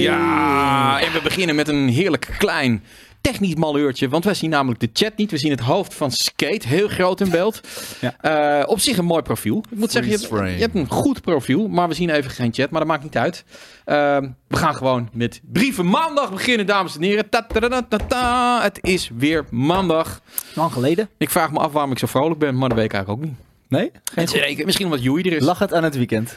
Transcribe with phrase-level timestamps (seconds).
[0.00, 2.82] Ja, en we beginnen met een heerlijk klein
[3.20, 4.08] technisch malheurtje.
[4.08, 5.30] Want wij zien namelijk de chat niet.
[5.30, 7.60] We zien het hoofd van Skate heel groot in beeld.
[8.00, 8.16] Ja.
[8.20, 9.64] Eh, op zich een mooi profiel.
[9.70, 10.50] Ik moet zeggen, je hebt, frame.
[10.50, 11.68] je hebt een goed profiel.
[11.68, 12.70] Maar we zien even geen chat.
[12.70, 13.44] Maar dat maakt niet uit.
[13.84, 17.28] Ehm, we gaan gewoon met brieven maandag beginnen, dames en heren.
[17.28, 18.62] Ta -ta -ta -ta -ta.
[18.62, 20.20] Het is weer maandag.
[20.54, 21.08] Lang geleden.
[21.18, 22.58] Ik vraag me af waarom ik zo vrolijk ben.
[22.58, 23.44] Maar dat weet ik eigenlijk ook niet.
[23.68, 23.90] Nee?
[24.14, 24.64] Geen goed.
[24.64, 25.42] Misschien omdat Joey er is.
[25.44, 26.36] Lag het aan het weekend?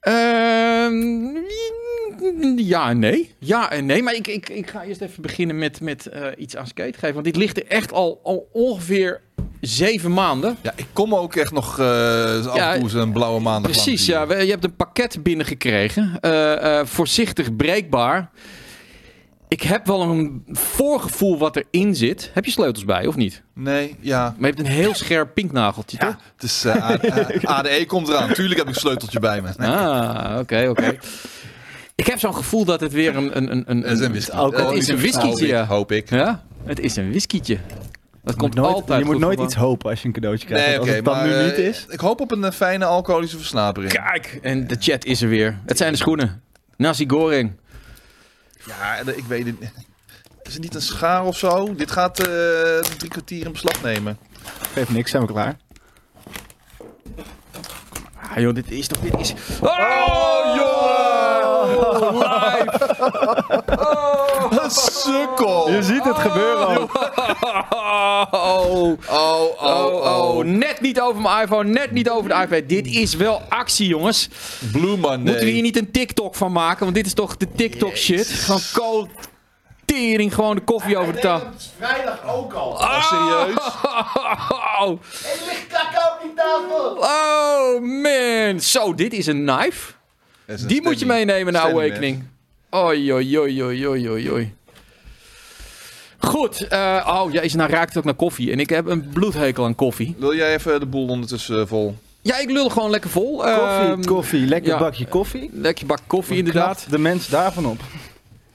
[0.00, 1.36] Ehm,
[2.56, 3.34] ja en nee.
[3.38, 4.02] Ja en nee.
[4.02, 7.12] Maar ik, ik, ik ga eerst even beginnen met, met eh, iets aan skate geven.
[7.12, 9.20] Want dit ligt er echt al, al ongeveer
[9.60, 10.56] zeven maanden.
[10.62, 14.06] Ja, ik kom ook echt nog eh af Ja, en toe een blauwe maandag Precies,
[14.06, 14.26] ja.
[14.26, 16.16] We- Je hebt een pakket binnengekregen.
[16.20, 18.30] Eh, eh, voorzichtig breekbaar.
[19.52, 22.30] Ik heb wel een voorgevoel wat erin zit.
[22.34, 23.42] Heb je sleutels bij, of niet?
[23.54, 24.22] Nee, ja.
[24.38, 26.16] Maar je hebt een heel scherp pinknageltje, toch?
[26.34, 26.90] Het is, eh,
[27.44, 28.32] ADE komt eraan.
[28.32, 29.48] Tuurlijk heb ik een sleuteltje bij me.
[29.56, 29.68] Nee.
[29.68, 30.96] Ah, oké, oké.
[31.94, 33.36] Ik heb zo'n gevoel dat het weer een...
[33.36, 34.36] een, een, een, Het is een whisky.
[34.36, 34.68] alcohol.
[34.68, 35.66] Het is een whiskietje, Hoop ik, ja.
[35.66, 36.10] Hoop ik.
[36.10, 37.58] Ja, het is een whiskietje.
[38.24, 40.46] Dat komt Je nooit, altijd je moet nooit van- iets hopen als je een cadeautje
[40.46, 40.66] krijgt.
[40.66, 41.86] Nee, als het dan maar nu niet eh, is...
[41.88, 43.92] ik hoop op een eh, fijne alcoholische versnapering.
[43.92, 45.58] Kijk, en de chat is er weer.
[45.66, 46.42] Het zijn de schoenen.
[46.76, 47.60] Nasi goreng.
[48.66, 49.56] Ja, eh, ik weet het.
[50.42, 51.74] Is het niet een schaar of zo?
[51.74, 54.18] Dit gaat eh, drie kwartier in beslag nemen.
[54.72, 55.56] Geeft niks, zijn we klaar.
[58.34, 58.98] Ah joh, dit is toch...
[58.98, 59.34] Dit is...
[59.60, 62.12] Oh, joh!
[62.12, 62.96] Live!
[64.62, 65.70] Een sukkel!
[65.70, 67.10] Je ziet het gebeuren ook.
[68.30, 70.44] Oh, Oh, oh, oh.
[70.44, 72.68] Net niet over mijn iPhone, net niet over de iPad.
[72.68, 74.28] Dit is wel actie, jongens.
[74.72, 75.16] Blue Monday.
[75.18, 76.82] Moeten we hier niet een TikTok van maken?
[76.84, 78.32] Want dit is toch de TikTok shit.
[78.32, 79.08] Van kool,
[79.84, 81.46] tering, gewoon de koffie over de tafel.
[81.46, 82.68] Het is vrijdag ook al.
[82.70, 83.54] Oh, serieus?
[84.80, 86.96] Oh, Er ligt kakao op die tafel.
[87.74, 88.60] Oh man.
[88.60, 89.92] Zo, dit is een knife.
[90.46, 92.22] Dat is een Die moet je meenemen naar Awakening.
[92.70, 94.54] Oi, oi, oi, oi, oi, oi, oi.
[96.18, 96.66] Goed.
[96.68, 98.52] eh, oh, jezus, nou raakt het ook naar koffie.
[98.52, 100.14] En ik heb een bloedhekel aan koffie.
[100.18, 101.96] Wil jij even de boel ondertussen eh, vol?
[102.20, 103.36] Ja, ik lul gewoon lekker vol.
[103.36, 104.78] Koffie, Ehm, koffie, lekker ja.
[104.78, 105.50] bakje koffie.
[105.52, 106.86] Lekker bak koffie, inderdaad.
[106.90, 107.80] De mens daarvan op.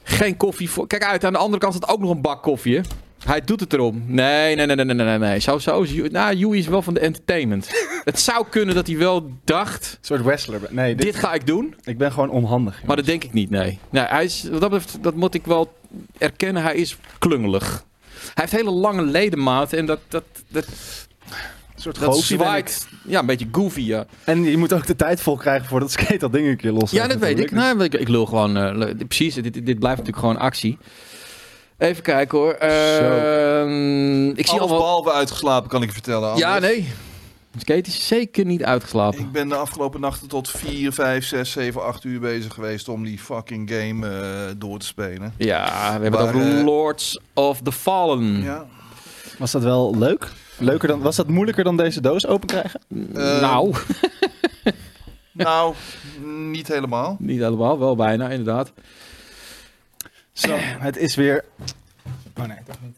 [0.02, 0.86] Geen koffie voor.
[0.86, 2.74] Kijk uit, aan de andere kant staat ook nog een bak koffie.
[2.76, 2.80] Hè?
[3.28, 4.02] Hij doet het erom.
[4.06, 5.18] Nee, nee, nee, nee, nee, nee.
[5.18, 5.38] nee.
[5.38, 6.08] Zo, zo is Joey.
[6.08, 7.70] Nou, Joey is wel van de entertainment.
[8.04, 10.60] het zou kunnen dat hij wel dacht: Een soort wrestler.
[10.70, 11.74] Nee, dit, dit ga ik doen.
[11.84, 12.82] ik ben gewoon onhandig.
[12.84, 13.78] Maar dat denk ik niet, nee.
[13.90, 15.72] nee hij is, wat dat betreft, dat moet ik wel
[16.18, 17.84] erkennen, hij is klungelig.
[18.10, 22.88] Hij heeft hele lange ledematen en dat, dat, dat, Een soort dat goofy zwaait.
[23.06, 24.06] Ja, een beetje goofy, ja.
[24.24, 26.90] En je moet ook de tijd vol krijgen voordat skate dat ding een keer los
[26.90, 27.50] Ja, dat weet ik.
[27.50, 28.56] Nee, ik, ik lul gewoon.
[28.56, 30.78] eh, precies, dit, dit blijft natuurlijk gewoon actie.
[31.78, 32.52] Even kijken hoor.
[32.52, 34.78] Ehm, ik zie Alles al wel...
[34.78, 36.36] behalve uitgeslapen, kan ik je vertellen.
[36.36, 36.88] Ja, nee.
[37.58, 39.18] Skate is zeker niet uitgeslapen.
[39.20, 43.04] Ik ben de afgelopen nachten tot 4, 5, 6, 7, 8 uur bezig geweest om
[43.04, 45.34] die fucking game eh, door te spelen.
[45.36, 45.64] Ja,
[45.96, 48.42] we hebben het Maar, over eh, Lords of the Fallen.
[48.42, 48.66] Ja.
[49.38, 50.28] Was dat wel leuk?
[50.58, 52.80] Leuker dan, was dat moeilijker dan deze doos open krijgen?
[53.14, 53.74] Eh, nou,
[55.32, 55.74] Nou,
[56.50, 57.16] niet helemaal.
[57.18, 58.72] niet helemaal, wel bijna, inderdaad.
[60.38, 61.44] Zo, het is weer...
[62.38, 62.96] Oh nee, toch niet.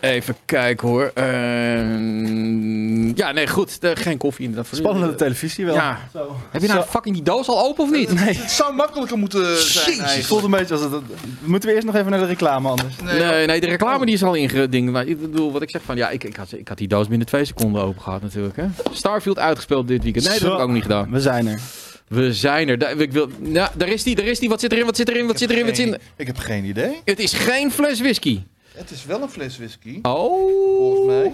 [0.00, 1.10] Even kijken hoor.
[1.14, 3.78] Ehm, ja, nee, goed.
[3.78, 4.68] eh, geen koffie inderdaad.
[4.68, 4.80] voor u.
[4.80, 5.74] Spannende televisie wel.
[5.74, 5.98] Ja.
[6.12, 6.36] Zo.
[6.50, 6.86] Heb je nou Zo.
[6.86, 8.12] fucking die doos al open of niet?
[8.12, 10.92] Nee, Het zou makkelijker moeten zijn het voelt een beetje als het...
[11.40, 12.94] Moeten we eerst nog even naar de reclame anders?
[13.04, 14.92] Nee, nee, de reclame die is al ingedingd.
[14.92, 17.08] Maar ik bedoel, wat ik zeg van, ja, ik, ik, had, ik had die doos
[17.08, 18.56] binnen twee seconden open gehad natuurlijk.
[18.56, 18.66] Hè?
[18.92, 20.24] Starfield uitgespeeld dit weekend.
[20.24, 21.10] Nee, dat heb ik ook niet gedaan.
[21.10, 21.60] We zijn er.
[22.08, 23.00] We zijn er.
[23.00, 24.48] Ik wil, ja, daar is die, daar is die.
[24.48, 26.00] Wat zit erin, wat zit erin, wat zit erin, wat zit erin?
[26.16, 27.00] Ik heb geen idee.
[27.04, 28.40] Het is geen fles whisky.
[28.74, 29.98] Het is wel een fles whisky.
[30.02, 30.78] Oh.
[30.78, 31.32] Volgens mij.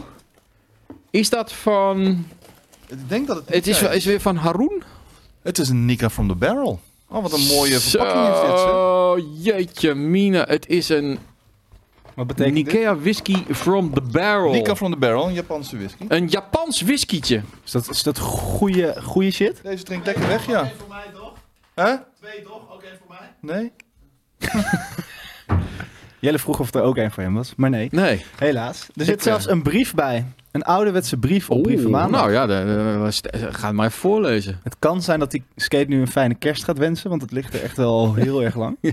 [1.11, 2.27] Is dat van...
[2.89, 3.55] Ik denk dat het.
[3.55, 4.83] Het is, is weer van Haroon?
[5.43, 6.81] Het is een Nika from the Barrel.
[7.09, 8.59] Oh, wat een mooie verpakking heeft dit.
[8.59, 10.45] Zo, jeetje mina.
[10.49, 11.19] Het is een
[12.15, 12.65] Wat betekent dit?
[12.65, 14.53] Nikea whisky from the barrel.
[14.53, 16.05] Nika from the Barrel, een Japanse whisky.
[16.09, 17.43] Een Japans whiskietje.
[17.65, 19.61] Is dat, is dat goede, goede shit?
[19.63, 20.61] Deze drinkt lekker weg, ja.
[20.63, 21.33] Eén voor mij toch?
[21.75, 21.95] Hè?
[22.21, 22.73] Twee toch?
[22.73, 23.53] Ook één voor mij?
[23.57, 23.73] Nee?
[26.19, 27.89] Jelle vroeg of er ook een voor hem was, maar nee.
[27.91, 28.25] Nee.
[28.39, 28.83] Helaas.
[28.95, 30.27] Er Ik, zit zelfs een brief bij.
[30.51, 32.21] Een ouderwetse brief op brieven maandag.
[32.21, 32.53] nou ja, de,
[33.05, 34.61] de- st- ga het maar even voorlezen.
[34.63, 37.55] Het kan zijn dat die skate nu een fijne kerst gaat wensen, want het ligt
[37.55, 38.77] er echt wel heel erg lang.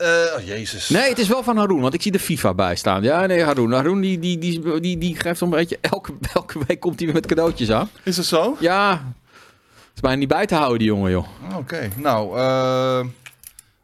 [0.00, 0.06] Eh,
[0.36, 0.88] oh, jezus.
[0.88, 3.02] Nee, het is wel van Haroon, want ik zie de FIFA bij staan.
[3.02, 3.72] Ja, nee, Haroon.
[3.72, 5.78] Haroon die, die, die, die, die geeft zo'n beetje...
[5.80, 7.90] Elke, elke week komt hij weer met cadeautjes aan.
[8.02, 8.56] Is het zo?
[8.60, 11.26] Ja, het is bijna niet bij te houden, die jongen, joh.
[11.50, 12.38] Ah, Oké, nou.
[12.38, 13.00] eh,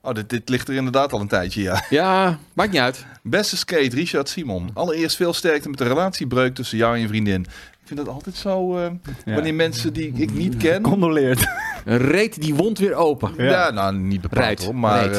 [0.01, 1.85] Oh, dit, dit ligt er inderdaad al een tijdje, ja.
[1.91, 3.07] Ja, maakt niet uit.
[3.23, 4.71] Beste skate, Richard Simon.
[4.75, 7.47] Allereerst veel sterkte met de relatiebreuk tussen jou en je vriendin.
[7.87, 8.77] Ik vind dat altijd zo...
[8.77, 8.91] eh,
[9.25, 9.35] Ja.
[9.35, 10.83] Wanneer mensen die ik niet ken...
[10.83, 11.47] Condoleerd.
[11.85, 13.33] Reet die wond weer open.
[13.37, 14.75] Ja, nou, niet bepaald hoor.
[14.75, 15.17] Maar, Reed.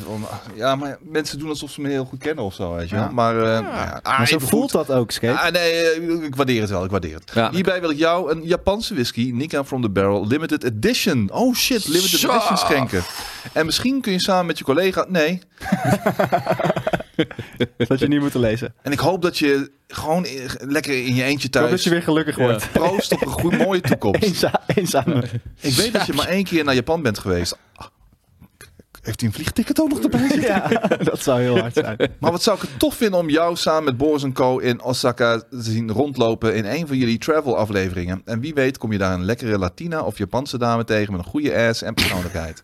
[0.00, 2.88] eh, om- ja, maar mensen doen alsof ze me heel goed kennen of zo, weet
[2.88, 3.10] je Ja.
[3.12, 4.86] Maar, eh, nou ja, ah, Maar zo even voelt goed.
[4.86, 5.38] dat ook, Skate.
[5.38, 7.30] Ah, nee, ik waardeer het wel, ik waardeer het.
[7.34, 7.50] Ja.
[7.50, 11.28] Hierbij wil ik jou een Japanse whisky, Nika from the Barrel, limited edition.
[11.32, 13.02] Oh shit, limited edition schenken.
[13.52, 15.06] En misschien kun je samen met je collega...
[15.08, 15.38] Nee,
[17.76, 18.74] Dat had je niet moeten lezen.
[18.82, 20.26] en ik hoop dat je gewoon
[20.58, 21.84] lekker in je eentje hoop dat thuis...
[21.84, 22.72] je weer gelukkig wordt.
[22.72, 24.22] Proost op een goede, mooie toekomst.
[24.74, 25.06] Eenza.
[25.60, 27.58] Ik weet dat je maar één keer naar Japan bent geweest.
[29.08, 30.38] Heeft hij een vliegticket ook nog erbij?
[30.48, 30.68] Ja,
[31.02, 31.96] dat zou heel hard zijn.
[32.20, 34.58] Maar wat zou ik het tof vinden om jou samen met Boris en Co.
[34.58, 38.22] in Osaka te zien rondlopen in een van jullie travel afleveringen.
[38.24, 41.30] En wie weet kom je daar een lekkere Latina of Japanse dame tegen met een
[41.30, 42.62] goede ass en persoonlijkheid.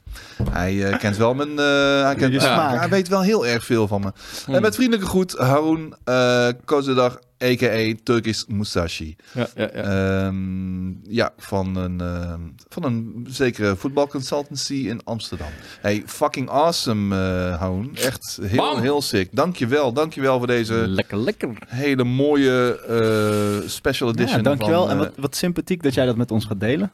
[0.51, 1.59] Hij eh, kent wel mijn...
[1.59, 2.79] eh, hij, kent, smaak.
[2.79, 4.13] hij weet wel heel erg veel van me.
[4.53, 7.95] En met vriendelijke groet, Harun uh, Kozedag, a.k.a.
[8.03, 9.17] Turkish Musashi.
[9.33, 9.83] Ja, ja, ja.
[10.27, 15.49] Ehm, ja, van een, ehm, van een zekere voetbalconsultancy in Amsterdam.
[15.81, 17.97] Hey, fucking awesome, eh Houn.
[17.97, 18.81] Echt heel, Bam.
[18.81, 19.29] heel sick.
[19.33, 21.59] Dankjewel, dankjewel voor deze lekker, lekker.
[21.67, 24.37] hele mooie eh, special edition.
[24.37, 24.81] Ja, dankjewel.
[24.81, 26.93] Van, en eh, wat, wat sympathiek dat jij dat met ons gaat delen.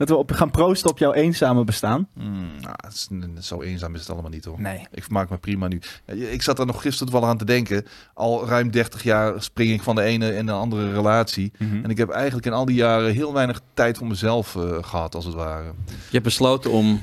[0.00, 2.08] Dat we op, gaan proosten op jouw eenzame bestaan.
[2.14, 2.24] mm,
[2.60, 4.60] nou, het is, n- zo eenzaam is het allemaal niet hoor.
[4.60, 4.86] Nee.
[4.92, 5.80] Ik vermaak me prima nu.
[6.06, 7.86] Ik zat er nog gisteren toevallig aan te denken.
[8.14, 11.52] Al ruim 30 jaar spring ik van de ene in de andere relatie.
[11.58, 11.84] Mhm.
[11.84, 15.14] En ik heb eigenlijk in al die jaren heel weinig tijd voor mezelf eh, gehad,
[15.14, 15.64] als het ware.
[15.86, 17.02] Je hebt besloten om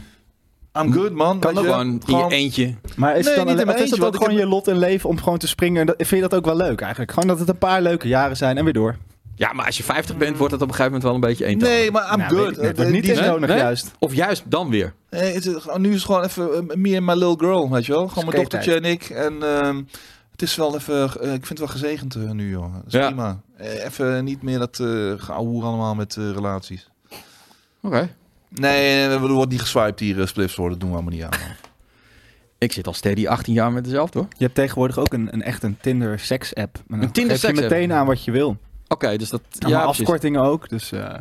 [0.81, 1.39] I'm good, man.
[1.39, 1.59] kan je?
[1.59, 2.75] gewoon in je eentje.
[2.95, 4.67] Maar is Nee, het dan niet of is het eentje, ook gewoon heb- je lot
[4.67, 5.85] in leven om gewoon te springen?
[5.85, 7.11] Dat, vind je dat ook wel leuk eigenlijk?
[7.11, 8.97] Gewoon dat het een paar leuke jaren zijn en weer door.
[9.37, 11.45] Ja, maar als je 50 bent, wordt het op een gegeven moment wel een beetje
[11.45, 11.75] eentonig.
[11.77, 12.79] Nee, maar I'm Nou, weet good.
[12.79, 13.05] ik niet.
[13.05, 13.21] Nee?
[13.21, 13.57] nodig Nee?
[13.57, 13.91] juist.
[13.99, 14.93] Of juist dan weer.
[15.09, 17.85] Eh, het is, nu is het gewoon even eh, me en my little girl, weet
[17.85, 18.07] je wel.
[18.07, 19.03] Gewoon mijn dochtertje en ik.
[19.09, 19.81] En ehm,
[20.31, 22.73] het is wel even, eh, ik vind het wel gezegend eh, nu, joh.
[22.73, 23.05] Dat is Ja.
[23.05, 23.41] prima.
[23.57, 26.89] Eh, even niet meer dat uh, geouwehoer allemaal met eh, relaties.
[27.81, 28.09] Oké.
[28.49, 30.79] Nee, eh, er wordt niet geswiped hier, uh, spliffs worden.
[30.79, 31.39] Dat doen we allemaal niet aan.
[31.47, 31.55] man.
[32.59, 34.27] Ik zit al steady 18 jaar met dezelfde hoor.
[34.37, 36.83] Je hebt tegenwoordig ook een, een echt een Tinder seks app.
[36.89, 37.69] En Een Tinder geef je seks app.
[37.71, 38.57] meteen aan wat je wil.
[39.03, 39.41] Oké, dus dat...
[39.49, 39.99] Ja, Ja, precies.
[40.01, 40.69] afkortingen ook.
[40.69, 41.13] Dus eh,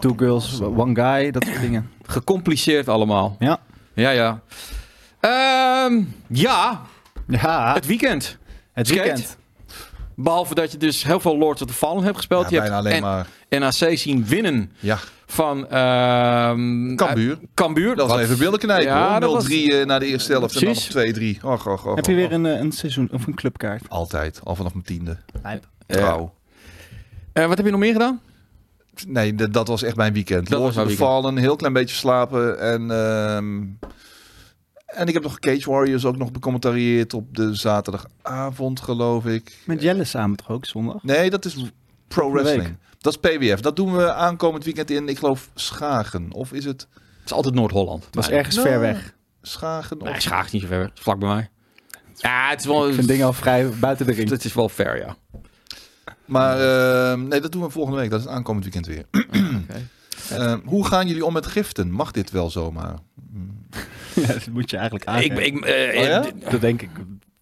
[0.00, 1.90] two girls, one guy, dat soort dingen.
[2.06, 3.36] Gecompliceerd allemaal.
[3.38, 3.58] Ja.
[3.94, 4.40] Ja, ja.
[5.20, 6.80] Ehm, ja,
[7.26, 8.38] Ja, het weekend.
[8.72, 9.02] het skate.
[9.02, 9.36] weekend.
[10.14, 12.50] Behalve dat je dus heel veel Lords of the Fallen hebt gespeeld.
[12.50, 13.26] Ja, je bijna hebt alleen N- maar.
[13.60, 17.32] NAC zien winnen Ja, van ehm Cambuur.
[17.32, 17.96] eh, Cambuur.
[17.96, 19.20] Dat was Wat- even beelden knijpen, Ja, hoor.
[19.20, 21.38] dat was- 0-3 eh, na de eerste helft en dan nog Precies.
[21.38, 21.44] 2-3.
[21.44, 23.82] Och, och, och, Heb je weer een, een seizoen of een clubkaart?
[23.88, 25.16] Altijd, al vanaf mijn tiende.
[25.86, 26.32] Trouw.
[27.32, 28.20] Eh, wat heb je nog meer gedaan?
[29.06, 30.48] Nee, d- dat was echt mijn weekend.
[30.48, 30.92] Dat was.
[30.94, 32.60] Fallen, een heel klein beetje slapen.
[32.60, 33.62] En, ehm,
[34.86, 39.58] en ik heb nog Cage Warriors ook nog becommentarieerd op de zaterdagavond, geloof ik.
[39.66, 41.02] Met Jelle samen toch ook zondag?
[41.02, 41.70] Nee, dat is
[42.08, 42.76] Pro Wrestling.
[42.98, 43.60] Dat is PWF.
[43.60, 46.32] Dat doen we aankomend weekend in, ik geloof, Schagen.
[46.32, 48.04] Of is het Het is altijd Noord-Holland.
[48.04, 49.14] Het was Maar- ergens Nou, ver weg.
[49.42, 50.00] Schagen?
[50.00, 50.08] Of...
[50.08, 50.78] Nee, Schaag is niet zo ver.
[50.78, 50.90] weg.
[50.94, 51.48] Vlak bij mij.
[52.14, 52.88] Ja, het is wel...
[52.88, 54.30] Ik vind dingen al vrij buiten de ring.
[54.30, 55.16] Het is wel fair, ja.
[56.30, 58.10] Maar ehm, nee, dat doen we volgende week.
[58.10, 59.04] Dat is aankomend weekend weer.
[59.12, 59.86] Oké.
[60.30, 61.90] Ehm, hoe gaan jullie om met giften?
[61.90, 62.94] Mag dit wel zomaar?
[64.14, 65.46] Ja, dat moet je eigenlijk Ik, aangeven.
[65.46, 66.24] ik, eh, Oh ja?
[66.24, 66.90] eh, Dat denk ik.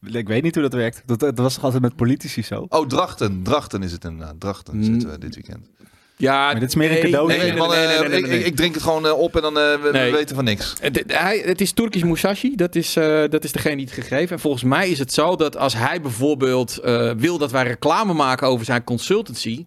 [0.02, 1.02] Ik weet niet hoe dat werkt.
[1.06, 2.66] Dat, dat was toch altijd met politici zo?
[2.68, 3.42] Oh, Drachten.
[3.42, 4.40] Drachten is het inderdaad.
[4.40, 4.82] Drachten Mm.
[4.84, 5.70] zitten we dit weekend.
[6.18, 7.28] Ja, Maar dit is meer een cadeau.
[7.28, 8.42] Nee, Nee, nee, man, nee, nee, eh, nee, nee, ik- nee.
[8.44, 10.74] Ik, drink het gewoon eh, op en dan eh, we, we weten van niks.
[10.80, 14.34] Het, hij, het is Turkish Musashi, dat is, eh, dat is degene die het gegeven.
[14.36, 18.12] En volgens mij is het zo dat als hij bijvoorbeeld eh, wil dat wij reclame
[18.12, 19.66] maken over zijn consultancy,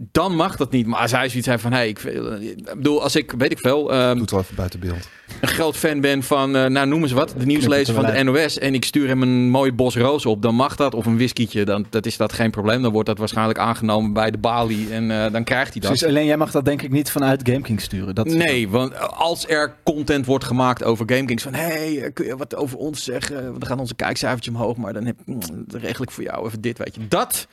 [0.00, 0.86] dan mag dat niet.
[0.86, 3.58] Maar als hij zoiets heeft van, hey, ik, eh, ik bedoel, als ik, weet ik
[3.58, 5.08] veel, ehm, Doet wel even buiten beeld.
[5.40, 8.58] een groot fan ben van, eh, nou noem eens wat, de nieuwslezer van de NOS
[8.58, 10.94] en ik stuur hem een mooi bos rozen op, dan mag dat.
[10.94, 12.82] Of een whiskietje, dan dat is dat geen probleem.
[12.82, 15.90] Dan wordt dat waarschijnlijk aangenomen bij de balie en eh, dan krijgt hij dat.
[15.90, 18.14] Precies, alleen jij mag dat denk ik niet vanuit GameKing sturen.
[18.14, 22.36] Dat Nee, want als er content wordt gemaakt over GameKings van hey, eh, kun je
[22.36, 23.44] wat over ons zeggen?
[23.44, 26.46] Want dan gaan onze kijkcijfertjes omhoog, maar dan, heb, mm, dan regel ik voor jou
[26.46, 27.08] even dit, weet je.
[27.08, 27.46] Dat,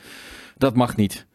[0.56, 1.26] dat mag niet.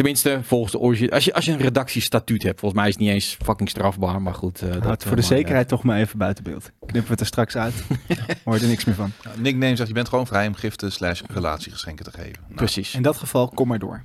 [0.00, 1.10] Tenminste, volgens de origine.
[1.10, 4.22] Als je, als je een redactiestatuut hebt, volgens mij is het niet eens fucking strafbaar,
[4.22, 4.62] maar goed.
[4.62, 6.70] eh, dat, het voor eh, de zekerheid toch maar even buiten beeld.
[6.78, 7.74] Knippen we het er straks uit.
[8.44, 9.12] Hoor je er niks meer van.
[9.24, 12.36] Nou, nickname zegt, je bent gewoon vrij om giften slash relatiegeschenken te geven.
[12.42, 12.94] Nou, Precies.
[12.94, 14.04] In dat geval, kom maar door.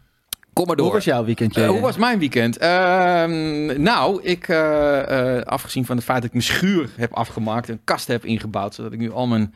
[0.56, 0.86] Kom maar door.
[0.86, 1.62] Hoe was jouw weekendje?
[1.62, 2.58] Eh, hoe was mijn weekend?
[2.58, 7.70] Ehm, nou, ik, eh, eh, afgezien van het feit dat ik mijn schuur heb afgemaakt,
[7.70, 9.54] een kast heb ingebouwd, zodat ik nu al mijn,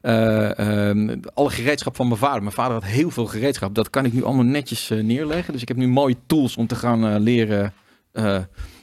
[0.00, 4.04] eh, ehm, alle gereedschap van mijn vader, mijn vader had heel veel gereedschap, dat kan
[4.04, 5.52] ik nu allemaal netjes neerleggen.
[5.52, 7.72] Dus ik heb nu mooie tools om te gaan leren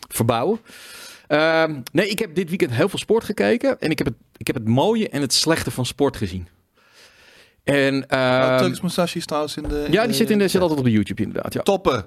[0.08, 0.60] verbouwen.
[1.28, 4.48] Ehm, nee, ik heb dit weekend heel veel sport gekeken en ik heb het, ik
[4.48, 6.48] heb het mooie en het slechte van sport gezien.
[7.70, 9.88] En, Oh, Musashi is trouwens in de...
[9.92, 11.54] ja, die zit, in de, zit altijd op de YouTube inderdaad.
[11.54, 11.62] Ja.
[11.62, 12.06] Toppen.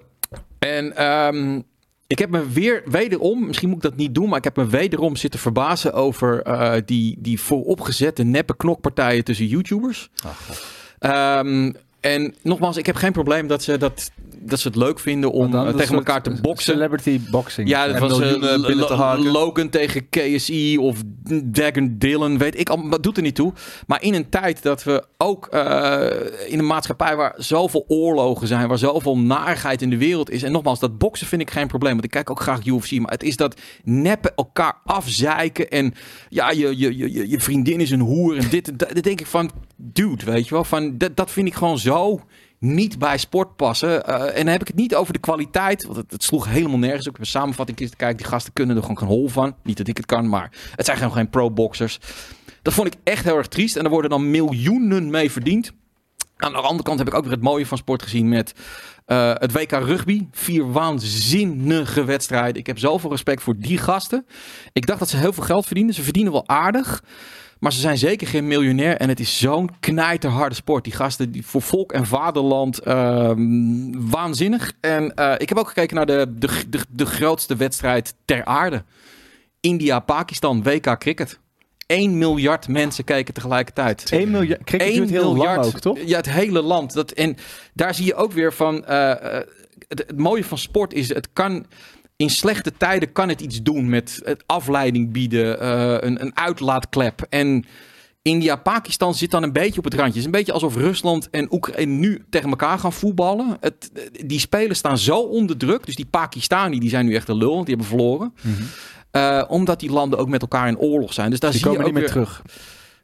[0.58, 1.60] En ehm,
[2.06, 4.66] ik heb me weer wederom, misschien moet ik dat niet doen, maar ik heb me
[4.66, 10.10] wederom zitten verbazen over eh, die, die vooropgezette neppe knokpartijen tussen YouTubers.
[10.98, 15.32] Ehm, en nogmaals, ik heb geen probleem dat ze, dat, dat ze het leuk vinden
[15.32, 16.72] om dan eh, tegen elkaar te boksen.
[16.72, 17.68] Celebrity boxing.
[17.68, 19.26] Ja, dat En was Lo- haken.
[19.30, 21.02] Logan tegen KSI of
[21.44, 23.52] Dagon Dylan, weet ik al, dat doet er niet toe.
[23.86, 26.06] Maar in een tijd dat we ook eh,
[26.46, 30.42] in een maatschappij waar zoveel oorlogen zijn, waar zoveel narigheid in de wereld is.
[30.42, 32.90] En nogmaals, dat boksen vind ik geen probleem, want ik kijk ook graag UFC.
[32.98, 35.94] Maar het is dat neppen elkaar afzeiken en
[36.28, 38.88] ja, je, je, je, je vriendin is een hoer en dit en dat.
[38.92, 41.90] Dan denk ik van, dude, weet je wel, van, dat, dat vind ik gewoon zo
[42.58, 44.04] niet bij sport passen.
[44.04, 45.84] Eh, en dan heb ik het niet over de kwaliteit.
[45.84, 47.06] Want het, sloeg helemaal nergens.
[47.06, 47.12] op.
[47.12, 48.16] Ik heb een samenvatting te kijken.
[48.16, 49.54] Die gasten kunnen er gewoon geen hol van.
[49.62, 51.98] Niet dat ik het kan, maar het zijn gewoon geen pro-boxers.
[52.62, 53.76] Dat vond ik echt heel erg triest.
[53.76, 55.72] En er worden dan miljoenen mee verdiend.
[56.36, 58.54] Aan de andere kant heb ik ook weer het mooie van sport gezien met
[59.06, 60.26] eh, het WK Rugby.
[60.30, 62.60] Vier waanzinnige wedstrijden.
[62.60, 64.26] Ik heb zoveel respect voor die gasten.
[64.72, 65.94] Ik dacht dat ze heel veel geld verdienen.
[65.94, 67.02] Ze verdienen wel aardig.
[67.62, 68.96] Maar ze zijn zeker geen miljonair.
[68.96, 70.84] En het is zo'n knijterharde sport.
[70.84, 72.78] Die gasten die voor volk en vaderland.
[72.78, 74.72] ehm, waanzinnig.
[74.80, 78.84] En eh, ik heb ook gekeken naar de, de, de, de grootste wedstrijd ter aarde.
[79.60, 81.38] India-Pakistan, WK Cricket.
[81.86, 84.10] 1 miljard mensen keken tegelijkertijd.
[84.12, 84.64] 1 miljard.
[84.64, 85.66] Cricket 1 duurt heel miljard.
[85.66, 85.98] ook, toch?
[86.04, 86.92] Ja, het hele land.
[86.92, 87.36] Dat, en
[87.74, 88.86] daar zie je ook weer van.
[88.86, 89.46] eh, eh,
[89.88, 91.66] het, het mooie van sport is, het kan.
[92.22, 97.26] In slechte tijden kan het iets doen met het afleiding bieden, eh, een, een uitlaatklep.
[97.28, 97.64] En
[98.22, 100.08] India-Pakistan zit dan een beetje op het randje.
[100.10, 103.56] Het is een beetje alsof Rusland en Oekraïne nu tegen elkaar gaan voetballen.
[103.60, 103.90] Het,
[104.26, 105.86] die spelers staan zo onder druk.
[105.86, 108.34] Dus die Pakistani die zijn nu echt de lul, want die hebben verloren.
[109.10, 111.30] Eh, omdat die landen ook met elkaar in oorlog zijn.
[111.30, 112.42] Dus daar Die zie je ook niet meer weer, terug.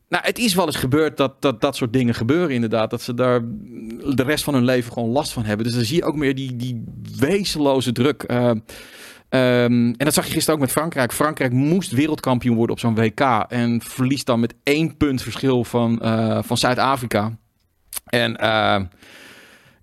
[0.08, 2.90] nou, het is wel eens gebeurd dat, dat dat soort dingen gebeuren inderdaad.
[2.90, 3.40] Dat ze daar
[4.14, 5.66] de rest van hun leven gewoon last van hebben.
[5.66, 6.84] Dus dan zie je ook meer die, die
[7.18, 8.22] wezenloze druk.
[8.22, 8.50] Eh,
[9.28, 11.12] ehm, en dat zag je gisteren ook met Frankrijk.
[11.12, 13.20] Frankrijk moest wereldkampioen worden op zo'n WK.
[13.48, 17.38] En verliest dan met één punt verschil van, eh, van Zuid-Afrika.
[18.04, 18.80] En eh,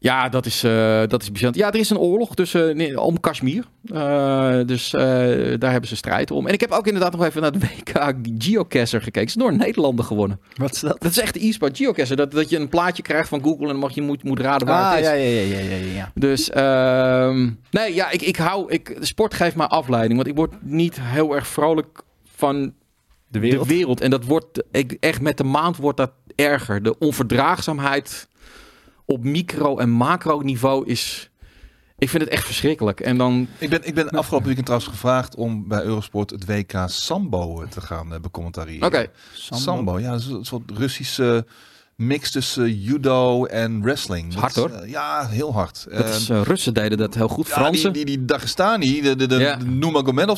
[0.05, 1.51] ja, dat is, eh dat is bizar.
[1.55, 3.63] Ja, er is een oorlog tussen, nee, om Kashmir.
[3.93, 5.01] Eh, dus eh,
[5.59, 6.47] daar hebben ze strijd om.
[6.47, 9.19] En ik heb ook inderdaad nog even naar de WK Geocacher gekeken.
[9.21, 10.39] Het is door Nederlander gewonnen.
[10.55, 11.01] Wat is dat?
[11.01, 12.15] Dat is echt de e-sport Geocacher.
[12.15, 14.67] Dat, dat je een plaatje krijgt van Google en dan mag je moet, moet raden
[14.67, 15.05] waar Ah, het is.
[15.05, 16.11] ja, ja, ja, ja, ja, ja.
[16.13, 18.71] Dus ehm, nee, ja, ik, ik hou.
[18.71, 20.15] Ik, sport geeft mij afleiding.
[20.15, 22.03] Want ik word niet heel erg vrolijk
[22.35, 22.73] van
[23.27, 23.67] De wereld.
[23.67, 24.01] de wereld.
[24.01, 26.83] En dat wordt ik, echt met de maand wordt dat erger.
[26.83, 28.27] De onverdraagzaamheid
[29.05, 31.29] op micro- en macro-niveau is.
[31.97, 32.99] Ik vind het echt verschrikkelijk.
[32.99, 33.47] En dan.
[33.57, 37.81] Ik ben, ik ben afgelopen weekend trouwens gevraagd om bij Eurosport het WK Sambo te
[37.81, 38.87] gaan eh, becommentariëren.
[38.87, 39.07] Oké.
[39.33, 39.99] Sambo.
[39.99, 41.45] ja, dat is een soort Russische
[41.95, 44.31] mix tussen judo en wrestling.
[44.33, 44.69] Dat hard, hoor.
[44.69, 45.85] eh, ja, heel hard.
[45.91, 47.47] Dat is, eh, Russen deden dat heel goed.
[47.47, 47.93] Ja, Fransen.
[47.93, 49.55] die, die, die Dagestani, de, de, de, Ja.
[49.55, 49.65] de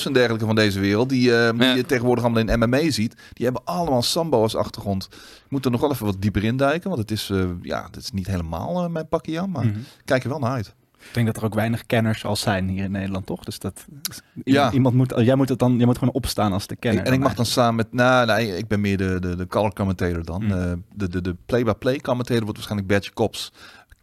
[0.05, 1.73] en dergelijke van deze wereld, die, eh, die Ja.
[1.73, 5.07] je tegenwoordig allemaal in MMA ziet, die hebben allemaal sambo als achtergrond.
[5.11, 7.95] Ik moet er nog wel even wat dieper induiken, want het is, eh, ja, het
[7.95, 9.77] is niet helemaal mijn pakje aan, maar Mhm.
[10.05, 10.75] kijk er wel naar uit.
[10.99, 13.43] Ik denk dat er ook weinig kenners al zijn hier in Nederland, toch?
[13.43, 13.85] Dus dat
[14.43, 14.71] Ja.
[14.71, 17.03] iemand moet, jij moet het dan, jij moet gewoon opstaan als de kenner.
[17.05, 19.73] en ik mag dan samen met, nou, nee, ik ben meer de, de, de color
[19.73, 20.41] commentator dan.
[20.43, 20.51] Hmm.
[20.51, 23.51] Eh, de, de, de play-by-play commentator wordt waarschijnlijk Bertje Kops.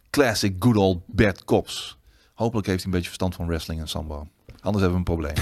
[0.09, 1.97] Classic, good old Bert Kops.
[2.33, 4.27] Hopelijk heeft hij een beetje verstand van wrestling en sambo.
[4.65, 5.33] Anders hebben we een probleem.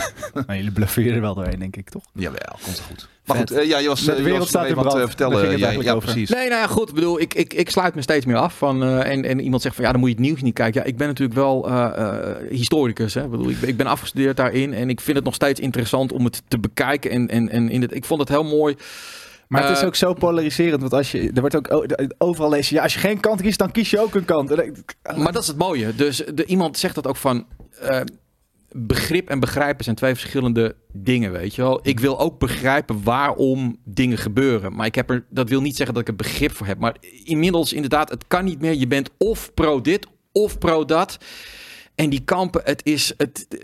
[0.47, 2.03] Maar jullie bluffen er wel doorheen, denk ik, toch?
[2.13, 3.07] Jawel, komt goed.
[3.25, 3.49] Maar Vet.
[3.49, 4.99] goed, eh, ja, je was, De eh, je wereld was staat in wat, eh, Daar
[4.99, 5.49] ging vertellen.
[5.51, 6.11] het Ja, ja, over.
[6.11, 6.29] precies.
[6.29, 6.89] Nee, nou ja, goed.
[6.89, 8.83] Ik bedoel, ik, ik, ik sluit me steeds meer af van.
[8.83, 10.81] eh, en, en iemand zegt van ja, dan moet je het nieuws niet kijken.
[10.81, 13.13] Ja, ik ben natuurlijk wel eh, eh, historicus.
[13.13, 13.23] Hè.
[13.23, 14.73] Ik, bedoel, ik, ben- ik ben afgestudeerd daarin.
[14.73, 17.11] En ik vind het nog steeds interessant om het te bekijken.
[17.11, 18.75] En, en, en in het, ik vond het heel mooi.
[19.47, 21.85] Maar het is ook zo polariserend, want als je, er wordt ook
[22.17, 24.51] overal lezen, ja, als je geen kant kiest, dan kies je ook een kant.
[24.59, 25.95] Ik- Maar dat is het mooie.
[25.95, 27.45] Dus de, iemand zegt dat ook van.
[28.73, 31.79] Begrip en begrijpen zijn twee verschillende dingen, weet je wel.
[31.83, 34.75] Ik wil ook begrijpen waarom dingen gebeuren.
[34.75, 36.79] Maar ik heb er, dat wil niet zeggen dat ik er begrip voor heb.
[36.79, 38.73] Maar inmiddels inderdaad, het kan niet meer.
[38.73, 41.17] Je bent of pro dit of pro dat.
[41.95, 43.13] En die kampen, het is...
[43.17, 43.59] Het, eh,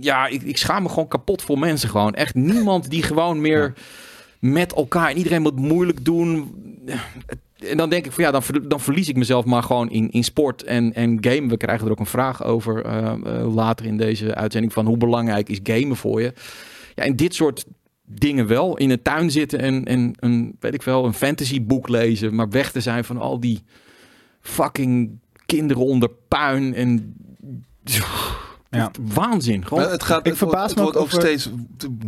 [0.00, 2.14] ja, ik, ik schaam me gewoon kapot voor mensen gewoon.
[2.14, 3.74] Echt niemand die gewoon meer
[4.40, 5.10] met elkaar...
[5.10, 6.54] En iedereen moet moeilijk doen.
[7.70, 10.24] En dan denk ik van ja, dan, dan verlies ik mezelf maar gewoon in, in
[10.24, 11.48] sport en, en game.
[11.48, 14.96] We krijgen er ook een vraag over eh, eh, later in deze uitzending van hoe
[14.96, 16.32] belangrijk is gamen voor je.
[16.94, 17.64] Ja, en dit soort
[18.04, 18.76] dingen wel.
[18.76, 22.34] In een tuin zitten en, en een, weet ik wel, een fantasyboek lezen.
[22.34, 23.62] Maar weg te zijn van al die
[24.40, 27.14] fucking kinderen onder puin en...
[28.76, 28.90] Ja.
[29.00, 29.66] Waanzin.
[29.66, 29.88] Gewoon.
[29.90, 31.48] Het gaat, Ik verbaas het me wordt ook over- steeds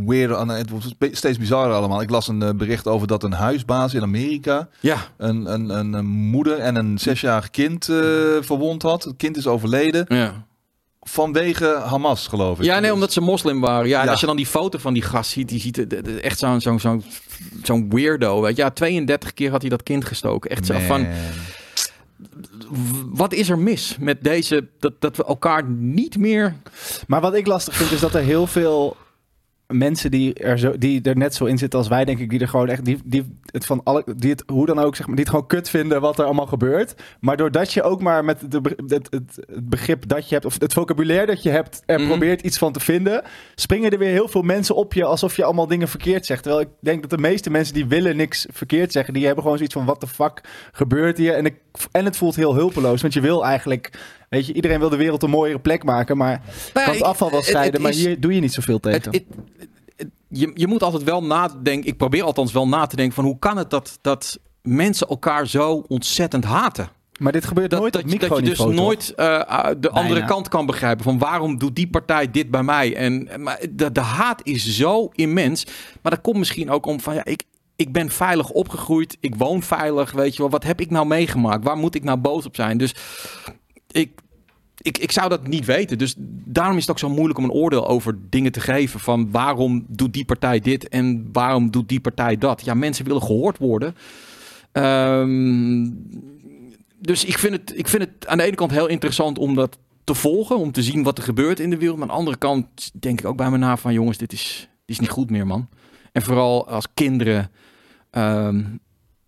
[0.06, 2.00] weirder, aan- het wordt steeds bizarder allemaal.
[2.02, 5.92] Ik las een eh, bericht over dat een huisbaas in Amerika ja, een, een, een,
[5.92, 7.96] een moeder en een zesjarig kind eh,
[8.40, 9.04] verwond had.
[9.04, 10.04] Het kind is overleden.
[10.08, 10.44] ja.
[11.06, 12.64] vanwege Hamas, geloof ik.
[12.64, 13.88] Ja, nee, omdat ze moslim waren.
[13.88, 14.10] Ja, en Ja.
[14.10, 17.04] als je dan die foto van die gast ziet, die ziet echt zo'n zo'n zo'n
[17.62, 18.40] zo'n weirdo.
[18.40, 18.62] Weet je.
[18.62, 20.50] Ja, 32 keer had hij dat kind gestoken.
[20.50, 21.06] Echt zo van.
[23.12, 26.56] Wat is er mis met deze, dat, dat we elkaar niet meer...
[27.06, 28.96] Maar wat ik lastig vind is dat er heel veel
[29.78, 32.40] mensen die er, zo, die er net zo in zitten als wij, denk ik, die
[32.40, 35.16] er gewoon echt, die, die het van alle, die het hoe dan ook, zeg maar,
[35.16, 36.94] die het gewoon kut vinden wat er allemaal gebeurt.
[37.20, 40.56] Maar doordat je ook maar met de, het, het, het begrip dat je hebt, of
[40.60, 42.08] het vocabulaire dat je hebt, er Mhm.
[42.08, 43.22] probeert iets van te vinden,
[43.54, 46.42] springen er weer heel veel mensen op je alsof je allemaal dingen verkeerd zegt.
[46.42, 49.58] Terwijl ik denk dat de meeste mensen die willen niks verkeerd zeggen, die hebben gewoon
[49.58, 50.40] zoiets van, wat de fuck
[50.72, 51.34] gebeurt hier?
[51.34, 51.54] En, ik,
[51.92, 53.90] en het voelt heel hulpeloos, want je wil eigenlijk,
[54.34, 57.02] weet je, iedereen wil de wereld een mooiere plek maken, maar Nou ja, kan het
[57.02, 58.96] afval wel scheiden, maar is- hier doe je niet zoveel tegen.
[59.02, 59.24] Het, het-
[59.96, 61.90] het- je, je moet altijd wel nadenken.
[61.90, 65.46] Ik probeer althans wel na te denken van hoe kan het dat, dat mensen elkaar
[65.48, 66.88] zo ontzettend haten?
[67.18, 68.72] maar dit gebeurt Dat, nooit dat, op je- dat je dus toch?
[68.72, 70.26] nooit eh, uh, de andere Bijna.
[70.26, 71.04] kant kan begrijpen.
[71.04, 72.96] Van waarom doet die partij dit bij mij?
[72.96, 75.66] En maar de, de haat is zo immens.
[76.02, 77.42] Maar dat komt misschien ook om van ja, ik,
[77.76, 79.16] ik ben veilig opgegroeid.
[79.20, 80.12] Ik woon veilig.
[80.12, 81.64] Weet je wel, wat heb ik nou meegemaakt?
[81.64, 82.78] Waar moet ik nou boos op zijn?
[82.78, 82.94] Dus
[83.90, 84.18] ik,
[84.78, 85.98] ik, ik zou dat niet weten.
[85.98, 86.14] Dus
[86.44, 89.00] daarom is het ook zo moeilijk om een oordeel over dingen te geven.
[89.00, 92.64] Van waarom doet die partij dit en waarom doet die partij dat?
[92.64, 93.94] Ja, mensen willen gehoord worden.
[94.72, 95.90] Ehm,
[96.98, 99.78] dus ik vind, het, ik vind het aan de ene kant heel interessant om dat
[100.04, 100.58] te volgen.
[100.58, 101.98] Om te zien wat er gebeurt in de wereld.
[101.98, 103.92] Maar aan de andere kant denk ik ook bij me na van...
[103.92, 105.68] jongens, dit is, dit is niet goed meer, man.
[106.12, 107.50] En vooral als kinderen...
[108.10, 108.62] ehm,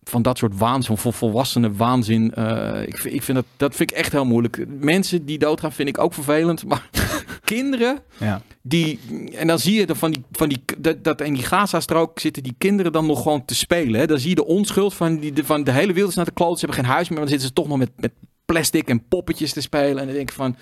[0.09, 2.35] van dat soort waanzin, vol volwassenen waanzin.
[2.35, 4.65] eh, ik, vind, ik vind dat, dat vind ik echt heel moeilijk.
[4.81, 6.65] Mensen die doodgaan vind ik ook vervelend.
[6.65, 6.89] Maar
[7.45, 8.43] kinderen Ja.
[8.63, 8.99] die...
[9.35, 12.43] En dan zie je er van die, van die, dat, dat in die Gaza-strook zitten
[12.43, 14.01] die kinderen dan nog gewoon te spelen.
[14.01, 14.07] Hè?
[14.07, 16.31] Dan zie je de onschuld van, die, de, van de hele wereld is naar de
[16.31, 16.59] kloot.
[16.59, 18.13] Ze hebben geen huis meer, maar dan zitten ze toch nog met, met
[18.45, 19.99] plastic en poppetjes te spelen.
[19.99, 20.57] En dan denk ik van...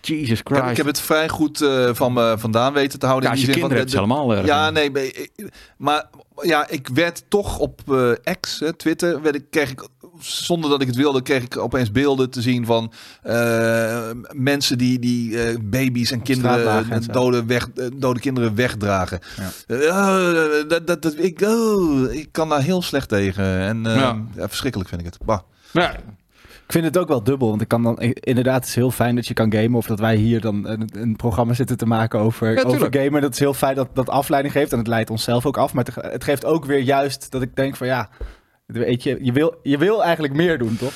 [0.00, 0.70] Jesus Ik heb, Christ.
[0.70, 3.28] ik heb het vrij goed eh, van me vandaan weten te houden.
[3.28, 4.46] ja, als in je die zin kinderen van hebt, de- is de- helemaal erg.
[4.46, 9.44] Ja, nee, maar- maar ja, ik werd toch op eh, X, hè, Twitter, werd ik,
[9.50, 9.86] kreeg ik,
[10.20, 14.98] zonder dat ik het wilde, kreeg ik opeens beelden te zien van eh, mensen die,
[14.98, 19.18] die eh, baby's en kinderen, lagen en eh, dode, weg, eh, dode kinderen wegdragen.
[19.66, 19.76] Ja.
[19.76, 23.44] Eh, dat, dat, dat, ik, oh, ik kan daar heel slecht tegen.
[23.44, 24.22] En eh, Ja.
[24.36, 25.18] ja, verschrikkelijk vind ik het.
[25.24, 25.38] Bah.
[25.72, 25.94] Ja,
[26.68, 29.14] Ik vind het ook wel dubbel, want ik kan dan inderdaad, het is heel fijn
[29.14, 32.18] dat je kan gamen of dat wij hier dan een, een programma zitten te maken
[32.20, 33.20] over, Ja, over gamen.
[33.22, 35.72] Dat is heel fijn dat dat afleiding geeft en het leidt onszelf ook af.
[35.72, 38.08] Maar het, het geeft ook weer juist dat ik denk van ja,
[38.66, 40.92] weet je, je wil, je wil eigenlijk meer doen, toch?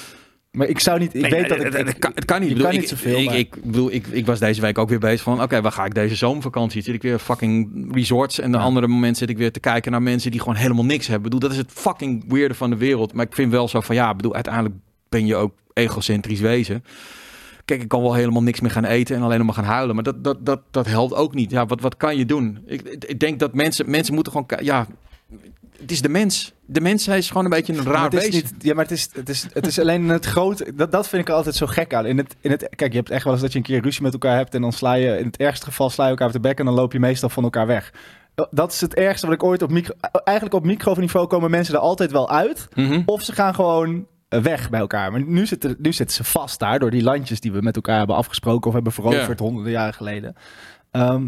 [0.51, 2.49] Maar ik zou niet, ik Nee, weet dat ik, het, kan, het kan niet.
[2.49, 4.61] je Ik bedoel, kan ik, niet zoveel, Ik, maar- ik, bedoel, ik, ik was deze
[4.61, 5.43] week ook weer bezig van...
[5.43, 6.83] Oké, waar ga ik deze zomervakantie?
[6.83, 8.39] Zit ik weer fucking resorts.
[8.41, 8.63] En de Ja.
[8.65, 11.25] andere moment zit ik weer te kijken naar mensen die gewoon helemaal niks hebben.
[11.27, 13.13] Ik bedoel, dat is het fucking weirde van de wereld.
[13.13, 13.95] Maar ik vind wel zo van...
[13.95, 14.75] Ja, ik bedoel, uiteindelijk
[15.09, 16.85] ben je ook egocentrisch wezen.
[17.65, 19.95] Kijk, ik kan wel helemaal niks meer gaan eten en alleen nog maar gaan huilen.
[19.95, 21.51] Maar dat, dat, dat, dat helpt ook niet.
[21.51, 22.63] Ja, wat, wat kan je doen?
[22.67, 24.49] Ik, ik denk dat mensen, mensen moeten gewoon...
[24.63, 24.87] Ja,
[25.83, 26.53] het is de mens.
[26.67, 28.33] De mens is gewoon een beetje een raar het is wezen.
[28.33, 30.75] niet, ja, maar het is, het is, het is alleen het grote.
[30.75, 32.07] Dat, dat vind ik altijd zo gek aan.
[32.07, 34.03] In het, in het, kijk, je hebt echt wel eens dat je een keer ruzie
[34.03, 34.55] met elkaar hebt.
[34.55, 36.59] En dan sla je, in het ergste geval, sla je elkaar op de bek.
[36.59, 37.93] En dan loop je meestal van elkaar weg.
[38.51, 39.95] Dat is het ergste wat ik ooit op micro.
[40.25, 42.69] Eigenlijk op microniveau komen mensen er altijd wel uit.
[42.75, 43.03] Mhm.
[43.07, 44.07] Of ze gaan gewoon
[44.41, 45.11] weg bij elkaar.
[45.13, 47.99] Maar nu zitten, nu zitten ze vast daar door die landjes die we met elkaar
[47.99, 50.35] hebben afgesproken of hebben veroverd honderden jaren geleden.
[50.91, 51.27] Ehm,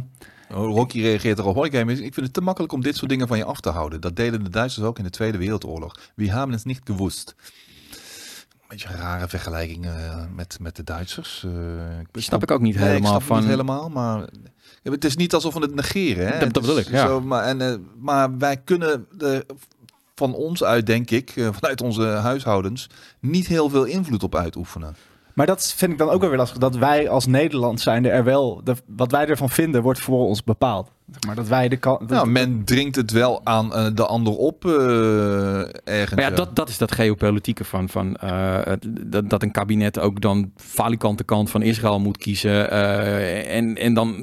[0.53, 1.55] Oh, Rocky reageert erop.
[1.55, 3.69] Hoi gamers, ik vind het te makkelijk om dit soort dingen van je af te
[3.71, 4.01] houden.
[4.01, 5.97] Dat deden de Duitsers ook in de Tweede Wereldoorlog.
[6.15, 7.35] We hebben het niet gewust.
[8.69, 11.45] Beetje een rare vergelijking eh, met, met de Duitsers.
[11.45, 13.39] Eh, ik Die snap ik ook niet Nee, ik helemaal snap het van...
[13.39, 14.25] niet helemaal, maar
[14.83, 16.27] het is niet alsof we het negeren.
[16.27, 16.39] Hè?
[16.39, 17.07] Dat- bedoel ik, ja.
[17.07, 19.45] Zo, maar, en, eh, maar wij kunnen er
[20.15, 22.87] van ons uit, denk ik, eh, vanuit onze huishoudens,
[23.21, 24.97] niet heel veel invloed op uitoefenen.
[25.35, 26.59] Maar dat vind ik dan ook wel weer lastig.
[26.59, 28.61] Dat wij als Nederland zijn er wel.
[28.65, 30.91] De, wat wij ervan vinden wordt voor ons bepaald.
[31.27, 32.11] Maar dat wij de kant.
[32.11, 34.73] Nou, men dringt het wel aan eh, de ander op eh,
[35.85, 36.15] ergens.
[36.15, 40.21] Maar ja, dat, dat is dat geopolitieke van, van eh, dat, dat een kabinet ook
[40.21, 42.71] dan falikante kant van Israël moet kiezen.
[42.71, 44.15] eh, en, en dan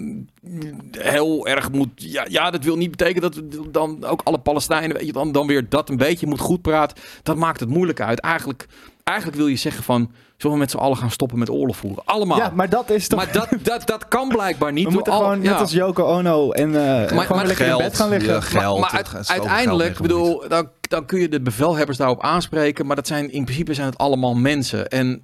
[0.91, 1.89] heel erg moet.
[1.95, 5.31] Ja, ja, dat wil niet betekenen dat we dan ook alle Palestijnen, weet je, dan,
[5.31, 6.97] dan weer dat een beetje moet goed praten.
[7.23, 8.19] Dat maakt het moeilijk uit.
[8.19, 8.67] Eigenlijk,
[9.03, 10.11] eigenlijk wil je zeggen van.
[10.41, 12.03] Zullen we met z'n allen gaan stoppen met oorlog voeren?
[12.05, 12.37] Allemaal.
[12.37, 13.19] Ja, maar dat is toch.
[13.19, 14.85] maar dat, dat, dat kan blijkbaar niet.
[14.87, 15.51] we moeten al- gewoon ja.
[15.51, 18.33] net als Yoko Ono en eh gewoon maar lekker in geld, bed gaan liggen.
[18.33, 18.79] ja, geld.
[18.79, 22.85] Maar, uit- uiteindelijk, bedoel, dan, dan kun je de bevelhebbers daarop aanspreken.
[22.85, 24.87] Maar dat zijn in principe zijn het allemaal mensen.
[24.89, 25.23] En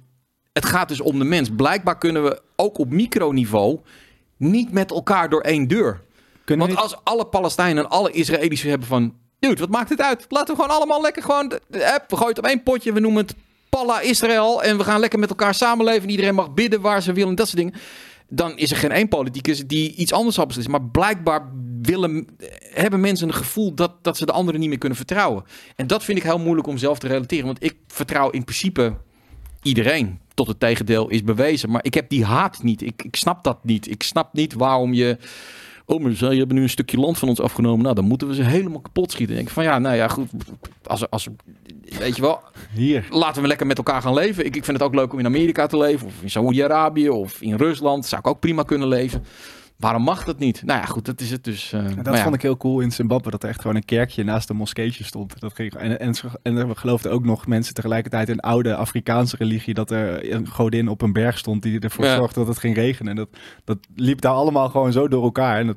[0.52, 1.48] het gaat dus om de mens.
[1.56, 3.78] Blijkbaar kunnen we ook op microniveau
[4.36, 6.00] niet met elkaar door één deur.
[6.44, 9.14] Kunnen Want niet- als alle Palestijnen en alle Israëli's hebben van...
[9.38, 10.26] Dude, wat maakt het uit?
[10.28, 11.48] Laten we gewoon allemaal lekker gewoon...
[11.48, 13.34] de- de- hup, We gooien het op één potje, we noemen het
[13.78, 14.62] Palla Israël.
[14.62, 16.10] En we gaan lekker met elkaar samenleven.
[16.10, 17.74] Iedereen mag bidden waar ze willen en dat soort dingen.
[18.28, 20.72] dan is er geen één politicus die iets anders zal beslissen.
[20.72, 21.48] Maar blijkbaar
[21.82, 22.26] willen,
[22.60, 25.44] hebben mensen een gevoel dat, dat ze de anderen niet meer kunnen vertrouwen.
[25.76, 27.46] En dat vind ik heel moeilijk om zelf te relateren.
[27.46, 28.96] Want ik vertrouw in principe
[29.62, 30.20] iedereen.
[30.34, 31.70] Tot het tegendeel is bewezen.
[31.70, 32.82] Maar ik heb die haat niet.
[32.82, 33.90] Ik, ik snap dat niet.
[33.90, 35.16] Ik snap niet waarom je.
[35.90, 37.82] Oh, maar ze hebben nu een stukje land van ons afgenomen.
[37.82, 39.36] Nou, dan moeten we ze helemaal kapot schieten.
[39.36, 40.28] En ik van ja, nou ja, goed.
[40.86, 41.28] Als, als,
[41.98, 42.40] weet je wel,
[42.72, 43.06] Hier.
[43.10, 44.46] laten we lekker met elkaar gaan leven.
[44.46, 46.06] Ik, ik vind het ook leuk om in Amerika te leven.
[46.06, 47.08] Of in Saoedi-Arabië.
[47.08, 48.06] Of in Rusland.
[48.06, 49.24] Zou ik ook prima kunnen leven.
[49.78, 50.62] Waarom mag dat niet?
[50.64, 51.72] Nou ja, goed, dat is het dus.
[51.72, 52.22] eh, En dat maar ja.
[52.22, 55.04] vond ik heel cool in Zimbabwe, dat er echt gewoon een kerkje naast een moskeetje
[55.04, 55.40] stond.
[55.40, 59.74] Dat ging, en, en, en er geloofden ook nog mensen tegelijkertijd in oude Afrikaanse religie
[59.74, 62.16] dat er een godin op een berg stond die ervoor Ja.
[62.16, 63.10] zorgde dat het ging regenen.
[63.10, 63.28] En dat,
[63.64, 65.58] dat liep daar allemaal gewoon zo door elkaar.
[65.58, 65.76] En dat,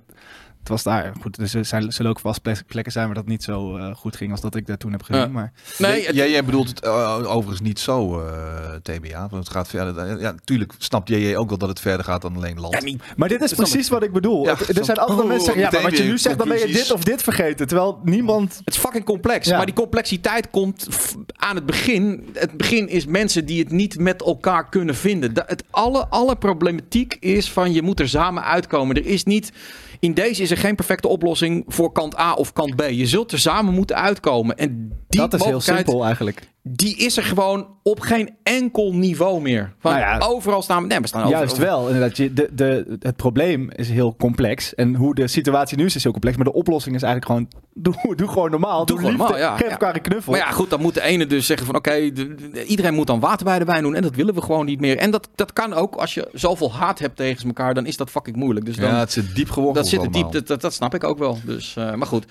[0.62, 3.26] het was daar, goed, dus er zijn, zullen ook vast plek- plekken zijn waar dat
[3.28, 5.21] niet zo eh, goed ging als dat ik daar toen heb gezien.
[5.21, 5.28] Ja.
[5.28, 9.19] Maar Nee, het- jij, jij bedoelt het eh, overigens niet zo, eh, TBA.
[9.30, 10.19] Want het gaat verder.
[10.19, 12.74] Ja, natuurlijk snapt JJ ook wel dat het verder gaat dan alleen land.
[12.74, 13.04] ja, niet.
[13.15, 14.45] Maar dit is precies wat ik bedoel.
[14.45, 16.60] Ja, Het- er zijn andere Oh, mensen ja, maar wat je nu zegt, dan ben
[16.60, 17.67] je dit of dit vergeten.
[17.67, 18.62] Terwijl niemand...
[18.65, 19.47] Het is fucking complex.
[19.47, 19.58] Ja.
[19.58, 20.88] Maar die complexiteit komt
[21.36, 22.30] aan het begin.
[22.34, 25.32] Het begin is mensen die het niet met elkaar kunnen vinden.
[25.45, 28.95] Het alle, alle problematiek is van je moet er samen uitkomen.
[28.95, 29.52] Er is niet.
[30.00, 32.82] In deze is er geen perfecte oplossing voor kant A of kant B.
[32.90, 34.58] Je zult er samen moeten uitkomen.
[34.58, 36.50] En die dat is heel simpel eigenlijk.
[36.64, 39.74] die is er gewoon op geen enkel niveau meer.
[39.80, 40.88] Van Nou ja, overal staan we.
[40.88, 41.40] Nee, we staan overal.
[41.40, 42.18] Juist wel, inderdaad.
[42.18, 44.76] Je, de, de, het probleem is heel complex.
[44.76, 46.36] En hoe de situatie nu is, is heel complex.
[46.36, 47.64] Maar de oplossing is eigenlijk gewoon,
[48.04, 48.86] doe, doe gewoon normaal.
[48.86, 49.72] Doe, Doe gewoon liefde, normaal, ja, geef ja.
[49.72, 50.32] elkaar een knuffel.
[50.32, 53.08] Maar ja, goed, dan moet de ene dus zeggen van oké, de- de- iedereen moet
[53.08, 53.96] dan water bij de wijn doen.
[53.96, 54.98] En dat willen we gewoon niet meer.
[54.98, 58.10] En dat, dat kan ook als je zoveel haat hebt tegen elkaar, dan is dat
[58.10, 58.66] fucking moeilijk.
[58.66, 60.94] Dus dan, ja, het zit diep geworteld dat zit er diep, dat, dat, dat snap
[60.94, 61.40] ik ook wel.
[61.46, 62.26] Dus, eh, maar goed.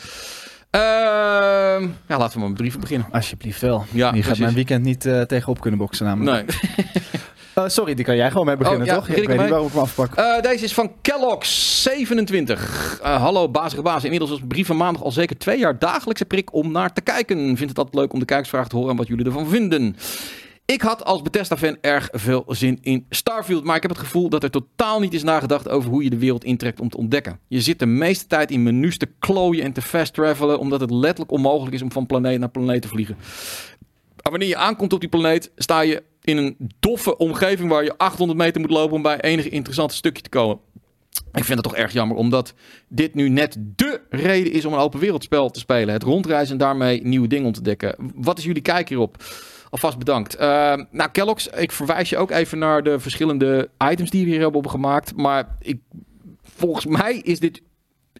[0.70, 3.08] Ehm, ja, laten we maar met brieven beginnen.
[3.10, 3.84] Alsjeblieft wel.
[3.90, 6.46] Ja, Je gaat mijn weekend niet eh, tegenop kunnen boksen namelijk.
[6.46, 6.86] Nee.
[7.54, 9.06] Eh, sorry, die kan jij gewoon mee beginnen, Oh, ja, toch?
[9.06, 10.42] begin Ik ik weet niet waarom ik hem afpak.
[10.42, 13.00] Deze is van Kellogg's27.
[13.02, 14.04] Eh, hallo bazige baas.
[14.04, 17.56] Inmiddels was brief van maandag al zeker twee jaar dagelijkse prik om naar te kijken.
[17.56, 19.96] Vind het altijd leuk om de kijkersvraag te horen en wat jullie ervan vinden.
[20.70, 24.42] Ik had als Bethesda-fan erg veel zin in Starfield, maar ik heb het gevoel dat
[24.42, 27.38] er totaal niet is nagedacht over hoe je de wereld intrekt om te ontdekken.
[27.48, 30.90] Je zit de meeste tijd in menus te klooien en te fast travelen, omdat het
[30.90, 33.16] letterlijk onmogelijk is om van planeet naar planeet te vliegen.
[34.16, 38.38] Wanneer je aankomt op die planeet, sta je in een doffe omgeving waar je 800
[38.38, 40.58] meter moet lopen om bij enig interessant stukje te komen.
[41.32, 42.54] Ik vind het toch erg jammer, omdat
[42.88, 45.94] dit nu net dé reden is om een open wereldspel te spelen.
[45.94, 48.12] Het rondreizen en daarmee nieuwe dingen ontdekken.
[48.14, 49.16] Wat is jullie kijk hierop?
[49.70, 50.36] Alvast bedankt.
[50.36, 54.40] Eh, nou, Kellogg's, ik verwijs je ook even naar de verschillende items die we hier
[54.40, 55.16] hebben opgemaakt.
[55.16, 55.80] Maar ik,
[56.42, 57.62] volgens mij is dit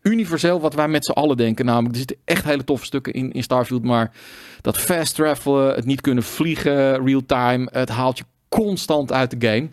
[0.03, 1.65] universeel wat wij met z'n allen denken.
[1.65, 3.85] Namelijk, er zitten echt hele toffe stukken in, in Starfield.
[3.85, 4.13] Maar
[4.61, 9.69] dat fast travelen, het niet kunnen vliegen, real-time, het haalt je constant uit de game.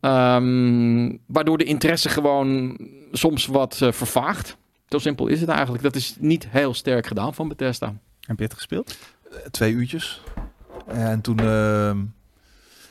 [0.00, 2.78] Ehm, waardoor de interesse gewoon
[3.12, 4.56] soms wat eh, vervaagt.
[4.88, 5.82] Zo simpel is het eigenlijk.
[5.82, 7.94] Dat is niet heel sterk gedaan van Bethesda.
[8.20, 8.96] Heb je het gespeeld?
[9.50, 10.22] twee uurtjes.
[10.86, 11.38] En toen...
[11.38, 11.96] ehm,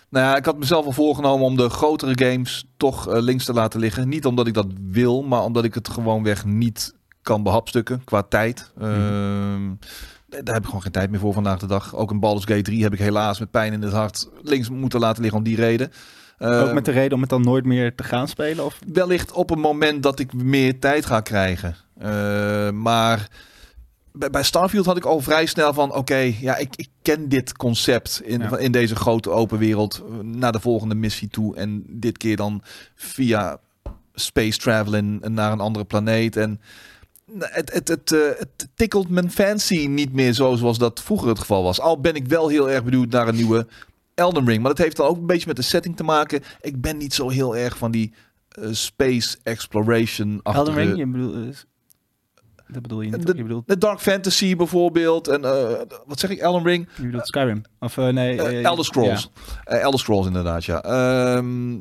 [0.09, 3.53] nou ja, ik had mezelf al voorgenomen om de grotere games toch eh, links te
[3.53, 4.09] laten liggen.
[4.09, 8.71] Niet omdat ik dat wil, maar omdat ik het gewoonweg niet kan behapstukken qua tijd.
[8.79, 9.73] Ehm,
[10.29, 11.95] Daar heb ik gewoon geen tijd meer voor vandaag de dag.
[11.95, 14.99] Ook een Baldur's Gate 3 heb ik helaas met pijn in het hart links moeten
[14.99, 15.87] laten liggen om die reden.
[16.37, 18.65] Ook Ehm, met de reden om het dan nooit meer te gaan spelen?
[18.65, 18.79] Of?
[18.93, 21.75] wellicht op een moment dat ik meer tijd ga krijgen.
[22.81, 23.27] Maar
[24.15, 25.93] bij, Starfield had ik al vrij snel van...
[25.93, 28.57] oké, ja, ik, ik ken dit concept in, Ja.
[28.57, 30.03] in deze grote open wereld...
[30.09, 31.55] eh, naar de volgende missie toe.
[31.55, 32.61] En dit keer dan
[32.95, 33.59] via
[34.13, 36.35] space travel naar een andere planeet.
[36.37, 36.61] En
[37.39, 41.39] het, het, het, eh, het tikkelt mijn fancy niet meer zo zoals dat vroeger het
[41.39, 41.79] geval was.
[41.79, 43.67] Al ben ik wel heel erg benieuwd naar een nieuwe
[44.15, 44.61] Elden Ring.
[44.61, 46.43] Maar dat heeft dan ook een beetje met de setting te maken.
[46.61, 48.13] Ik ben niet zo heel erg van die
[48.49, 50.97] eh, space exploration Elden Ring?
[50.97, 51.41] Je bedoel, eh,
[52.67, 53.33] dat bedoel je niet, De-?
[53.35, 55.27] Je bedoelt, de Dark Fantasy bijvoorbeeld.
[55.27, 56.39] En eh, wat zeg ik?
[56.39, 56.87] Elden Ring?
[56.95, 57.61] je bedoelt Skyrim?
[57.79, 58.41] Of eh, nee?
[58.41, 59.31] Eh, eh, Elder Scrolls.
[59.63, 60.83] Eh, Elder Scrolls inderdaad, ja.
[60.83, 61.77] Ehm,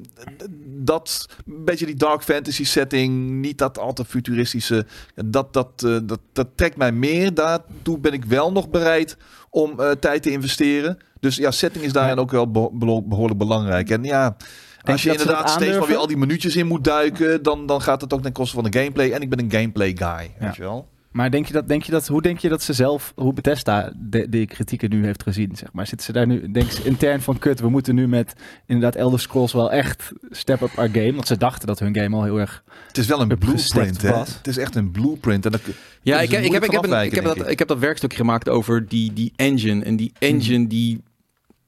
[0.66, 4.86] dat, een beetje die dark fantasy setting, niet dat al te futuristische.
[5.24, 7.34] Dat, dat, eh, dat, dat trekt mij meer.
[7.34, 9.16] Daartoe ben ik wel nog bereid
[9.50, 10.98] om eh, tijd te investeren.
[11.20, 13.90] Dus ja, setting is daarin ook wel beho- beho- behoorlijk belangrijk.
[13.90, 14.36] En ja,
[14.84, 18.00] als je inderdaad steeds maar weer al die minuutjes in moet duiken, dan, dan gaat
[18.00, 19.10] het ook ten koste van de gameplay.
[19.10, 20.06] En ik ben een gameplay guy,
[20.38, 20.46] Ja.
[20.46, 20.92] weet je wel.
[21.10, 23.92] Maar denk je dat, denk je dat, hoe denk je dat ze zelf, hoe Bethesda
[23.96, 25.56] de, de kritieken nu heeft gezien?
[25.56, 25.86] Zeg maar?
[25.86, 28.34] Zitten ze daar nu, denken ze intern van kut, we moeten nu met
[28.66, 31.12] inderdaad Elder Scrolls wel echt step up our game?
[31.14, 32.64] Want ze dachten dat hun game al heel erg...
[32.86, 34.10] Het is wel een blueprint, hè?
[34.10, 34.36] was.
[34.36, 35.44] Het is echt een blueprint.
[35.44, 35.60] En dat,
[36.02, 37.58] Ja, ik, heb- ik, heb, ik, heb van een, ik, heb afwijken, dat, denk ik
[37.58, 39.84] heb dat werkstukje gemaakt over die, die engine.
[39.84, 41.02] En die engine die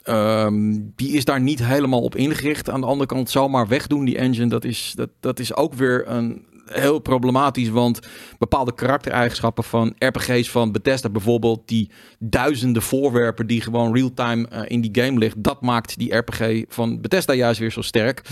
[0.06, 2.70] Ehm, die is daar niet helemaal op ingericht.
[2.70, 6.08] Aan de andere kant, zomaar wegdoen die engine, dat is, dat, dat is ook weer
[6.08, 7.68] een heel problematisch.
[7.68, 8.00] Want
[8.38, 14.80] bepaalde karaktereigenschappen van RPG's van Bethesda bijvoorbeeld, die duizenden voorwerpen die gewoon real-time eh, in
[14.80, 18.22] die game ligt, dat maakt die RPG van Bethesda juist weer zo sterk.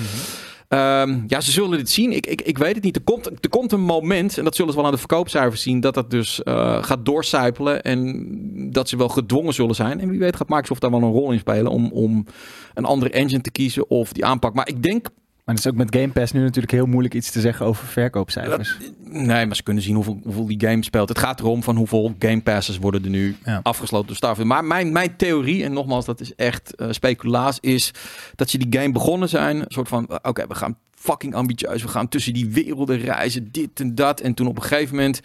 [0.74, 2.12] Ehm, ja, ze zullen dit zien.
[2.12, 2.96] Ik, ik, ik weet het niet.
[2.96, 5.80] Er komt, er komt een moment, en dat zullen ze wel aan de verkoopcijfers zien,
[5.80, 8.26] dat dat dus eh, gaat doorcijpelen en
[8.72, 10.00] dat ze wel gedwongen zullen zijn.
[10.00, 12.26] En wie weet gaat Microsoft daar wel een rol in spelen om, om
[12.74, 14.54] een andere engine te kiezen of die aanpak.
[14.54, 15.08] Maar ik denk
[15.44, 17.86] Maar het is ook met Game Pass nu natuurlijk heel moeilijk iets te zeggen over
[17.86, 18.76] verkoopcijfers.
[19.04, 21.08] Nee, maar ze kunnen zien hoeveel, hoeveel die game speelt.
[21.08, 23.60] Het gaat erom van hoeveel Game Passes worden er nu Ja.
[23.62, 24.46] afgesloten door Starfield.
[24.48, 27.90] Maar mijn, mijn theorie, en nogmaals, dat is echt eh speculaas, is
[28.34, 29.56] dat ze die game begonnen zijn.
[29.60, 31.82] Een soort van, eh, oké, we gaan fucking ambitieus.
[31.82, 34.20] We gaan tussen die werelden reizen, dit en dat.
[34.20, 35.20] En toen op een gegeven moment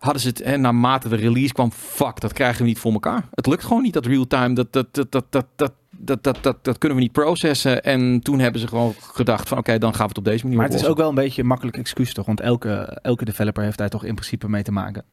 [0.00, 3.28] hadden ze het, en naarmate de release kwam, fuck, dat krijgen we niet voor elkaar.
[3.30, 4.54] Het lukt gewoon niet, dat real-time.
[4.54, 7.82] Dat, dat, dat, dat, dat, dat, dat, dat, dat, dat kunnen we niet processen.
[7.82, 10.58] En toen hebben ze gewoon gedacht van, oké, dan gaan we het op deze manier
[10.58, 12.26] Maar het is ook wel een beetje een makkelijk excuus toch?
[12.26, 15.04] Want elke, elke developer heeft daar toch in principe mee te maken.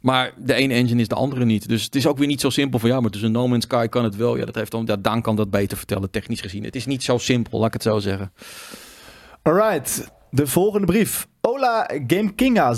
[0.00, 1.68] Maar de ene engine is de andere niet.
[1.68, 3.86] Dus het is ook weer niet zo simpel van ja, maar tussen No Man's Sky
[3.86, 4.36] kan het wel.
[4.36, 6.64] Ja, dat heeft dan, ja, Daan kan dat beter vertellen, technisch gezien.
[6.64, 8.32] Het is niet zo simpel, laat ik het zo zeggen.
[9.42, 11.28] Alright, de volgende brief.
[11.48, 12.74] Hola Game Kinga.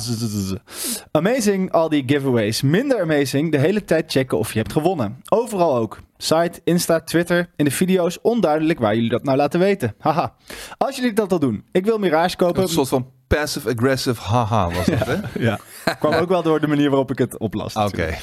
[1.11, 2.63] Amazing al die giveaways.
[2.63, 5.17] Minder amazing de hele tijd checken of je hebt gewonnen.
[5.29, 5.99] Overal ook.
[6.25, 7.51] Site, Insta, Twitter.
[7.57, 9.95] In de video's onduidelijk waar jullie dat nou laten weten.
[9.99, 10.35] Haha.
[10.79, 11.65] Als jullie dat al doen.
[11.73, 12.63] Ik wil Mirage kopen.
[12.63, 15.17] Een soort van passive-aggressive haha was dat, hè?
[15.39, 15.59] Ja,
[15.99, 17.75] kwam ook wel door de manier waarop ik het oplas.
[17.75, 18.15] Oké.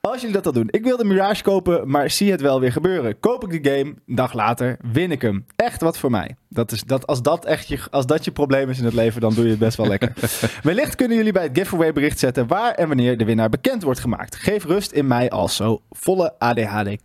[0.00, 0.68] Als jullie dat al doen.
[0.70, 3.20] Ik wil de Mirage kopen, maar zie het wel weer gebeuren.
[3.20, 5.46] Koop ik de game, een dag later win ik hem.
[5.56, 6.36] Echt wat voor mij.
[6.48, 9.20] Dat is, dat, als, dat echt je, als dat je probleem is in het leven,
[9.20, 10.12] dan doe je het best wel lekker.
[10.62, 14.00] Wellicht kunnen jullie bij het giveaway bericht zetten waar en wanneer de winnaar bekend wordt
[14.00, 14.36] gemaakt.
[14.36, 15.82] Geef rust in mij also.
[15.90, 16.96] Volle ADHD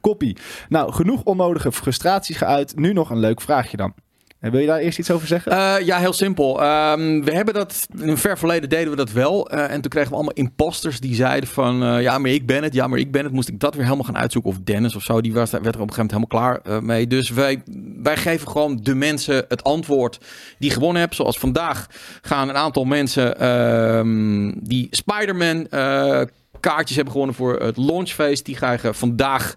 [0.70, 2.76] Nou, genoeg onnodige frustraties geuit.
[2.76, 3.94] Nu nog een leuk vraagje dan.
[4.40, 5.52] En wil je daar eerst iets over zeggen?
[5.52, 6.62] Eh, ja, heel simpel.
[6.62, 9.50] Ehm, we hebben dat, in een ver verleden deden we dat wel.
[9.50, 11.84] Eh, en toen kregen we allemaal imposters die zeiden van...
[11.84, 13.34] eh, ja, maar ik ben het, ja, maar ik ben het.
[13.34, 14.52] Moest ik dat weer helemaal gaan uitzoeken.
[14.52, 16.84] Of Dennis of zo, die was, werd er op een gegeven moment helemaal klaar eh,
[16.84, 17.08] mee.
[17.08, 17.64] Dus wij,
[18.04, 20.20] wij geven gewoon de mensen het antwoord
[20.60, 21.18] die gewonnen hebben.
[21.18, 21.88] Zoals vandaag
[22.22, 26.22] gaan een aantal mensen ehm, die Spider-Man eh,
[26.60, 28.46] kaartjes hebben gewonnen voor het launchfeest.
[28.46, 29.56] Die krijgen vandaag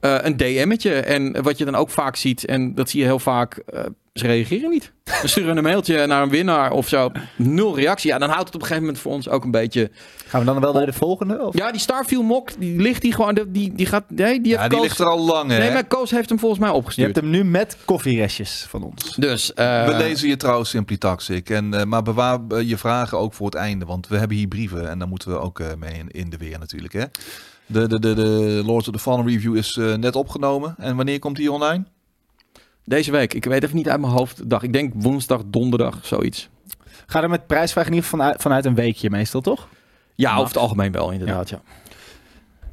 [0.00, 0.94] eh, een DM'tje.
[0.94, 3.84] En wat je dan ook vaak ziet, en dat zie je heel vaak, eh,
[4.14, 4.92] ze reageren niet.
[5.22, 7.10] We sturen een mailtje naar een winnaar of zo.
[7.36, 8.10] Nul reactie.
[8.10, 9.90] Ja, dan houdt het op een gegeven moment voor ons ook een beetje...
[10.26, 11.40] Gaan we dan wel naar de volgende?
[11.42, 11.56] Of?
[11.56, 13.46] Ja, die Starfield mock, die ligt die gewoon...
[13.48, 14.04] Die, die gaat...
[14.08, 15.58] Nee, die heeft Ja, die Koos- ligt er al lang, hè?
[15.58, 17.14] Nee, maar Koos heeft hem volgens mij Je opgestuurd.
[17.14, 19.14] hebt hem nu met koffierestjes van ons.
[19.14, 19.54] Dus...
[19.54, 21.50] eh, We lezen je trouwens Simply Toxic.
[21.50, 23.84] En, eh, maar bewaar je vragen ook voor het einde.
[23.84, 24.88] Want we hebben hier brieven.
[24.90, 26.92] En daar moeten we ook eh, mee in, in de weer natuurlijk.
[26.92, 27.04] Hè?
[27.68, 30.74] De, de, de, de Lords of the Fallen review is eh, net opgenomen.
[30.78, 31.84] En wanneer komt die online?
[32.84, 33.34] Deze week.
[33.34, 34.62] Ik weet even niet uit mijn hoofd dag.
[34.62, 36.48] Ik denk woensdag, donderdag, zoiets.
[37.06, 39.68] Ga er met prijsvraag in ieder geval vanuit, vanuit een weekje meestal, toch?
[40.14, 41.48] Ja, over het algemeen wel, inderdaad.
[41.48, 41.60] Ja.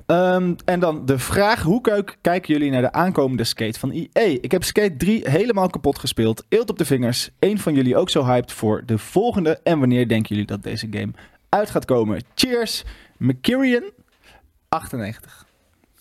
[0.06, 4.38] Ehm, en dan de vraag, hoe keuk- kijken jullie naar de aankomende skate van EA?
[4.42, 6.44] Ik heb Skate 3 helemaal kapot gespeeld.
[6.50, 7.30] Eelt op de vingers.
[7.40, 9.60] Eén van jullie ook zo hyped voor de volgende?
[9.64, 11.12] En wanneer denken jullie dat deze game
[11.50, 12.22] uit gaat komen?
[12.36, 12.84] Cheers,
[13.18, 13.84] McKirian
[14.70, 15.46] 98.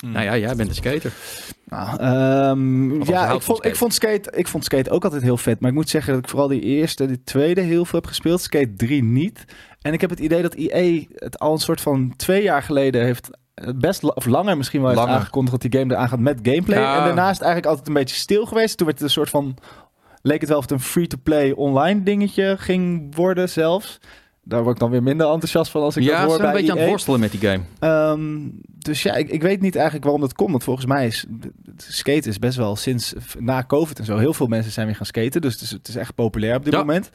[0.05, 1.13] Nou ja, jij bent een skater.
[1.65, 3.69] Nou, ehm, ja, ik vond, skate.
[3.69, 5.61] ik, vond skate, ik vond skate ook altijd heel vet.
[5.61, 8.41] Maar ik moet zeggen dat ik vooral die eerste, die tweede heel veel heb gespeeld.
[8.41, 9.45] Skate 3 niet.
[9.81, 13.05] En ik heb het idee dat EA het al een soort van twee jaar geleden
[13.05, 13.31] heeft...
[13.77, 15.17] Best of langer misschien wel heeft Langer.
[15.17, 16.81] aangekondigd dat die game eraan gaat met gameplay.
[16.81, 16.99] Ja.
[16.99, 18.77] En daarna is het eigenlijk altijd een beetje stil geweest.
[18.77, 19.57] Toen werd het een soort van.
[20.23, 23.99] leek het wel of het een free-to-play online dingetje ging worden zelfs.
[24.45, 26.47] Daar word ik dan weer minder enthousiast van als ik Ja, dat ze hoor zijn
[26.47, 27.63] een bij beetje aan het worstelen met die game.
[27.79, 30.51] Ehm, dus ja, ik, ik weet niet eigenlijk waarom dat komt.
[30.51, 31.27] Want volgens mij is
[31.77, 34.17] skaten is best wel sinds na COVID en zo.
[34.19, 35.41] Heel veel mensen zijn weer gaan skaten.
[35.41, 36.79] Dus het is, het is echt populair op dit Ja.
[36.79, 37.11] moment.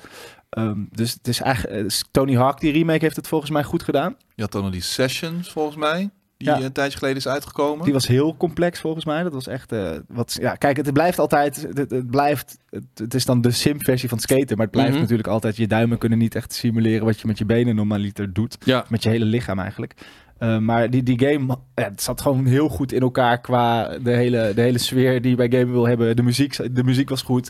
[0.50, 3.84] Ehm, dus het is eigenlijk eh, Tony Hawk die remake heeft het volgens mij goed
[3.84, 4.16] gedaan.
[4.36, 6.10] Je had dan nog die Sessions, volgens mij.
[6.40, 6.58] Die Ja.
[6.58, 7.84] eh, een tijdje geleden is uitgekomen.
[7.84, 9.24] Die was heel complex volgens mij.
[9.24, 10.38] Dat was echt eh, wat.
[10.42, 11.68] Ja, kijk, het blijft altijd.
[11.74, 12.58] Het, het blijft.
[12.70, 15.00] Het, het is dan de sim-versie van skaten, maar het blijft Mhm.
[15.02, 15.58] natuurlijk altijd.
[15.58, 18.58] Je duimen kunnen niet echt simuleren wat je met je benen normaliter doet.
[18.66, 18.86] Ja.
[18.90, 19.94] Met je hele lichaam eigenlijk.
[20.40, 24.12] Uh, maar die, die game, ja, het zat gewoon heel goed in elkaar qua de
[24.12, 26.16] hele, de hele sfeer die je bij game wil hebben.
[26.16, 27.50] De muziek, de muziek was goed.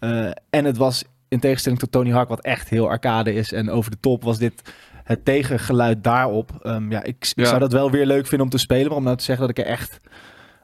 [0.00, 3.70] Uh, en het was in tegenstelling tot Tony Hawk, wat echt heel arcade is en
[3.70, 4.62] over de top, was dit
[5.10, 6.50] het tegengeluid daarop.
[6.62, 7.44] Um, ja, ik, ik Ja.
[7.44, 9.58] zou dat wel weer leuk vinden om te spelen, maar om nou te zeggen dat
[9.58, 9.98] ik er echt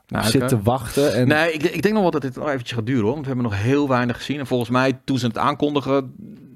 [0.09, 1.15] Nou, op zit te wachten.
[1.15, 3.13] En, Nee, ik, ik denk nog wel dat dit nog eventjes gaat duren hoor.
[3.13, 4.39] Want we hebben nog heel weinig gezien.
[4.39, 6.15] En volgens mij, toen ze het aankondigen,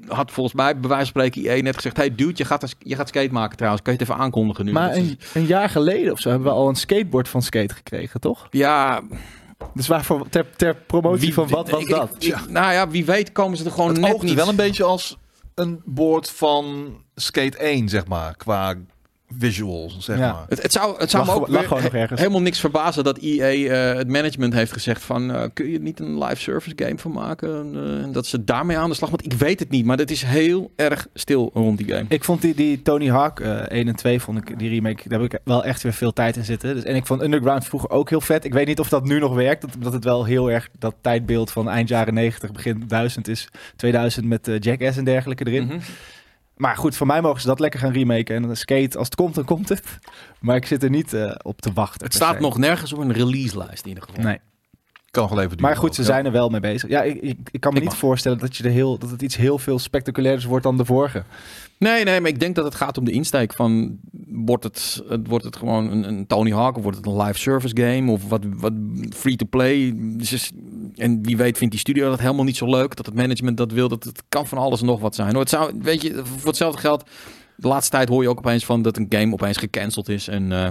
[0.08, 1.96] had volgens mij bij wijze van spreken IE net gezegd...
[1.96, 3.82] Hey dude, je gaat, je gaat skate maken trouwens.
[3.82, 4.72] Kan je het even aankondigen nu?
[4.72, 7.42] Maar Dat is- een, een jaar geleden of zo hebben we al een skateboard van
[7.42, 8.46] skate gekregen, toch?
[8.50, 9.00] ja,
[9.74, 12.10] Dus waarvoor, ter, ter promotie van wat was ik- dat?
[12.18, 14.34] ik- ik- nou ja, wie weet komen ze er gewoon Het net oogde niet.
[14.34, 15.18] wel een beetje als
[15.54, 18.36] een board van Skate 1, zeg maar.
[18.36, 18.74] Qua
[19.38, 20.32] visuals, zeg Ja.
[20.32, 20.44] maar.
[20.48, 23.46] Het, het zou, het zou me ook weer he- helemaal niks verbazen dat EA
[23.90, 25.32] eh, het management heeft gezegd van...
[25.32, 27.48] eh, kun je er niet een live service game van maken?
[27.58, 29.10] En, eh, en dat ze daarmee aan de slag...
[29.10, 32.04] Want ik weet het niet, maar het is heel erg stil rond die game.
[32.08, 35.20] Ik vond die, die Tony Hawk eh 1 en 2, vond ik, die remake, daar
[35.20, 36.74] heb ik wel echt weer veel tijd in zitten.
[36.74, 38.44] Dus, en ik vond Underground vroeger ook heel vet.
[38.44, 40.94] Ik weet niet of dat nu nog werkt, dat, dat het wel heel erg dat
[41.00, 43.48] tijdbeeld van eind jaren 90, begin 1000 is.
[43.76, 45.64] 2000 met Jackass en dergelijke erin.
[45.66, 45.78] Mhm.
[46.60, 48.34] Maar goed, voor mij mogen ze dat lekker gaan remaken.
[48.36, 49.98] En dan skate, als het komt, dan komt het.
[50.40, 52.06] Maar ik zit er niet eh, op te wachten.
[52.06, 52.40] Het staat se.
[52.40, 54.24] nog nergens op een release-lijst in ieder geval.
[54.24, 54.38] Nee.
[55.10, 56.06] Kan nog wel even Maar goed, ook, ze ja.
[56.06, 56.88] zijn er wel mee bezig.
[56.88, 58.00] Ja, ik, ik, ik kan me Ik niet mag.
[58.00, 61.22] voorstellen dat, je er heel, dat het iets heel veel spectaculairs wordt dan de vorige.
[61.78, 63.98] Nee, nee, maar ik denk dat het gaat om de insteek van...
[64.28, 67.38] Wordt het, het, wordt het gewoon een, een Tony Hawk of wordt het een live
[67.38, 68.72] service game of wat, wat
[69.16, 69.92] free-to-play?
[69.96, 70.50] Dus is-
[70.96, 73.72] en wie weet vindt die studio dat helemaal niet zo leuk, dat het management dat
[73.72, 73.88] wil.
[73.88, 75.30] Dat het kan van alles en nog wat zijn.
[75.30, 75.40] hoor.
[75.40, 77.04] Het zou, weet je, voor hetzelfde geld...
[77.60, 80.28] De laatste tijd hoor je ook opeens van dat een game opeens gecanceld is.
[80.28, 80.68] En eh,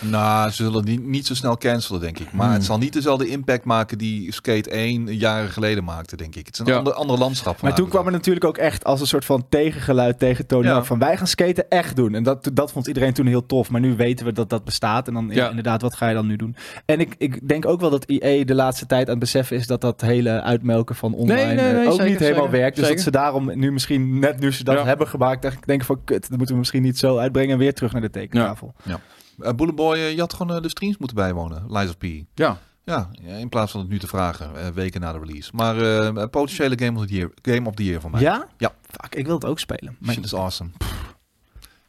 [0.00, 2.32] Nou, ze zullen die niet zo snel cancelen, denk ik.
[2.32, 2.54] Maar Hmm.
[2.54, 6.46] het zal niet dezelfde impact maken die Skate 1 jaren geleden maakte, denk ik.
[6.46, 6.76] Het is een Ja.
[6.76, 7.62] ander, ander landschap.
[7.62, 10.84] Maar toen kwam het natuurlijk ook echt als een soort van tegengeluid tegen Tony Ja.
[10.84, 12.14] Van wij gaan skaten echt doen.
[12.14, 13.70] En dat, dat vond iedereen toen heel tof.
[13.70, 15.08] Maar nu weten we dat dat bestaat.
[15.08, 16.56] En dan inderdaad, wat ga je dan nu doen?
[16.84, 19.66] En ik, ik denk ook wel dat EA de laatste tijd aan het beseffen is
[19.66, 22.58] dat dat hele uitmelken van online Nee, nee, eh, nee, ook zeker, niet helemaal zeker,
[22.58, 22.76] werkt.
[22.76, 23.04] Dus zeker.
[23.04, 24.84] dat ze daarom nu misschien, net nu ze dat Ja.
[24.84, 27.74] hebben gemaakt, echt denken van kut, dat moeten we misschien niet zo uitbrengen en weer
[27.74, 28.74] terug naar de tekentafel.
[28.86, 31.64] Uh, Bouleboy, eh, je had gewoon eh, de streams moeten bijwonen.
[31.68, 32.04] Lies of P.
[32.34, 35.50] ja, Ja, ja, in plaats van het nu te vragen, eh, weken na de release.
[35.54, 38.20] Maar eh, potentiële Game of the Year, game of the year voor mij.
[38.20, 38.46] Ja?
[38.58, 38.72] Ja.
[39.00, 39.96] Fuck, ik wil het ook spelen.
[39.98, 40.70] Maar Shit is awesome.
[40.78, 41.14] Pff.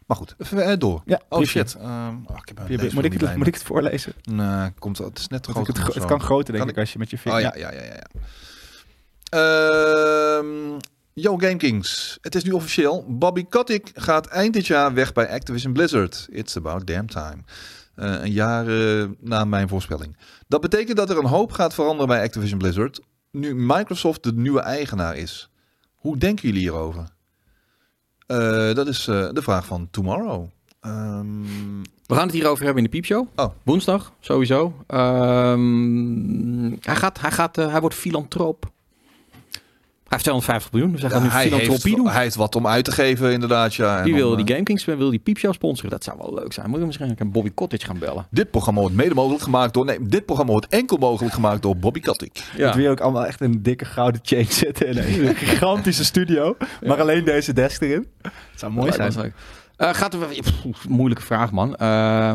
[0.05, 1.01] Maar goed, even eh, door.
[1.05, 1.59] ja, Oh briefje.
[1.59, 1.75] shit.
[1.75, 4.13] Ehm, oh, ik heb een Moet, ik het, moet ik het voorlezen?
[4.23, 5.67] Nee, komt, het is net te groot.
[5.67, 7.39] het, kan groter, denk Kan ik, als je met je Oh vinger...
[7.39, 7.93] ja, ja, ja, ja.
[7.93, 8.19] ja.
[9.29, 10.77] Ehm,
[11.13, 12.17] Yo Game Kings.
[12.21, 13.05] Het is nu officieel.
[13.07, 16.27] Bobby Kotick gaat eind dit jaar weg bij Activision Blizzard.
[16.29, 17.37] It's about damn time.
[17.95, 20.17] Eh, een jaar eh, na mijn voorspelling.
[20.47, 22.99] Dat betekent dat er een hoop gaat veranderen bij Activision Blizzard.
[23.31, 25.49] Nu Microsoft de nieuwe eigenaar is.
[25.95, 27.09] Hoe denken jullie hierover?
[28.27, 30.49] Eh, dat is de vraag van Tomorrow.
[30.79, 31.41] Ehm,
[32.05, 33.27] we gaan het hierover hebben in de piepshow.
[33.35, 33.51] Oh.
[33.63, 34.83] Woensdag, sowieso.
[34.87, 38.71] Ehm, hij, gaat, hij, gaat, hij wordt filantroop.
[40.11, 42.07] Hij heeft 250 miljoen, dus hij gaat nu hij, filantropie heeft, doen.
[42.07, 43.73] hij heeft wat om uit te geven, inderdaad.
[43.75, 44.03] Ja.
[44.03, 45.89] Die wil eh, die Game Kings wil die piepshow sponsoren.
[45.89, 46.69] Dat zou wel leuk zijn.
[46.69, 48.27] Moet je misschien een Bobby Cottage gaan bellen.
[48.29, 49.85] Dit programma wordt mede mogelijk gemaakt door.
[49.85, 52.43] Nee, dit programma wordt enkel mogelijk gemaakt door Bobby Kotick.
[52.57, 54.87] Dat we hier ook allemaal echt een dikke gouden chain zitten.
[54.87, 56.57] In een gigantische studio.
[56.85, 58.07] Maar alleen deze desk erin.
[58.21, 59.33] Het zou mooi zijn.
[59.77, 60.29] Eh, gaat er wel...
[60.29, 61.75] Pff, moeilijke vraag, man.
[61.75, 62.31] Eh,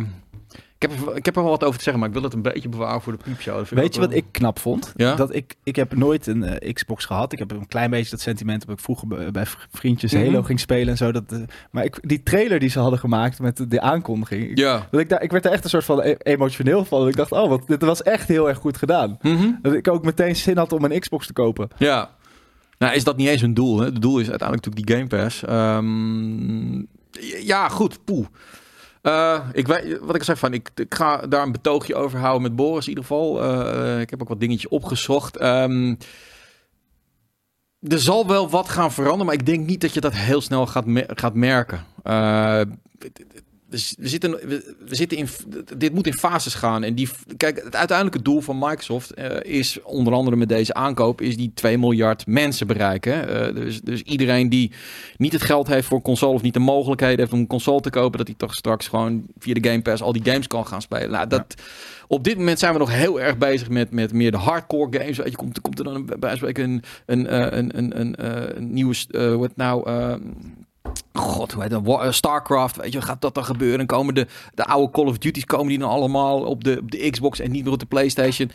[0.78, 2.34] ik, heb er, ik heb er wel wat over te zeggen, maar ik wil het
[2.34, 3.66] een beetje bewaren voor de piepshow.
[3.66, 4.92] Weet je wat wel- ik knap vond?
[4.96, 5.14] Ja?
[5.14, 7.32] Dat ik, ik heb nooit een eh, Xbox gehad.
[7.32, 10.24] Ik heb een klein beetje dat sentiment dat ik vroeger bij, vriendjes Mhm.
[10.24, 11.12] Halo ging spelen en zo.
[11.12, 11.38] Dat, eh,
[11.70, 14.50] maar ik, die trailer die ze hadden gemaakt met de, de aankondiging.
[14.50, 14.86] Ik, Ja.
[14.90, 16.98] dat ik, daar, ik werd er echt een soort van e- emotioneel van.
[17.00, 19.18] Dat ik dacht, oh, wat, dit was echt heel erg goed gedaan.
[19.22, 19.50] Mhm.
[19.62, 21.68] Dat ik ook meteen zin had om een Xbox te kopen.
[21.78, 22.10] Ja.
[22.78, 23.78] Nou, is dat niet eens hun doel.
[23.78, 23.84] Hè?
[23.84, 25.44] Het doel is uiteindelijk natuurlijk die Game Pass.
[25.44, 26.78] Ehm,
[27.46, 28.04] ja, goed.
[28.04, 28.26] Poeh.
[29.06, 32.42] Eh, ik weet, wat ik zeg van, ik, ik ga daar een betoogje over houden
[32.42, 33.42] met Boris in ieder geval.
[33.42, 35.36] Eh, ik heb ook wat dingetjes opgezocht.
[35.36, 35.94] Ehm,
[37.80, 40.66] er zal wel wat gaan veranderen, maar ik denk niet dat je dat heel snel
[40.66, 41.84] gaat, gaat merken.
[42.02, 42.60] Eh,
[43.68, 45.28] dus we zitten, we, we zitten in,
[45.76, 46.82] dit moet in fases gaan.
[46.82, 51.20] En die, kijk, het uiteindelijke doel van Microsoft eh, is onder andere met deze aankoop,
[51.20, 53.28] is die 2 miljard mensen bereiken.
[53.28, 54.72] Eh, dus, dus iedereen die
[55.16, 57.80] niet het geld heeft voor een console of niet de mogelijkheden heeft om een console
[57.80, 60.66] te kopen, dat hij toch straks gewoon via de Game Pass al die games kan
[60.66, 61.10] gaan spelen.
[61.10, 61.54] Nou, dat,
[62.08, 65.16] Op dit moment zijn we nog heel erg bezig met, met meer de hardcore games.
[65.16, 68.14] Weet je, komt, komt er dan een, bij spreken een, een, eh, een, een, een,
[68.16, 70.14] eh, een nieuwe, eh, wat nou, eh,
[71.12, 71.86] God, hoe heet dat?
[71.86, 73.80] Eh, Starcraft, weet je, gaat dat dan gebeuren?
[73.80, 76.90] En komen de, de oude Call of Duty's, komen die dan allemaal op de, op
[76.90, 78.50] de Xbox en niet meer op de Playstation?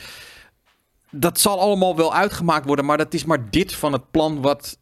[1.11, 4.77] Dat zal allemaal wel uitgemaakt worden, maar dat is maar dit van het plan wat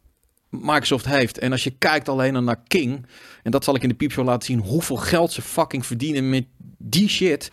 [0.50, 1.38] Microsoft heeft.
[1.38, 3.06] En als je kijkt alleen al naar King,
[3.44, 6.46] en dat zal ik in de piepshow laten zien, hoeveel geld ze fucking verdienen met
[6.78, 7.52] die shit.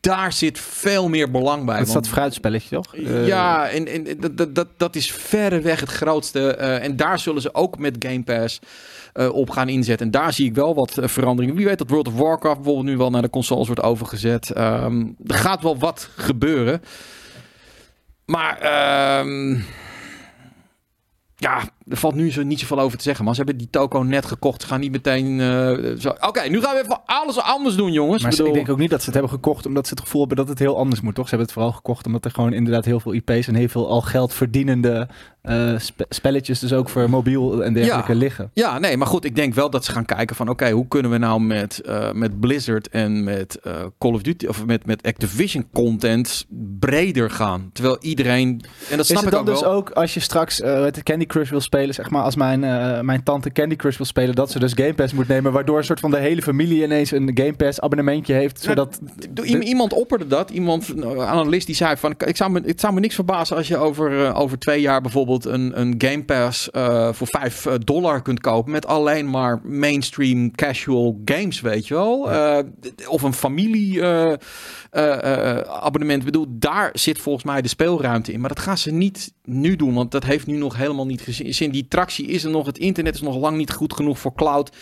[0.00, 1.78] Daar zit veel meer belang bij.
[1.78, 2.94] Dat is dat fruitspelletje, toch?
[2.96, 6.54] Eh, ja, en, en dat- dat, dat, dat is verreweg het grootste.
[6.54, 8.58] eh, en daar zullen ze ook met Game Pass
[9.16, 10.06] eh, op gaan inzetten.
[10.06, 11.56] En daar zie ik wel wat eh, veranderingen.
[11.56, 14.50] Wie weet dat World of Warcraft bijvoorbeeld nu wel naar de consoles wordt overgezet.
[14.50, 16.82] Ehm, er gaat wel wat gebeuren.
[18.24, 19.60] Maar ehm,
[21.36, 23.24] ja, er valt nu zo, niet zoveel over te zeggen.
[23.24, 24.62] Maar ze hebben die toko net gekocht.
[24.62, 26.08] Ze gaan niet meteen eh, zo...
[26.20, 28.22] Oké, nu gaan we even alles anders doen, jongens.
[28.22, 29.94] Maar Ik ze- bedoel- ik denk ook niet dat ze het hebben gekocht omdat ze
[29.94, 31.24] het gevoel hebben dat het heel anders moet, toch?
[31.28, 33.88] Ze hebben het vooral gekocht omdat er gewoon inderdaad heel veel IP's en heel veel
[33.88, 35.08] al geld verdienende
[35.42, 38.18] eh, spe- spelletjes, dus ook voor mobiel en dergelijke Ja.
[38.18, 38.50] liggen.
[38.54, 40.48] Ja, nee, maar goed, ik denk wel dat ze gaan kijken van...
[40.48, 43.60] oké, hoe kunnen we nou met, eh, met Blizzard en met
[43.98, 44.46] Call of Duty...
[44.46, 46.46] of met, met Activision content
[46.78, 47.70] breder gaan?
[47.72, 48.48] Terwijl iedereen...
[48.90, 49.72] En dat Is snap het ik dan ook dus wel.
[49.72, 50.62] ook als je straks
[51.02, 54.34] Candy Crush wil spelen, zeg maar, als mijn, eh, mijn tante Candy Crush wil spelen,
[54.34, 57.10] dat ze dus Game Pass moet nemen, waardoor een soort van de hele familie ineens
[57.10, 58.98] een Game Pass abonnementje heeft, zodat...
[59.30, 60.50] Door i- Iemand opperde dat.
[60.50, 62.14] Iemand, een analist, die zei van...
[62.18, 65.00] Ik zou me, het zou me niks verbazen als je over, eh, over twee jaar
[65.00, 68.72] bijvoorbeeld een, een Game Pass eh, voor 5 dollar kunt kopen.
[68.72, 72.28] Met alleen maar mainstream casual games, weet je wel.
[73.08, 74.02] Of een familie
[74.96, 76.18] eh, abonnement.
[76.18, 78.40] Ik bedoel, daar zit volgens mij de speelruimte in.
[78.40, 81.70] Maar dat gaan ze niet nu doen, want dat heeft nu nog helemaal niet gezien.
[81.70, 82.66] Die tractie is er nog.
[82.66, 84.76] Het internet is nog lang niet goed genoeg voor cloud.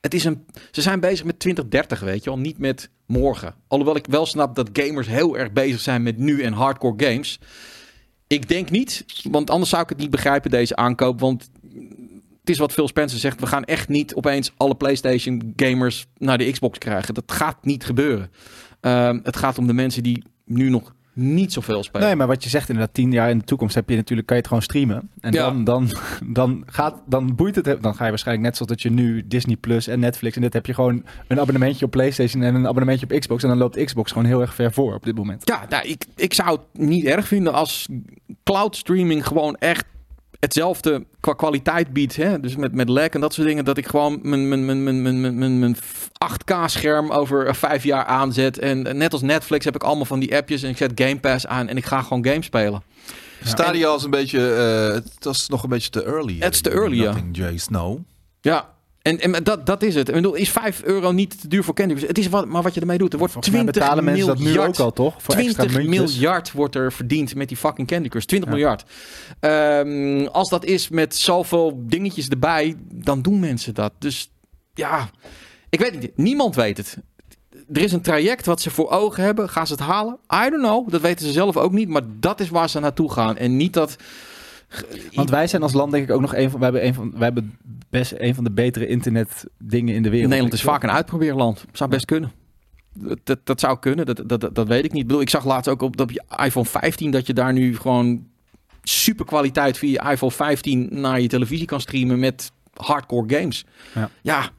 [0.00, 2.38] Het is een, ze zijn bezig met 2030, weet je wel.
[2.38, 3.54] Niet met morgen.
[3.68, 7.38] Alhoewel ik wel snap dat gamers heel erg bezig zijn met nu en hardcore games.
[8.26, 11.20] Ik denk niet, want anders zou ik het niet begrijpen, deze aankoop.
[11.20, 11.50] Want
[12.40, 13.40] het is wat Phil Spencer zegt.
[13.40, 17.14] We gaan echt niet opeens alle PlayStation gamers naar de Xbox krijgen.
[17.14, 18.30] Dat gaat niet gebeuren.
[18.80, 22.06] Ehm, het gaat om de mensen die nu nog niet zoveel spelen.
[22.06, 24.36] Nee, maar wat je zegt inderdaad, tien jaar in de toekomst heb je natuurlijk, kan
[24.36, 25.10] je het gewoon streamen.
[25.20, 25.44] En Ja.
[25.44, 25.90] dan, dan,
[26.26, 29.56] dan, gaat, dan boeit het, dan ga je waarschijnlijk net zoals dat je nu Disney
[29.56, 33.06] Plus en Netflix en dit heb je gewoon een abonnementje op PlayStation en een abonnementje
[33.10, 35.42] op Xbox en dan loopt Xbox gewoon heel erg ver voor op dit moment.
[35.48, 37.88] Ja, nou, ik, ik zou het niet erg vinden als
[38.44, 39.84] cloud streaming gewoon echt
[40.40, 42.16] hetzelfde qua kwaliteit biedt.
[42.16, 42.40] Hè?
[42.40, 43.64] Dus met, met lag en dat soort dingen.
[43.64, 45.76] Dat ik gewoon mijn, mijn, mijn, mijn, mijn, mijn, mijn, mijn
[46.32, 48.58] 8K scherm over eh, vijf jaar aanzet.
[48.58, 50.62] En net als Netflix heb ik allemaal van die appjes.
[50.62, 52.82] En ik zet Game Pass aan en ik ga gewoon games spelen.
[53.44, 56.36] Stadia als een beetje, eh, het was nog een beetje te early.
[56.38, 57.14] Het is te early, ja.
[57.32, 57.98] Jay Snow.
[58.40, 58.68] Ja.
[59.02, 60.08] En, en dat, dat is het.
[60.08, 62.06] Ik bedoel, is 5 euro niet te duur voor Candy Crush?
[62.08, 63.12] Het is wat, maar wat je ermee doet.
[63.12, 65.22] Er wordt Volgens mij 20 betalen mensen dat nu miljard ook al, toch?
[65.22, 66.12] Voor 20 extra muntjes.
[66.14, 68.24] miljard wordt er verdiend met die fucking Candy Crush.
[68.24, 68.54] 20 Ja.
[68.54, 68.84] miljard.
[69.40, 73.92] Ehm, als dat is met zoveel dingetjes erbij, dan doen mensen dat.
[73.98, 74.30] Dus
[74.74, 75.10] ja,
[75.68, 76.16] ik weet niet.
[76.16, 76.96] Niemand weet het.
[77.72, 79.48] Er is een traject wat ze voor ogen hebben.
[79.48, 80.18] Gaan ze het halen?
[80.34, 80.90] I don't know.
[80.90, 81.88] Dat weten ze zelf ook niet.
[81.88, 83.36] Maar dat is waar ze naartoe gaan.
[83.36, 83.96] En niet dat...
[85.12, 87.12] Want wij zijn als land denk ik ook nog een van, we hebben een van,
[87.16, 87.58] we hebben
[87.88, 90.28] best een van de betere internet dingen in de wereld.
[90.28, 91.64] Nederland is vaak een uitprobeerland.
[91.72, 92.32] Zou best kunnen.
[92.92, 95.00] Dat, dat, dat zou kunnen, dat, dat, dat, dat weet ik niet.
[95.00, 97.76] Ik, bedoel, ik zag laatst ook op, op je iPhone 15 dat je daar nu
[97.76, 98.26] gewoon
[98.82, 103.64] super kwaliteit via je iPhone 15 naar je televisie kan streamen met hardcore games.
[103.94, 104.10] Ja.
[104.22, 104.50] ja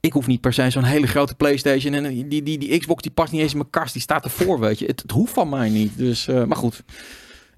[0.00, 3.10] ik hoef niet per se zo'n hele grote PlayStation en die, die, die Xbox die
[3.10, 4.86] past niet eens in mijn kast, die staat ervoor, weet je.
[4.86, 5.96] Het, het hoeft van mij niet.
[5.96, 6.84] Dus, eh, maar goed.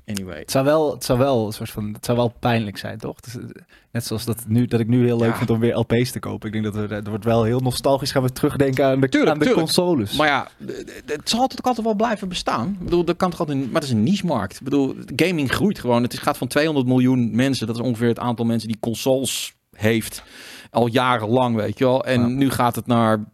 [0.07, 0.39] Anyway.
[0.39, 3.21] Het zou wel, het zou wel, een soort van, het zou wel pijnlijk zijn, toch?
[3.21, 3.43] Dus, eh,
[3.93, 5.37] net zoals dat, nu, dat ik nu heel leuk Ja.
[5.37, 6.47] vind om weer LP's te kopen.
[6.47, 9.33] Ik denk dat we, het wordt wel heel nostalgisch gaan we terugdenken aan de, Tuurlijk,
[9.33, 9.67] aan de tuurlijk.
[9.67, 10.17] consoles.
[10.17, 10.49] Maar ja,
[11.07, 12.69] het zal altijd, ook altijd wel blijven bestaan.
[12.79, 14.57] Ik bedoel, dat kan toch altijd, maar het is een niche-markt.
[14.57, 16.03] Ik bedoel, gaming groeit gewoon.
[16.03, 17.67] Het gaat van 200 miljoen mensen.
[17.67, 20.23] Dat is ongeveer het aantal mensen die consoles heeft.
[20.71, 22.05] Al jarenlang, weet je wel.
[22.05, 22.27] En Ja.
[22.27, 23.25] nu gaat het naar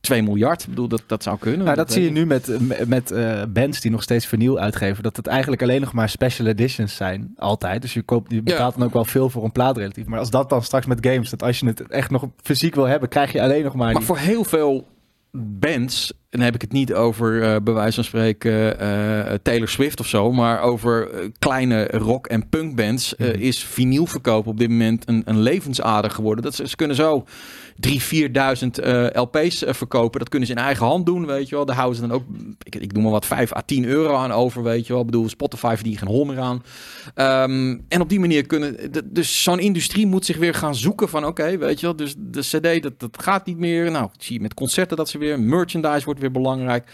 [0.00, 0.62] 2 miljard.
[0.62, 1.64] Ik bedoel, dat, dat zou kunnen.
[1.64, 5.02] Nou, dat zie je nu met, met, met eh, bands die nog steeds vernieuw uitgeven.
[5.02, 7.32] Dat het eigenlijk alleen nog maar special editions zijn.
[7.36, 7.82] Altijd.
[7.82, 10.06] Dus je, koopt, je betaalt dan ook wel veel voor een plaat relatief.
[10.06, 12.84] Maar als dat dan straks met games, dat als je het echt nog fysiek wil
[12.86, 14.04] hebben, krijg je alleen nog maar, Maar die...
[14.06, 14.86] voor heel veel
[15.32, 19.68] bands, en dan heb ik het niet over eh bij wijze van spreken eh, Taylor
[19.68, 23.40] Swift of zo, maar over eh, kleine rock- en punkbands, eh, Mhm.
[23.40, 26.44] is vinyl verkopen op dit moment een, een levensader geworden.
[26.44, 27.24] Dat ze, ze kunnen zo
[27.86, 30.18] 3.000, 4.000 eh, LP's eh, verkopen.
[30.18, 31.64] Dat kunnen ze in eigen hand doen, weet je wel.
[31.64, 32.24] Daar houden ze dan ook,
[32.62, 35.00] ik, ik noem maar wat, 5 à 10 euro aan over, weet je wel.
[35.00, 36.62] Ik bedoel, Spotify verdient geen meer aan.
[37.14, 38.76] Ehm, en op die manier kunnen...
[39.04, 41.26] Dus zo'n industrie moet zich weer gaan zoeken van...
[41.26, 43.90] Oké, weet je wel, dus de cd, dat, dat gaat niet meer.
[43.90, 45.40] Nou, zie je met concerten dat ze weer...
[45.40, 46.88] Merchandise wordt weer belangrijk.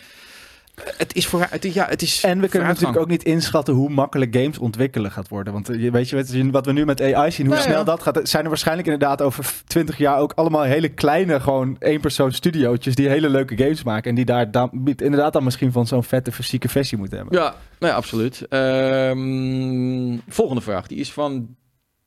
[0.85, 1.47] Het is voor...
[1.51, 4.59] Het is, ja, het is En we kunnen natuurlijk ook niet inschatten hoe makkelijk games
[4.59, 5.53] ontwikkelen gaat worden.
[5.53, 6.17] Want eh, je- weet je
[6.51, 7.73] wat- we nu met AI zien, hoe Nou ja.
[7.75, 8.21] snel dat gaat.
[8.29, 13.09] Zijn er waarschijnlijk inderdaad over 20 jaar ook allemaal hele kleine, gewoon één-persoon studiootjes die
[13.09, 14.11] hele leuke games maken.
[14.11, 17.39] En die daar dan, inderdaad dan misschien van zo'n vette fysieke versie moeten hebben.
[17.39, 18.47] Ja, nee, absoluut.
[18.49, 20.87] Ehm, volgende vraag.
[20.87, 21.57] Die is van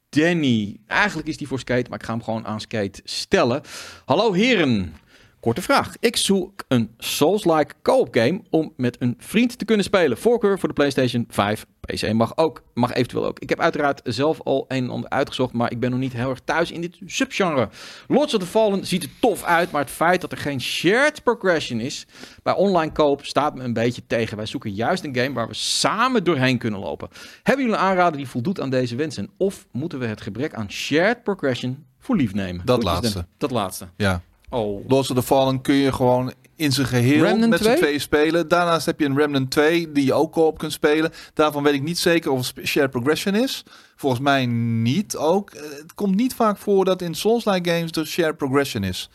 [0.10, 0.78] Danny.
[0.88, 3.62] Eigenlijk is die voor Skate, maar ik ga hem gewoon aan Skate stellen.
[4.06, 4.94] Hallo heren.
[5.40, 5.96] Korte vraag.
[6.00, 10.18] Ik zoek een Souls-like co-op game om met een vriend te kunnen spelen.
[10.18, 11.66] Voorkeur voor de PlayStation 5.
[11.80, 13.40] PC mag ook, mag eventueel ook.
[13.40, 16.30] Ik heb uiteraard zelf al een en ander uitgezocht, maar ik ben nog niet heel
[16.30, 17.70] erg thuis in dit subgenre.
[18.08, 21.24] Lords of the Fallen ziet er tof uit, maar het feit dat er geen shared
[21.24, 22.08] progression is
[22.44, 24.38] bij online koop staat me een beetje tegen.
[24.38, 27.10] Wij zoeken juist een game waar we samen doorheen kunnen lopen.
[27.44, 29.30] Hebben jullie een aanrader die voldoet aan deze wensen?
[29.38, 32.66] Of moeten we het gebrek aan shared progression voor lief nemen?
[32.66, 33.26] Dat Groetjes, laatste.
[33.38, 33.88] Dat laatste.
[33.96, 34.22] Ja.
[34.50, 34.90] Oh.
[34.90, 37.78] Lords of the Fallen kun je gewoon in zijn geheel Remnant met z'n 2?
[37.78, 38.48] tweeën spelen.
[38.48, 41.12] Daarnaast heb je een Remnant 2 die je ook op kunt spelen.
[41.34, 43.64] Daarvan weet ik niet zeker of het shared progression is.
[43.96, 44.46] Volgens mij
[44.82, 45.50] niet ook.
[45.50, 49.10] Eh, Het komt niet vaak voor dat in Souls-like games er shared progression is.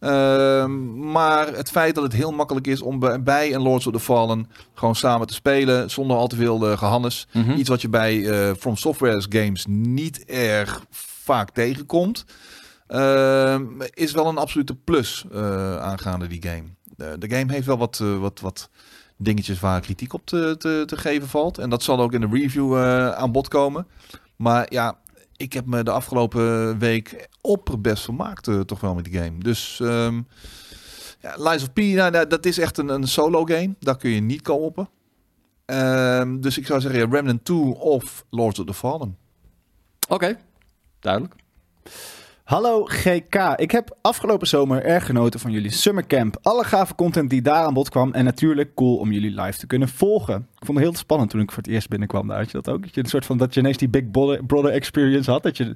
[0.00, 4.00] Ehm, maar het feit dat het heel makkelijk is om bij- een Lords of the
[4.00, 7.26] Fallen gewoon samen te spelen zonder al te veel uh, gehannes.
[7.32, 7.50] Mhm.
[7.52, 12.24] Iets wat je bij eh, From Software's games niet erg vaak tegenkomt.
[12.86, 16.64] Ehm, is wel een absolute plus eh, aangaande die game.
[16.96, 18.70] Eh, de game heeft wel wat, eh, wat, wat
[19.16, 20.54] dingetjes waar kritiek op te,
[20.86, 21.58] te, geven valt.
[21.58, 22.78] En dat zal ook in de review
[23.14, 23.86] aan bod komen.
[24.36, 24.98] Maar ja,
[25.36, 29.38] ik heb me de afgelopen week opperbest vermaakt toch wel met die game.
[29.38, 30.20] Dus ehm
[31.20, 33.74] ja, Lies of P, nou, dat is echt een, een solo game.
[33.78, 34.88] Daar kun je niet co-oppen.
[35.64, 39.16] Ehm, dus ik zou zeggen Remnant 2 of Lords of the Fallen.
[40.08, 40.38] Oké,
[41.00, 41.34] duidelijk.
[42.46, 46.38] Hallo GK, ik heb afgelopen zomer erg genoten van jullie summercamp.
[46.42, 49.66] Alle gave content die daar aan bod kwam en natuurlijk cool om jullie live te
[49.66, 50.36] kunnen volgen.
[50.36, 52.26] Ik vond het heel spannend toen ik voor het eerst binnenkwam.
[52.28, 52.82] Daar had je dat ook?
[52.82, 54.10] Dat je een soort van dat je ineens die Big
[54.46, 55.42] Brother, experience had.
[55.42, 55.74] Dat je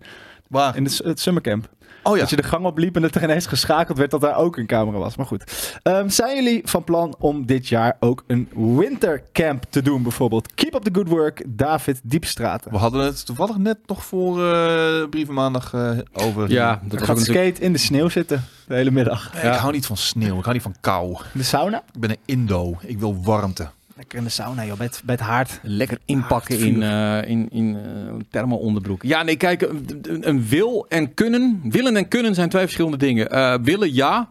[0.49, 0.77] Waar?
[0.77, 1.69] in het, het summercamp.
[2.03, 2.21] Oh ja.
[2.21, 4.67] Dat je de gang opliep en dat er ineens geschakeld werd dat daar ook een
[4.67, 5.17] camera was.
[5.17, 5.73] Maar goed.
[5.83, 10.55] Ehm, zijn jullie van plan om dit jaar ook een wintercamp te doen bijvoorbeeld?
[10.55, 12.71] Keep up the good work, David Diepstraten.
[12.71, 16.51] We hadden het toevallig net nog voor eh brievenmaandag eh over.
[16.51, 17.47] Ja, Ik dat gaat natuurlijk...
[17.47, 19.33] skate in de sneeuw zitten de hele middag.
[19.35, 20.37] Nee, Ik hou niet van sneeuw.
[20.37, 21.17] Ik hou niet van kou.
[21.33, 21.83] De sauna?
[21.93, 22.77] Ik ben een Indo.
[22.81, 23.69] Ik wil warmte.
[24.01, 25.61] Lekker in de sauna, joh, bij het, bij het haard.
[25.63, 29.03] Lekker inpakken in, eh in, in eh, thermo onderbroek.
[29.03, 29.69] Ja, nee, kijk,
[30.03, 31.61] een, wil en kunnen.
[31.65, 33.31] Willen en kunnen zijn twee verschillende dingen.
[33.31, 34.31] Eh, willen, ja.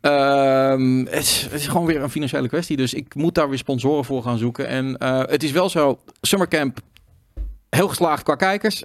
[0.00, 2.76] Ehm, het, is, het is gewoon weer een financiële kwestie.
[2.76, 4.66] Dus ik moet daar weer sponsoren voor gaan zoeken.
[4.66, 6.78] En het is wel zo, Summercamp,
[7.70, 8.82] heel geslaagd qua kijkers.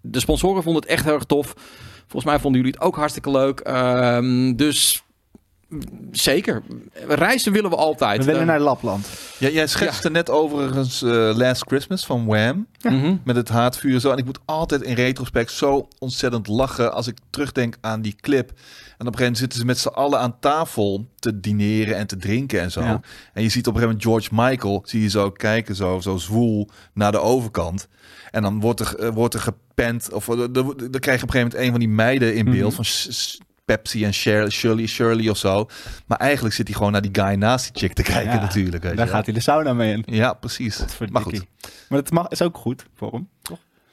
[0.00, 1.54] De sponsoren vonden het echt heel erg tof.
[2.00, 3.60] Volgens mij vonden jullie het ook hartstikke leuk.
[3.60, 5.04] Ehm, dus
[6.12, 6.62] zeker.
[7.08, 8.18] Reizen willen we altijd.
[8.18, 9.08] We willen Eh, naar Lapland.
[9.38, 12.66] Ja, jij schetste net overigens eh, Last Christmas van Wham.
[12.82, 13.16] mhm.
[13.24, 14.10] Met het haardvuur en zo.
[14.10, 18.48] En ik moet altijd in retrospect zo ontzettend lachen als ik terugdenk aan die clip.
[18.48, 18.56] En
[19.06, 22.16] op een gegeven moment zitten ze met z'n allen aan tafel te dineren en te
[22.16, 22.80] drinken en zo.
[22.80, 23.00] Ja.
[23.32, 26.16] En je ziet op een gegeven moment George Michael, zie je zo kijken, zo, zo
[26.16, 27.88] zwoel naar de overkant.
[28.30, 31.38] En dan wordt er, eh, wordt er gepend, of dan krijg je op een gegeven
[31.40, 32.82] moment een van die meiden in beeld Mhm.
[32.82, 32.84] van
[33.66, 35.68] Pepsi en Shirley, Shirley, Shirley of zo.
[36.06, 38.82] Maar eigenlijk zit hij gewoon naar die guy naast die chick te kijken Ja, natuurlijk.
[38.82, 40.02] Weet Daar gaat hij de sauna mee in.
[40.06, 40.84] Ja, precies.
[41.10, 41.44] Maar goed.
[41.88, 43.28] Maar dat mag, is ook goed voor hem.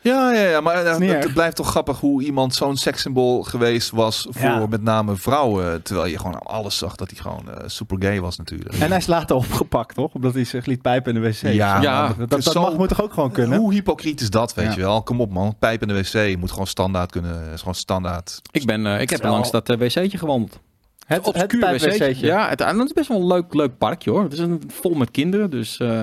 [0.04, 4.28] Ja, ja, ja maar eh, het, blijft toch grappig hoe iemand zo'n sekssymbool geweest was
[4.30, 4.66] voor Ja.
[4.68, 5.82] met name vrouwen.
[5.84, 8.74] Terwijl je gewoon alles zag dat hij gewoon eh, super gay was natuurlijk.
[8.76, 10.14] En hij is later opgepakt, toch?
[10.14, 11.42] Omdat hij zich liet pijpen in de wc.
[11.42, 13.60] Ja, Ja, dat, dat, dat zo- mag, moet toch ook gewoon kunnen?
[13.60, 14.72] Hoe hypocriet is dat, weet Ja.
[14.76, 15.04] je wel?
[15.04, 17.52] Kom op man, pijp in de wc moet gewoon standaard kunnen.
[17.54, 18.42] Is gewoon standaard.
[18.52, 20.60] Ik, ben, eh, ik heb langs dat eh, wc'tje gewandeld.
[21.06, 22.26] Het, het obscuur pijp-wc'tje.
[22.26, 24.24] Ja, het, is best wel een leuk, leuk parkje hoor.
[24.24, 26.02] Het is een, vol met kinderen, dus eh,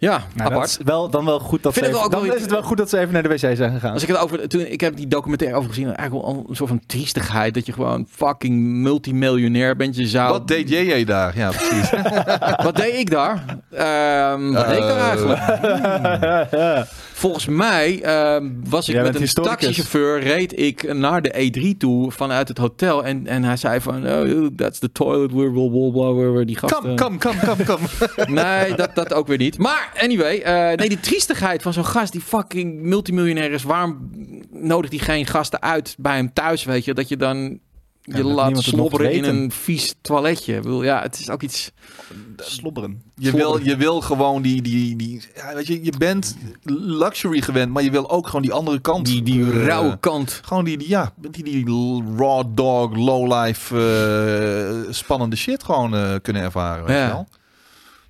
[0.00, 0.68] ja, Nou, dat apart.
[0.68, 2.62] is wel, dan wel goed dat Vind ze even, ook dan wel- is het wel
[2.62, 3.92] goed dat ze even naar de wc zijn gegaan.
[3.92, 6.68] Als ik het over, toen ik heb die documentaire over gezien, eigenlijk wel een soort
[6.68, 9.96] van triestigheid dat je gewoon fucking multimiljonair bent.
[9.96, 10.32] Je zou.
[10.32, 11.36] Wat deed JJ daar?
[11.36, 11.90] Ja, precies.
[12.64, 13.44] Wat deed ik daar?
[13.70, 15.40] Ehm, wat deed ik daar eigenlijk?
[17.18, 22.10] Volgens mij ehm, was ik Jij met een taxichauffeur, reed ik naar de E3 toe
[22.12, 23.04] vanuit het hotel.
[23.04, 26.56] En, en hij zei van, oh, that's the toilet where, where, where, where, where die
[26.56, 26.96] gasten...
[26.96, 27.78] Kom, kom, kom, kom, kom.
[28.34, 29.58] Nee, dat, dat ook weer niet.
[29.58, 33.62] Maar anyway, eh, nee, die triestigheid van zo'n gast die fucking multimiljonair is.
[33.62, 34.10] Waarom
[34.50, 36.94] nodigt hij geen gasten uit bij hem thuis, weet je?
[36.94, 37.58] Dat je dan
[38.16, 40.54] je laat slobberen in een vies toiletje.
[40.56, 41.70] Ik bedoel, ja, het is ook iets...
[42.36, 43.02] Slobberen.
[43.14, 46.36] Je wil, je wil gewoon die, die, die ja, weet je, je bent
[46.84, 49.06] luxury gewend, maar je wil ook gewoon die andere kant.
[49.06, 50.40] Die, die eh, rauwe kant.
[50.44, 51.64] Gewoon die, die, ja, die, die
[52.16, 53.76] raw dog, low life,
[54.86, 56.84] eh, spannende shit gewoon eh, kunnen ervaren.
[56.84, 57.02] Weet Ja.
[57.06, 57.26] je wel?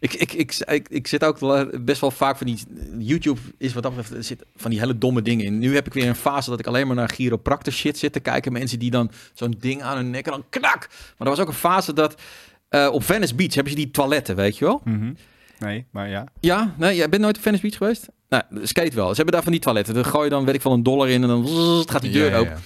[0.00, 2.58] Ik, ik, ik, ik, ik zit ook wel best wel vaak van die...
[2.98, 5.58] YouTube is wat dat betreft, zit van die hele domme dingen in.
[5.58, 8.20] Nu heb ik weer een fase dat ik alleen maar naar chiropractor shit zit te
[8.20, 8.52] kijken.
[8.52, 10.88] Mensen die dan zo'n ding aan hun nek en dan knak.
[10.88, 12.20] Maar er was ook een fase dat...
[12.68, 14.80] eh, op Venice Beach hebben ze die toiletten, weet je wel?
[14.84, 15.12] Mhm.
[15.58, 16.24] Nee, maar ja.
[16.40, 18.08] Ja, nee, jij bent nooit op Venice Beach geweest?
[18.28, 19.08] Nou, skate wel.
[19.08, 19.94] Ze hebben daar van die toiletten.
[19.94, 22.10] Dan gooi je dan, weet ik wel, een dollar in en dan zzz, gaat die
[22.12, 22.52] deur Ja, ja, open.
[22.52, 22.58] ja.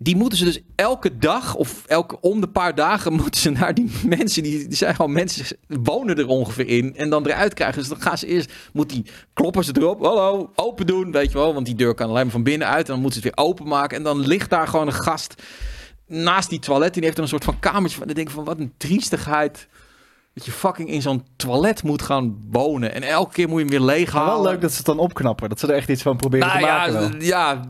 [0.00, 3.74] Die moeten ze dus elke dag of elke om de paar dagen moeten ze naar
[3.74, 4.42] die mensen.
[4.42, 6.96] Die, die zijn gewoon mensen, wonen er ongeveer in.
[6.96, 7.78] En dan eruit krijgen.
[7.78, 10.02] Dus dan gaan ze eerst, moet die, kloppen ze erop.
[10.02, 11.54] Hallo, open doen, weet je wel.
[11.54, 12.86] Want die deur kan alleen maar van binnen uit.
[12.86, 13.96] En dan moeten ze het weer openmaken.
[13.96, 15.42] En dan ligt daar gewoon een gast
[16.06, 16.94] naast die toilet.
[16.94, 18.06] Die heeft er een soort van kamertje van.
[18.06, 19.68] Dan denk ik van, wat een triestigheid.
[20.38, 22.94] Dat je fucking in zo'n toilet moet gaan wonen.
[22.94, 24.42] En elke keer moet je hem weer Maar leeghalen.
[24.42, 25.48] wel leuk dat ze het dan opknappen.
[25.48, 26.92] Dat ze er echt iets van proberen Nou te maken.
[26.92, 27.20] ja, wel.
[27.20, 27.60] ja,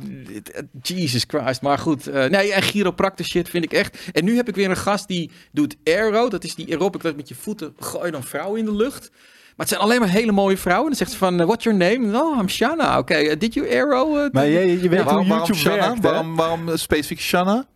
[0.83, 1.63] Jesus Christ.
[1.63, 3.99] Maar goed, eh, nee, en chiropractor shit vind ik echt.
[4.13, 6.29] En nu heb ik weer een gast die doet aero.
[6.29, 9.11] Dat is die aerobic dat met je voeten gooi je dan vrouwen in de lucht.
[9.11, 10.91] Maar het zijn alleen maar hele mooie vrouwen.
[10.91, 12.19] En dan zegt ze van, eh, what's your name?
[12.23, 12.99] Oh, I'm Shana.
[12.99, 14.17] Oké, eh, did you aero?
[14.17, 15.87] eh, Maar je, je weet hoe waarom, waarom YouTube Shanna?
[15.87, 16.03] werkt?
[16.03, 17.67] Waarom, waarom eh, specifiek Shanna?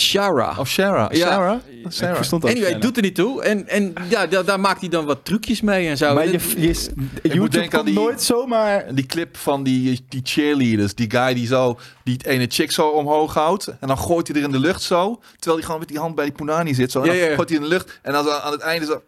[0.00, 0.54] Shara.
[0.58, 0.70] Of?
[0.70, 0.86] Ja.
[0.92, 1.58] Sarah?
[1.66, 2.16] Ik Sarah.
[2.16, 2.50] verstond dat.
[2.50, 3.42] Anyway, doet er niet toe.
[3.42, 6.14] En, en ja, da- daar maakt hij dan wat trucjes mee en zo.
[6.14, 6.90] Maar je, je,
[7.22, 8.94] YouTube denken aan komt die- nooit zomaar...
[8.94, 10.94] Die clip van die, die cheerleaders.
[10.94, 13.66] Die guy die zo die ene chick zo omhoog houdt.
[13.80, 15.20] En dan gooit hij er in de lucht zo.
[15.30, 16.90] Terwijl hij gewoon met die hand bij die punani zit.
[16.90, 17.00] Zo.
[17.02, 17.34] En Ja, dan ja.
[17.34, 17.98] gooit hij in de lucht.
[18.02, 19.02] En dan zo aan het einde zo...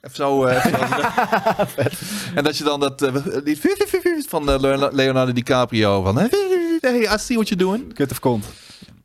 [0.00, 0.44] Even zo...
[0.44, 0.66] eh,
[2.36, 3.02] en dat je dan dat...
[3.02, 3.14] eh,
[3.44, 3.58] die
[4.28, 6.02] van eh, Leonardo- Leonardo DiCaprio.
[6.02, 6.16] Van...
[6.80, 7.94] Hey, I see what you're doing.
[7.94, 8.44] Kut of kont.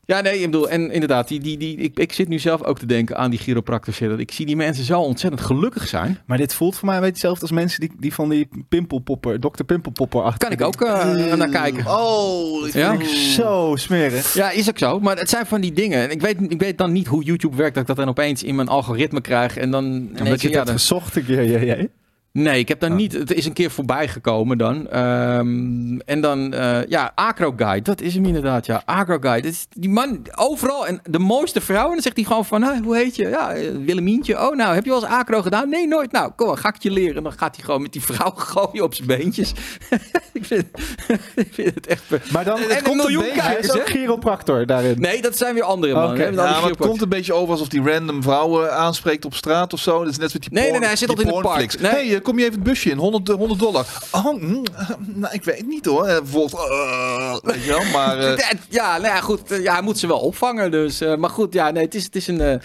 [0.05, 2.79] Ja, nee, ik bedoel, en inderdaad, die, die, die, ik, ik zit nu zelf ook
[2.79, 4.09] te denken aan die chiropractor shit.
[4.09, 6.17] Dat Ik zie die mensen zo ontzettend gelukkig zijn.
[6.25, 9.63] Maar dit voelt voor mij beetje hetzelfde als mensen die, die van die pimpelpopper, Dr.
[9.63, 10.49] Pimpelpopper achter.
[10.49, 11.85] Kan ik ook eh, naar kijken.
[11.87, 13.05] Oh, Ja?
[13.05, 14.33] Zo smerig.
[14.33, 14.99] Ja, is ook zo.
[14.99, 16.01] Maar het zijn van die dingen.
[16.01, 18.43] En ik weet, ik weet dan niet hoe YouTube werkt, dat ik dat dan opeens
[18.43, 19.57] in mijn algoritme krijg.
[19.57, 19.85] En dan.
[20.19, 21.89] Omdat je het ja, dan- gezocht een keer, jij, jij.
[22.35, 22.95] Nee, ik heb daar Oh.
[22.95, 23.13] niet.
[23.13, 24.89] Het is een keer voorbij gekomen dan.
[24.89, 27.81] Ehm, en dan, eh, ja, Acro Guide.
[27.81, 28.81] Dat is hem inderdaad, ja.
[28.85, 29.41] Acro Guide.
[29.47, 30.87] Dat is die man overal.
[30.87, 31.85] En de mooiste vrouw.
[31.85, 33.27] En dan zegt hij gewoon van, "Hey, hoe heet je?
[33.29, 34.47] Ja, eh, Willemientje.
[34.49, 35.69] Oh, nou, heb je wel eens Acro gedaan?
[35.69, 36.11] Nee, nooit.
[36.11, 37.15] Nou, kom maar, ga ik je leren.
[37.15, 39.53] En dan gaat hij gewoon met die vrouw gooien op zijn beentjes.
[40.33, 40.63] ik, vind,
[41.35, 42.31] ik vind het echt...
[42.31, 44.95] Maar dan En een komt miljoen beetje- kijkers, is ook chiropractor daarin.
[44.99, 46.33] Nee, dat zijn weer andere mannen.
[46.33, 49.79] Ja, maar het komt een beetje over alsof die random vrouwen aanspreekt op straat of
[49.79, 49.99] zo.
[50.03, 51.75] Dat is net met die Nee, nee, porn- nee, hij zit altijd in het pornflix.
[51.75, 51.93] park.
[51.95, 52.07] Nee.
[52.07, 52.97] hey, kom je even het busje in?
[52.97, 53.85] 100, eh, 100 dollar.
[54.11, 56.05] Oh, mm, eh, nou, ik weet niet hoor.
[56.05, 58.17] En vervolgens, eh, weet je wel, maar...
[58.19, 59.51] eh, Ja, nou ja, goed.
[59.51, 60.71] eh, Ja, hij moet ze wel opvangen.
[60.71, 62.41] Dus, eh, maar goed, ja, nee, het is, het is een.
[62.41, 62.55] eh,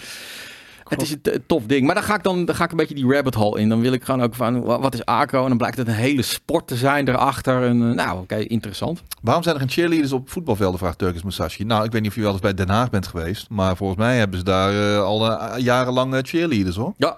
[0.87, 1.85] het is een tof ding.
[1.85, 3.69] Maar dan ga ik dan, dan ga ik een beetje die rabbit hole in.
[3.69, 5.41] Dan wil ik gewoon ook van, wa- wat is acro?
[5.43, 7.63] En dan blijkt het een hele sport te zijn erachter.
[7.63, 9.01] En, eh, nou, oké, interessant.
[9.21, 11.63] waarom zijn er geen cheerleaders op voetbalvelden, vraagt Turkis Musashi.
[11.63, 13.49] Nou, ik weet niet of je wel eens bij Den Haag bent geweest.
[13.49, 16.93] Maar volgens mij hebben ze daar eh, al eh, jarenlang eh, cheerleaders hoor.
[16.97, 17.17] Ja,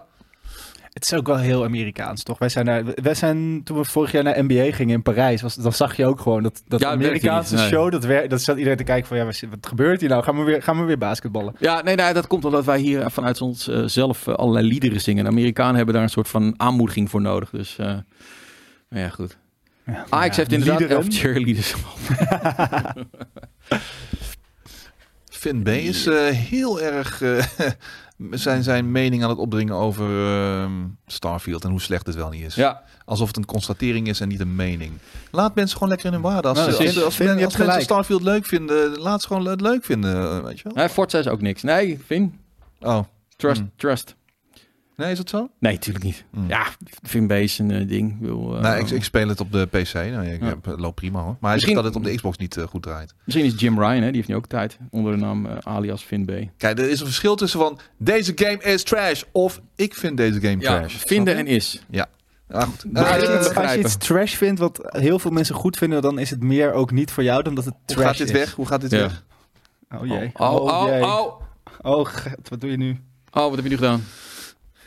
[0.93, 2.37] Het is ook wel heel Amerikaans, toch?
[2.39, 5.55] Wij zijn, daar, wij zijn toen we vorig jaar naar NBA gingen in Parijs, was,
[5.55, 7.71] dan zag je ook gewoon dat, dat Ja, Amerikaanse niet, nee.
[7.71, 10.23] show, dat, wer, dat zat iedereen te kijken van, ja, wat gebeurt hier nou?
[10.23, 11.55] Gaan we weer, gaan we weer basketballen?
[11.59, 15.01] ja nee, nee, dat komt omdat wij hier vanuit ons eh, zelf eh, allerlei liederen
[15.01, 15.23] zingen.
[15.23, 17.49] De Amerikanen hebben daar een soort van aanmoediging voor nodig.
[17.49, 17.85] Dus, eh,
[18.89, 19.37] maar ja, goed.
[19.85, 21.03] Ja, Ajax ja, heeft inderdaad liederen.
[21.03, 21.73] elf cheerleaders.
[25.43, 27.45] Finn B is heel erg eh,
[28.31, 30.71] zijn, zijn mening aan het opdringen over ehm,
[31.07, 32.55] Starfield en hoe slecht het wel niet is.
[32.55, 34.91] Ja, Alsof het een constatering is en niet een mening.
[35.31, 36.47] Laat mensen gewoon lekker in hun waarde.
[36.47, 37.81] Als, Nou, als, als, mensen gelijk.
[37.81, 40.15] Starfield leuk vinden, laat ze gewoon het leuk vinden.
[40.37, 40.73] eh, Weet je wel?
[40.73, 41.61] nee, Forza is ook niks.
[41.63, 42.39] Nee, Vin,
[42.79, 42.99] Oh,
[43.35, 43.71] trust, Hmm.
[43.75, 44.15] trust.
[44.97, 45.49] Nee, is het zo?
[45.59, 46.23] Nee, natuurlijk niet.
[46.31, 46.47] Hmm.
[46.47, 46.65] Ja,
[47.03, 48.11] Finbase een eh, ding.
[48.11, 49.93] Ik bedoel, eh, nee, ik, ik speel het op de PC.
[49.93, 50.47] Nou, ik Ja.
[50.47, 51.25] heb, het loopt prima hoor.
[51.27, 53.13] Maar hij Misschien- zegt dat het op de Xbox niet eh, goed draait.
[53.25, 56.03] Misschien is Jim Ryan, hè, die heeft nu ook tijd onder de naam eh, alias
[56.03, 56.51] Finbay.
[56.57, 60.39] Kijk, er is een verschil tussen van deze game is trash of ik vind deze
[60.41, 60.95] game Ja, trash.
[60.95, 61.83] vinden en is.
[62.49, 62.91] Ah, goed.
[62.91, 66.19] Maar Eh, als je als iets trash vindt, wat heel veel mensen goed vinden, dan
[66.19, 68.33] is het meer ook niet voor jou dan dat het hoe trash gaat dit is.
[68.33, 68.53] weg?
[68.53, 68.97] Hoe gaat dit Ja.
[68.99, 69.23] weg?
[69.95, 70.31] Oh jee.
[70.33, 71.03] Oh, oh, jee.
[71.03, 71.41] oh.
[71.81, 72.89] Oh, god, wat doe je nu?
[73.31, 74.03] Oh, wat heb je nu gedaan?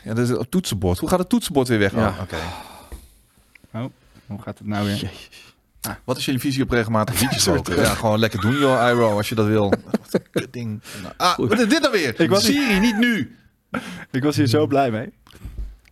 [0.03, 0.99] Ja, dat is het toetsenbord.
[0.99, 1.91] Hoe gaat het toetsenbord weer weg?
[1.93, 2.07] Ja.
[2.07, 2.37] Oh, oké.
[4.27, 4.95] Hoe gaat het nou weer?
[4.95, 5.55] Jezus.
[6.03, 7.75] Wat is jullie visie op regelmatig liedjes roken?
[7.75, 9.69] Ja, gewoon lekker doen joh, Iro, als je dat wil.
[9.91, 10.81] Wat een kutding.
[11.17, 12.19] Ah, wat is dit dan weer?
[12.19, 13.35] Ik was- Siri, niet nu.
[14.11, 15.13] Ik was hier zo blij mee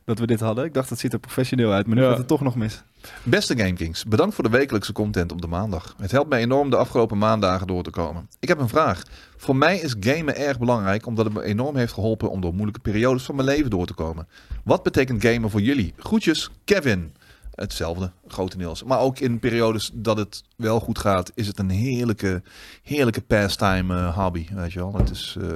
[0.06, 0.66] dat we dit hadden.
[0.66, 2.10] Ik dacht, dat ziet er professioneel uit, maar nu Ja.
[2.10, 2.84] gaat het toch nog mis.
[3.24, 5.95] Beste GameKings, bedankt voor de wekelijkse content op de maandag.
[5.97, 8.30] Het helpt mij enorm de afgelopen maandagen door te komen.
[8.39, 9.03] Ik heb een vraag.
[9.38, 12.80] Voor mij is gamen erg belangrijk omdat het me enorm heeft geholpen om door moeilijke
[12.80, 14.28] periodes van mijn leven door te komen.
[14.64, 15.93] Wat betekent gamen voor jullie?
[15.97, 17.14] Groetjes, Kevin.
[17.56, 18.84] Hetzelfde, grotendeels.
[18.84, 22.41] Maar ook in periodes dat het wel goed gaat, is het een heerlijke,
[22.84, 24.45] heerlijke pastime eh, hobby.
[24.53, 24.93] Weet je wel?
[24.95, 25.47] Het is eh,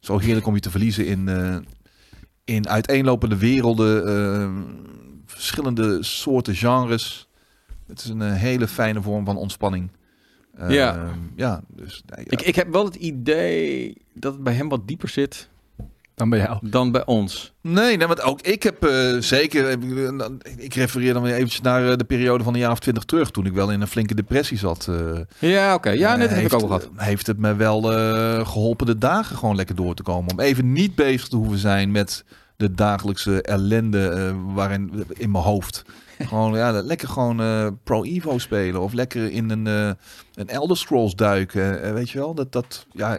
[0.00, 1.56] zo heerlijk om je te verliezen in, eh,
[2.44, 4.50] in uiteenlopende werelden, eh,
[5.26, 7.28] verschillende soorten genres.
[7.86, 9.90] Het is een eh, hele fijne vorm van ontspanning.
[10.68, 11.14] Ja.
[11.36, 12.30] ja, dus nee, ja.
[12.30, 15.50] Ik, ik heb wel het idee dat het bij hem wat dieper zit
[16.14, 16.58] Dan bij jou.
[16.62, 17.52] dan bij ons.
[17.60, 19.68] Nee, nee, want ook ik heb eh, zeker...
[19.68, 23.04] eh, Ik refereer dan weer eventjes naar eh, de periode van een jaar of twintig
[23.04, 23.30] terug...
[23.30, 24.88] toen ik wel in een flinke depressie zat.
[24.88, 25.90] eh, Ja, oké.
[25.90, 26.88] Ja, net heb ik heeft, ook gehad.
[26.96, 30.30] Heeft het me wel eh, geholpen de dagen gewoon lekker door te komen.
[30.32, 32.24] Om even niet bezig te hoeven zijn met
[32.56, 35.82] de dagelijkse ellende eh, waarin in mijn hoofd.
[36.18, 39.90] Gewoon ja, lekker gewoon eh, Pro Evo spelen of lekker in een, eh,
[40.34, 41.82] een Elder Scrolls duiken.
[41.82, 43.18] eh, weet je wel, dat, dat, ja,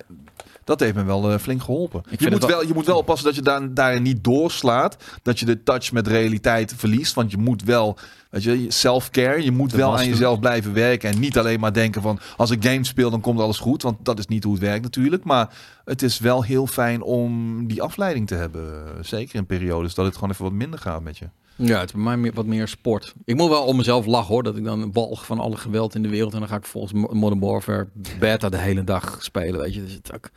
[0.63, 2.03] dat heeft me wel flink geholpen.
[2.09, 4.97] Je moet, wel- wel, je moet wel oppassen dat je daar, daarin niet doorslaat.
[5.21, 7.13] Dat je de touch met realiteit verliest.
[7.13, 7.97] Want je moet wel,
[8.29, 9.43] weet je, self-care.
[9.43, 11.09] Je moet wel aan jezelf blijven werken.
[11.09, 13.81] En niet alleen maar denken van, als ik games speel, dan komt alles goed.
[13.81, 15.23] Want dat is niet hoe het werkt natuurlijk.
[15.23, 15.49] Maar
[15.85, 18.83] het is wel heel fijn om die afleiding te hebben.
[19.01, 21.25] Zeker in periodes dat het gewoon even wat minder gaat met je.
[21.57, 23.13] Ja, het is bij mij meer, wat meer sport.
[23.25, 26.01] Ik moet wel om mezelf lachen hoor, dat ik dan walg van alle geweld in
[26.01, 27.87] de wereld en dan ga ik volgens Mo- Modern Warfare
[28.19, 29.83] beta de hele dag spelen, weet je.
[29.83, 30.29] Dus het ook...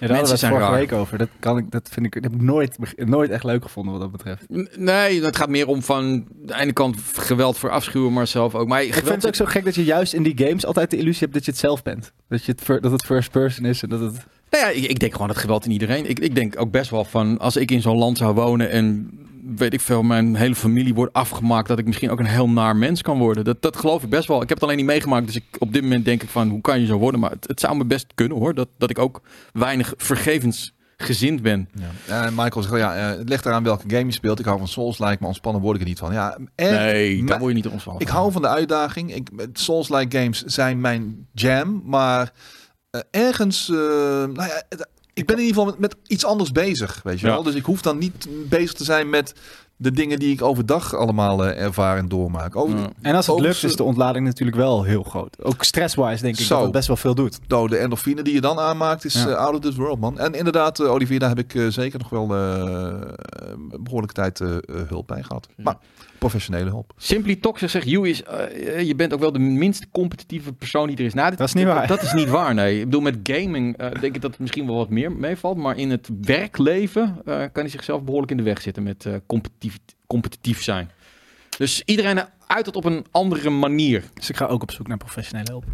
[0.00, 0.88] Ja, daar hadden we zijn het vorige raar.
[0.90, 1.18] week over.
[1.18, 4.02] Dat, kan ik, dat vind ik, dat heb ik nooit, nooit echt leuk gevonden wat
[4.02, 4.46] dat betreft.
[4.78, 8.68] Nee, het gaat meer om van de ene kant geweld voor afschuwen, maar zelf ook.
[8.68, 10.96] Maar Ik vind het ook zo gek dat je juist in die games altijd de
[10.96, 12.12] illusie hebt dat je het zelf bent.
[12.28, 14.12] Dat, je het, dat het first person is en dat het...
[14.50, 16.08] Nou ja, ik, ik denk gewoon dat geweld in iedereen.
[16.08, 19.10] Ik, ik denk ook best wel van als ik in zo'n land zou wonen en
[19.56, 22.76] weet ik veel, mijn hele familie wordt afgemaakt, dat ik misschien ook een heel naar
[22.76, 23.44] mens kan worden.
[23.44, 24.42] Dat, dat geloof ik best wel.
[24.42, 26.60] Ik heb het alleen niet meegemaakt, dus ik, op dit moment denk ik van hoe
[26.60, 27.20] kan je zo worden?
[27.20, 29.22] Maar het, het zou me best kunnen hoor, dat, dat ik ook
[29.52, 31.68] weinig vergevensgezind ben.
[32.06, 32.30] Ja.
[32.30, 34.38] Michael zegt, ja, eh, het ligt eraan welke game je speelt.
[34.38, 36.12] Ik hou van Souls-like, maar ontspannen word ik er niet van.
[36.12, 38.02] Ja, en Nee, daar word je niet ontspannen.
[38.02, 39.14] Ik hou van de uitdaging.
[39.14, 42.32] Ik, Souls-like games zijn mijn jam, maar
[42.90, 44.62] eh, ergens, eh, nou ja,
[45.14, 47.32] ik ben in ieder geval met, met iets anders bezig, weet je Ja.
[47.32, 47.42] wel.
[47.42, 49.32] Dus ik hoef dan niet bezig te zijn met
[49.76, 52.56] de dingen die ik overdag allemaal eh, ervaar en doormaak.
[52.56, 52.90] Over Ja.
[53.00, 55.36] En als het lukt is de ontlading natuurlijk wel heel groot.
[55.44, 56.54] Ook stress-wise denk ik Zo.
[56.54, 57.38] dat het best wel veel doet.
[57.48, 59.28] nou, de endorfine die je dan aanmaakt is Ja.
[59.28, 60.18] eh, out of this world, man.
[60.18, 64.38] En inderdaad, eh, Olivier, daar heb ik eh, zeker nog wel eh, een behoorlijke tijd
[64.88, 65.48] hulp bij gehad.
[65.56, 65.76] Maar
[66.28, 66.92] professionele hulp.
[66.96, 70.96] Simply Toxic zegt, you is, eh, je bent ook wel de minst competitieve persoon die
[70.96, 71.14] er is.
[71.14, 71.86] Nou, dit- Dat is niet waar.
[71.86, 72.78] Dat is niet waar, nee.
[72.78, 75.56] Ik bedoel, met gaming eh, denk ik dat het misschien wel wat meer meevalt.
[75.56, 79.14] Maar in het werkleven eh, kan hij zichzelf behoorlijk in de weg zitten met eh,
[79.26, 80.90] competitief, competitief zijn.
[81.58, 84.04] Dus iedereen uit het op een andere manier.
[84.14, 85.64] Dus ik ga ook op zoek naar professionele hulp.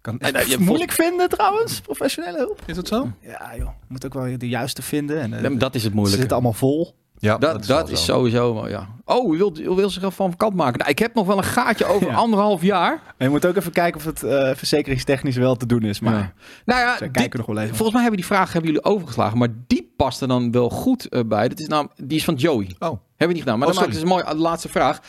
[0.00, 2.62] Kan En, eh, je- moeilijk vinden trouwens, professionele hulp.
[2.66, 3.10] Is dat zo?
[3.20, 5.20] Ja joh, je moet ook wel de juiste vinden.
[5.20, 6.18] En, eh, dat is het ze moeilijke.
[6.20, 6.94] zitten allemaal vol.
[7.22, 8.88] Ja, Dat, dat is sowieso ja.
[9.04, 10.78] Oh, u wil, u wil zichzelf van kant maken.
[10.78, 12.14] Nou, ik heb nog wel een gaatje over Ja.
[12.14, 12.92] anderhalf jaar.
[12.92, 16.00] En je moet ook even kijken of het eh, verzekeringstechnisch wel te doen is.
[16.00, 16.32] Maar Ja.
[16.64, 17.68] Nou ja, ze kijken nog wel even.
[17.68, 19.38] volgens mij hebben die vraag hebben jullie overgeslagen.
[19.38, 21.48] Maar die past er dan wel goed eh, bij.
[21.48, 22.66] Dat is nou, die is van Joey.
[22.78, 22.88] Oh.
[22.88, 23.58] Hebben we niet gedaan.
[23.58, 24.24] Maar Oh, dan maakt het dus mooi.
[24.24, 25.00] De laatste vraag.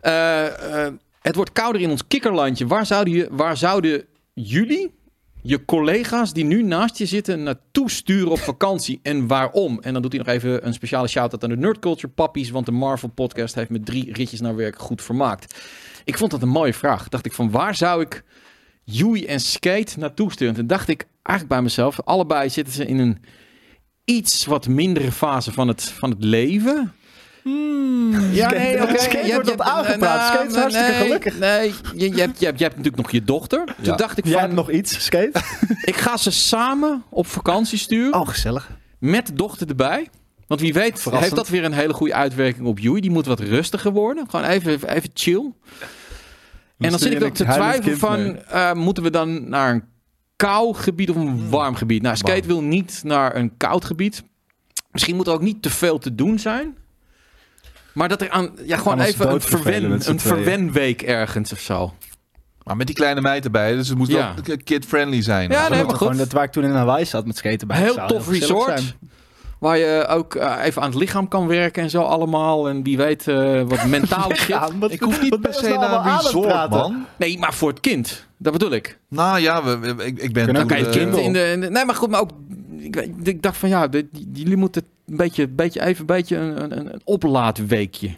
[0.00, 2.66] Eh, eh, het wordt kouder in ons kikkerlandje.
[2.66, 4.94] Waar zouden, je, waar zouden jullie,
[5.42, 9.00] je collega's die nu naast je zitten, naartoe sturen op vakantie?
[9.02, 9.80] En waarom?
[9.80, 12.50] En dan doet hij nog even een speciale shout-out aan de Nerd Culture Pappies.
[12.50, 15.60] Want de Marvel podcast heeft met drie ritjes naar werk goed vermaakt.
[16.04, 17.08] Ik vond dat een mooie vraag.
[17.08, 18.24] Dacht ik van waar zou ik
[18.84, 20.56] Joey en Skate naartoe sturen?
[20.56, 23.18] En dacht ik eigenlijk bij mezelf, allebei zitten ze in een
[24.04, 26.92] iets wat mindere fase van het, van het leven.
[28.32, 28.98] Ja, Skate- nee, oké.
[28.98, 30.18] Skate Je wordt hebt- dat je- aangepraat.
[30.18, 31.38] nou, Skate is hartstikke nee, gelukkig.
[31.38, 33.64] Nee, je, je, hebt, je, hebt, je hebt natuurlijk nog je dochter.
[33.64, 33.96] Toen Ja.
[33.96, 35.40] dacht ik Jij van, hebt nog iets, skate?
[35.84, 38.20] ik ga ze samen op vakantie sturen.
[38.20, 38.70] Oh, gezellig.
[38.98, 40.08] Met de dochter erbij.
[40.46, 41.20] Want wie weet Verrassend.
[41.22, 43.00] heeft dat weer een hele goede uitwerking op Joey.
[43.00, 44.30] Die moet wat rustiger worden.
[44.30, 45.52] Gewoon even, even chill.
[46.78, 48.36] En dan zit ik ook te twijfelen van...
[48.46, 49.84] eh, moeten we dan naar een
[50.36, 52.02] koud gebied of een warm gebied?
[52.02, 54.22] Nou, Skate wil niet naar een koud gebied.
[54.92, 56.76] Misschien moet er ook niet te veel te doen zijn.
[57.94, 58.50] Maar dat er aan...
[58.64, 60.20] Ja, gewoon even een, verwen, een tweeën.
[60.20, 61.94] verwenweek ergens of zo.
[62.64, 64.34] Maar met die kleine meid erbij, dus het moet Ja.
[64.44, 65.50] wel kid-friendly zijn.
[65.50, 65.96] Ja, nee, maar goed.
[65.98, 67.76] Gewoon dat waar ik toen in Hawaii zat met skaten bij.
[67.76, 68.78] Heel tof resort.
[68.80, 68.92] zijn.
[69.58, 72.68] Waar je ook eh, even aan het lichaam kan werken en zo allemaal.
[72.68, 74.46] En wie weet eh, wat mentaal shit.
[74.46, 77.06] Ja, wat- Ik hoef niet per je se naar een resort, man.
[77.16, 78.26] Nee, maar voor het kind.
[78.36, 78.98] Dat bedoel ik.
[79.08, 81.70] Nou ja, we, we- ik, ik ben Kijk, het eh, kind in de, in de-
[81.70, 82.30] Nee, maar goed, maar ook...
[82.78, 84.84] Ik, ik dacht van ja, dit- jullie moeten
[85.16, 88.10] beetje, beetje even een beetje een, een, een oplaadweekje.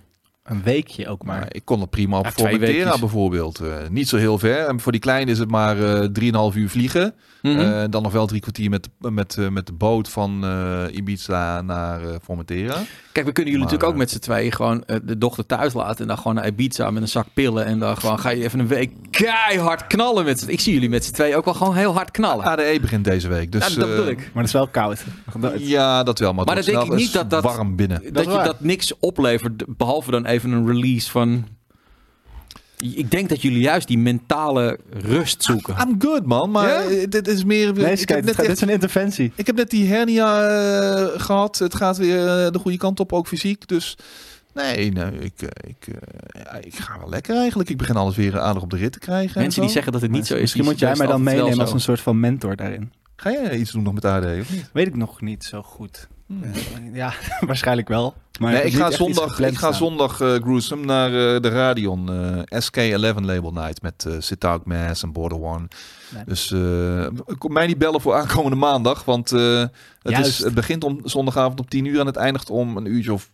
[0.42, 1.46] Een weekje ook maar.
[1.48, 3.60] Ik kon het prima op Ja, Formentera bijvoorbeeld.
[3.60, 4.66] Eh, niet zo heel ver.
[4.66, 6.08] En voor die kleine is het maar eh
[6.52, 7.14] 3,5 uur vliegen.
[7.42, 11.62] Eh, dan nog wel drie kwartier met, met, eh, met de boot van eh, Ibiza
[11.62, 12.74] naar eh Formentera.
[13.12, 15.72] Kijk, we kunnen jullie Maar, natuurlijk ook met z'n tweeën gewoon eh, de dochter thuis
[15.72, 16.00] laten.
[16.00, 17.64] En dan gewoon naar Ibiza met een zak pillen.
[17.64, 20.88] En dan gewoon ga je even een week keihard knallen met z'n Ik zie jullie
[20.88, 22.44] met z'n tweeën ook wel gewoon heel hard knallen.
[22.44, 23.52] ADE begint deze week.
[23.52, 24.18] Dus, Ja, dat bedoel eh, ik.
[24.18, 25.04] Maar dat is wel koud.
[25.38, 26.32] Dat- Ja, dat wel.
[26.32, 28.02] Maar, Maar het dan denk ik niet dat dat- warm binnen.
[28.12, 31.46] Dat, is je dat niks oplevert, behalve dan even een release van...
[32.76, 35.76] Ik denk dat jullie juist die mentale rust zoeken.
[35.88, 36.50] I'm good, man.
[36.50, 36.82] Maar Ja?
[36.82, 37.72] eh, dit is meer...
[37.72, 39.32] Nee, ik, kijk, heb dit, net dit echt- is een interventie.
[39.34, 41.58] ik heb net die hernia eh, gehad.
[41.58, 43.68] Het gaat weer eh, de goede kant op, ook fysiek.
[43.68, 43.96] Dus
[44.54, 45.32] nee, nee ik,
[45.66, 45.86] ik,
[46.32, 47.68] eh, ik ga wel lekker eigenlijk.
[47.70, 49.34] Ik begin alles weer aardig op de rit te krijgen.
[49.36, 50.40] en Mensen die zeggen dat het niet zo is.
[50.40, 52.92] Misschien die moet jij mij dan meenemen als een soort van mentor daarin.
[53.16, 54.70] Ga jij iets doen nog met AD of niet?
[54.72, 56.08] Weet ik nog niet zo goed.
[56.40, 56.52] Hmm.
[56.52, 57.12] Eh, Ja,
[57.46, 58.14] waarschijnlijk wel.
[58.40, 62.10] Maar Nee, ik ga zondag, ik ga zondag eh gruesome naar eh, de Radion
[62.48, 65.68] eh, SK11 Label Night met Sit Out Mass en Border One.
[66.14, 66.24] Nee.
[66.26, 67.06] Dus eh,
[67.38, 69.64] kom mij niet bellen voor aankomende maandag, want eh,
[70.02, 73.12] het, is, het begint om zondagavond om 10 uur en het eindigt om een uurtje
[73.12, 73.30] of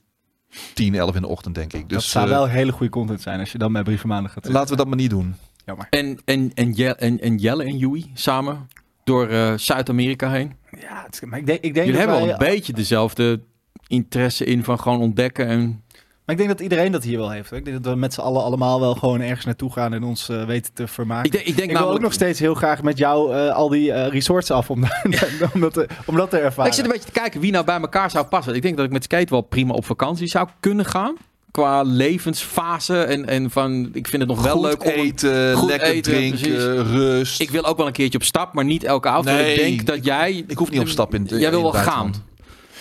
[0.75, 1.81] 10, 11 in de ochtend, denk ik.
[1.81, 4.45] dat Dus zou wel hele goede content zijn als je dan bij Brieven Maandag gaat
[4.45, 4.61] zitten.
[4.61, 5.35] laten we dat maar niet doen.
[5.65, 5.87] Jammer.
[5.91, 8.69] En, en, en, Jelle, en, en Jelle en Joey samen
[9.09, 10.53] door eh, Zuid-Amerika heen.
[10.81, 13.41] Ja, het maar ik denk, ik denk Jullie dat hebben wel een beetje dezelfde
[13.87, 15.47] interesse in van gewoon ontdekken.
[15.47, 15.83] En
[16.25, 17.53] Maar ik denk dat iedereen dat hier wel heeft.
[17.53, 20.29] Ik denk dat we met z'n allen allemaal wel gewoon ergens naartoe gaan en ons
[20.29, 21.25] eh, weten te vermaken.
[21.25, 23.69] ik denk, ik denk ik wil ook nog steeds heel graag met jou eh, al
[23.69, 24.85] die eh, resorts af om,
[25.55, 26.71] om, dat te, om dat te ervaren.
[26.71, 28.55] Ik zit een beetje te kijken wie nou bij elkaar zou passen.
[28.55, 31.17] Ik denk dat ik met skate wel prima op vakantie zou kunnen gaan.
[31.51, 33.03] Qua levensfase.
[33.03, 34.89] En, en van, ik vind het nog wel Goed leuk om...
[34.91, 36.63] een- eten, goed lekker eten, drinken, precies.
[36.93, 37.41] rust.
[37.41, 39.25] Ik wil ook wel een keertje op stap, maar niet elke avond.
[39.27, 40.45] Nee, ik denk dat jij...
[40.47, 42.15] ik hoef niet op stap in Jij wil wel gaan.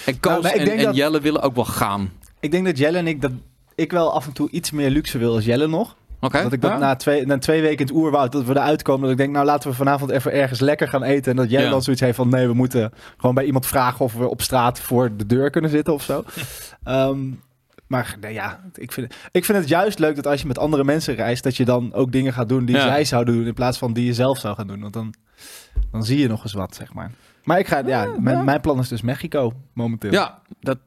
[0.06, 2.12] En Koos Nou, en, denk en dat- Jelle willen ook wel gaan.
[2.40, 3.32] Ik denk dat Jelle en ik dat
[3.76, 5.96] ik wel af en toe iets meer luxe wil als Jelle nog.
[6.20, 6.42] Oké?
[6.44, 6.78] Dat ik dat Ja?
[6.78, 9.02] na, twee, na twee weken in het oerwoud, dat we eruit komen.
[9.02, 11.32] Dat ik denk, nou laten we vanavond even ergens lekker gaan eten.
[11.32, 11.70] En dat Jelle Ja.
[11.70, 14.80] dan zoiets heeft van, nee, we moeten gewoon bij iemand vragen of we op straat
[14.80, 16.24] voor de deur kunnen zitten of zo.
[16.84, 17.18] Ehm,
[17.88, 20.84] maar nee, ja, ik vind, ik vind het juist leuk dat als je met andere
[20.84, 22.82] mensen reist, dat je dan ook dingen gaat doen die Ja.
[22.82, 24.82] zij zouden doen in plaats van die je zelf zou gaan doen.
[24.82, 25.14] Want dan,
[25.92, 27.12] dan zie je nog eens wat, zeg maar.
[27.44, 30.12] Maar ik ga, ja, mijn, mijn plan is dus Mexico momenteel.
[30.12, 30.80] Ja, dat...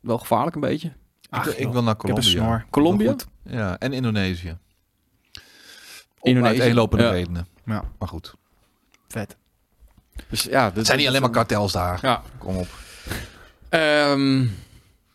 [0.00, 0.92] Wel gevaarlijk een beetje.
[1.30, 2.64] Ach, ik, ik wil naar Colombia.
[2.70, 3.14] Colombia?
[3.44, 4.58] Ja, en Indonesië.
[6.18, 6.58] Om Indonesië.
[6.58, 7.10] uiteenlopende Ja.
[7.10, 7.46] redenen.
[7.64, 8.34] Ja, Maar goed.
[9.08, 9.36] vet.
[10.28, 11.98] Dus ja, dat Het zijn niet alleen maar kartels daar.
[12.02, 12.22] Ja.
[12.38, 12.68] Kom op.
[13.68, 14.46] Ehm,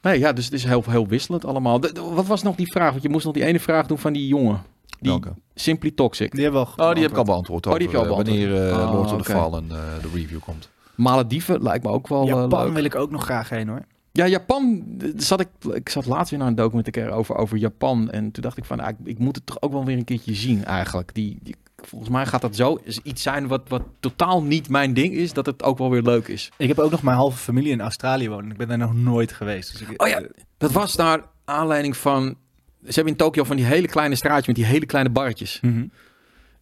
[0.07, 1.79] nee, ja, dus het is heel, heel wisselend allemaal.
[1.79, 2.91] De- de- wat was nog die vraag?
[2.91, 4.61] Want je moest nog die ene vraag doen van die jongen.
[4.99, 5.33] Die Welke?
[5.55, 6.31] Simply Toxic.
[6.31, 7.61] Die hebben we al Oh, die heb ik al beantwoord.
[7.63, 7.65] beantwoord.
[7.67, 8.79] Oh, die heb je al eh, Wanneer beantwoord.
[8.81, 9.39] uh, Ah, Lords of the oké.
[9.39, 10.69] Fallen eh, de review komt.
[10.95, 12.73] Malediven lijkt me ook wel eh, Japan leuk.
[12.73, 13.81] wil ik ook nog graag heen hoor.
[14.11, 14.83] Ja, Japan.
[15.15, 18.09] Zat ik, ik zat laatst weer naar een documentaire over, over Japan.
[18.09, 20.03] En toen dacht ik van, ah, ik, ik moet het toch ook wel weer een
[20.03, 21.13] keertje zien eigenlijk.
[21.13, 21.55] Die, die,
[21.85, 25.33] volgens mij gaat dat zo is iets zijn wat, wat totaal niet mijn ding is.
[25.33, 26.51] Dat het ook wel weer leuk is.
[26.57, 28.51] Ik heb ook nog mijn halve familie in Australië wonen.
[28.51, 29.71] Ik ben daar nog nooit geweest.
[29.71, 30.21] Dus ik, Oh ja.
[30.57, 32.35] Dat was naar aanleiding van...
[32.83, 35.59] Ze hebben in Tokio van die hele kleine straatjes met die hele kleine barretjes.
[35.61, 35.85] Mhm.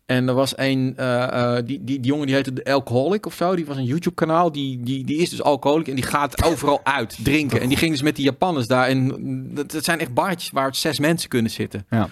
[0.05, 3.33] En er was een, eh, eh, die, die, die jongen die heette de Alcoholic of
[3.33, 3.55] zo.
[3.55, 4.51] Die was een YouTube kanaal.
[4.51, 7.61] Die, die, die is dus alcoholic en die gaat overal uit drinken.
[7.61, 8.87] En die ging dus met die Japanners daar.
[8.87, 9.07] En
[9.53, 11.85] dat, dat zijn echt barretjes waar zes mensen kunnen zitten.
[11.89, 12.09] Ja.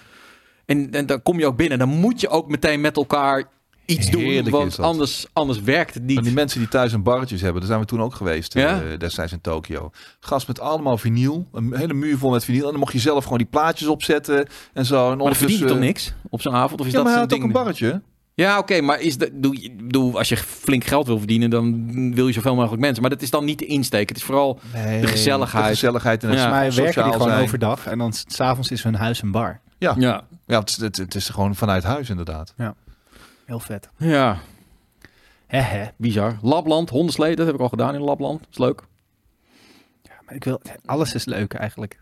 [0.66, 1.78] En, en dan kom je ook binnen.
[1.78, 3.44] Dan moet je ook meteen met elkaar
[3.86, 4.22] iets doen.
[4.22, 6.34] Heerlijk Want anders, anders werkt het En die niet.
[6.34, 8.54] mensen die thuis een barretjes hebben, daar zijn we toen ook geweest.
[8.54, 8.82] Ja?
[8.82, 9.90] eh, destijds in Tokio.
[10.20, 11.46] Gast met allemaal vinyl.
[11.52, 12.64] Een hele muur vol met vinyl.
[12.64, 15.10] En dan mocht je zelf gewoon die plaatjes opzetten en zo.
[15.10, 16.80] En Maar dan verdien je toch ondertussen- niks op zo'n avond?
[16.80, 17.56] Of is Ja, dat maar hij zo'n had ook ding?
[17.56, 18.02] een barretje.
[18.36, 22.26] Ja, oké, maar is dat, doe, doe, als je flink geld wil verdienen, dan wil
[22.26, 23.00] je zoveel mogelijk mensen.
[23.02, 24.08] Maar dat is dan niet de insteek.
[24.08, 24.94] Het is vooral Nee.
[25.00, 25.66] de De gezelligheid.
[25.66, 26.44] gezelligheid en het Ja.
[26.44, 27.42] Volgens mij werken die sociaal gewoon zijn.
[27.42, 27.86] overdag.
[27.86, 29.60] En dan s- s'avonds is hun huis een bar.
[29.78, 32.54] Ja, Ja, ja het, is- het, het is gewoon vanuit huis inderdaad.
[33.44, 33.88] Heel vet.
[33.96, 34.38] ja,
[35.46, 35.86] Hè hè.
[35.96, 36.38] bizar.
[36.42, 38.46] Labland, hondenslee, dat heb ik al gedaan in Labland.
[38.50, 38.82] is leuk.
[40.02, 40.60] Ja, maar ik wil...
[40.84, 41.98] Alles is leuk eigenlijk.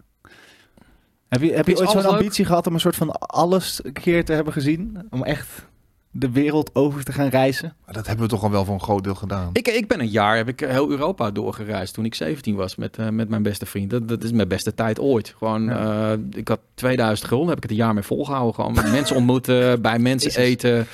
[1.28, 2.10] Heb je, heb je ooit zo'n leuk?
[2.10, 5.06] ambitie gehad om een soort van alles een keer te hebben gezien?
[5.10, 5.66] Om echt
[6.14, 7.74] de wereld over te gaan reizen?
[7.84, 9.50] Maar dat hebben we toch al wel voor een groot deel gedaan.
[9.52, 12.96] Ik, ik ben een jaar, heb ik heel Europa doorgereisd toen ik 17 was met,
[12.98, 13.90] eh, met mijn beste vriend.
[13.90, 15.34] Dat, dat is mijn beste tijd ooit.
[15.38, 18.54] Gewoon, eh, ik had 2000 gulden, heb ik het een jaar mee volgehouden.
[18.54, 20.44] Gewoon met mensen ontmoeten, bij mensen Jezus.
[20.44, 20.86] eten,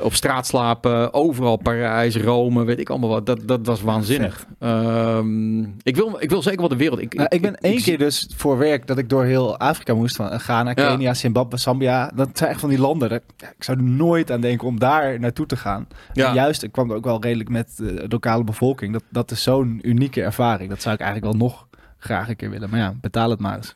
[0.00, 3.26] op straat slapen, overal Parijs, Rome, weet ik allemaal wat.
[3.26, 4.46] Dat, dat was waanzinnig.
[4.58, 7.00] Ehm, ik, wil, ik wil zeker wel de wereld.
[7.00, 10.16] Ik, Nou, ik ben één keer dus voor werk dat ik door heel Afrika moest.
[10.16, 10.74] Van Ghana, Ja.
[10.90, 12.12] Kenia, Zimbabwe, Zambia.
[12.14, 13.12] Dat zijn echt van die landen.
[13.12, 13.22] Ik
[13.58, 15.88] zou er nooit aan denken om daar naartoe te gaan.
[16.12, 16.28] Ja.
[16.28, 18.92] En juist, ik kwam er ook wel redelijk met eh, de lokale bevolking.
[18.92, 20.70] Dat, dat is zo'n unieke ervaring.
[20.70, 21.66] Dat zou ik eigenlijk wel nog
[21.98, 22.70] graag een keer willen.
[22.70, 23.74] Maar ja, betaal het maar eens.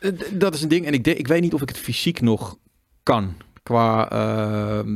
[0.00, 0.86] Eh, Dat is een ding.
[0.86, 2.56] En ik, denk, ik weet niet of ik het fysiek nog
[3.02, 3.34] kan.
[3.66, 4.88] Qua, ehm,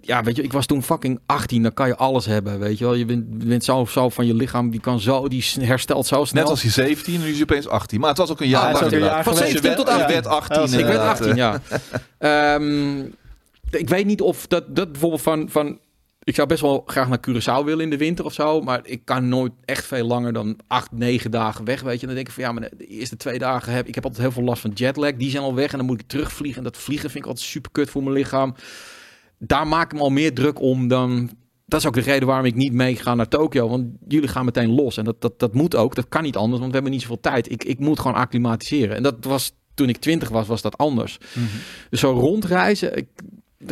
[0.00, 1.62] ja, weet je, ik was toen fucking 18.
[1.62, 2.94] Dan kan je alles hebben, weet je wel.
[2.94, 6.42] Je bent, bent zo, zo van je lichaam, die kan zo, die herstelt zo snel.
[6.42, 8.00] Net als hij 17 en nu is hij opeens 18.
[8.00, 8.74] Maar het was ook een jaar.
[8.74, 10.56] Ah, ook een jaar je Van werd- 17 tot je werd 18.
[10.56, 11.20] Ja, ik werd inderdaad.
[11.20, 11.60] 18, ja.
[12.54, 13.00] Ehm,
[13.70, 15.78] ik weet niet of dat, dat bijvoorbeeld van, van
[16.24, 18.60] ik zou best wel graag naar Curaçao willen in de winter of zo.
[18.60, 21.80] Maar ik kan nooit echt veel langer dan acht, negen dagen weg.
[21.80, 23.94] Weet je, en dan denk ik van ja, maar de eerste twee dagen heb ik
[23.94, 25.14] heb altijd heel veel last van jetlag.
[25.14, 26.58] Die zijn al weg en dan moet ik terugvliegen.
[26.58, 28.54] En dat vliegen vind ik altijd super kut voor mijn lichaam.
[29.38, 31.30] Daar maak ik me al meer druk om dan.
[31.66, 33.68] Dat is ook de reden waarom ik niet meega naar Tokio.
[33.68, 34.96] Want jullie gaan meteen los.
[34.96, 35.94] En dat, dat, dat moet ook.
[35.94, 37.50] Dat kan niet anders, want we hebben niet zoveel tijd.
[37.50, 38.96] Ik, ik moet gewoon acclimatiseren.
[38.96, 41.18] En dat was toen ik twintig was, was dat anders.
[41.90, 42.96] Dus zo rondreizen.
[42.96, 43.08] Ik,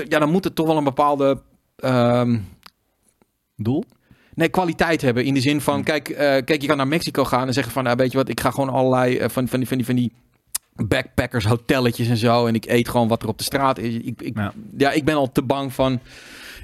[0.08, 1.42] ja, dan moet het toch wel een bepaalde.
[1.80, 2.38] Ehm,
[3.56, 3.84] Doel?
[4.34, 5.24] Nee, kwaliteit hebben.
[5.24, 7.84] In de zin van, kijk, eh, kijk, je kan naar Mexico gaan en zeggen van,
[7.84, 9.94] nou, weet je wat, ik ga gewoon allerlei eh, van, van, die, van, die, van
[9.96, 10.12] die
[10.74, 12.46] backpackers, hotelletjes en zo.
[12.46, 13.94] En ik eet gewoon wat er op de straat is.
[13.94, 14.52] Ik, ik, ja.
[14.76, 14.90] Ja.
[14.90, 16.00] ik ben al te bang van,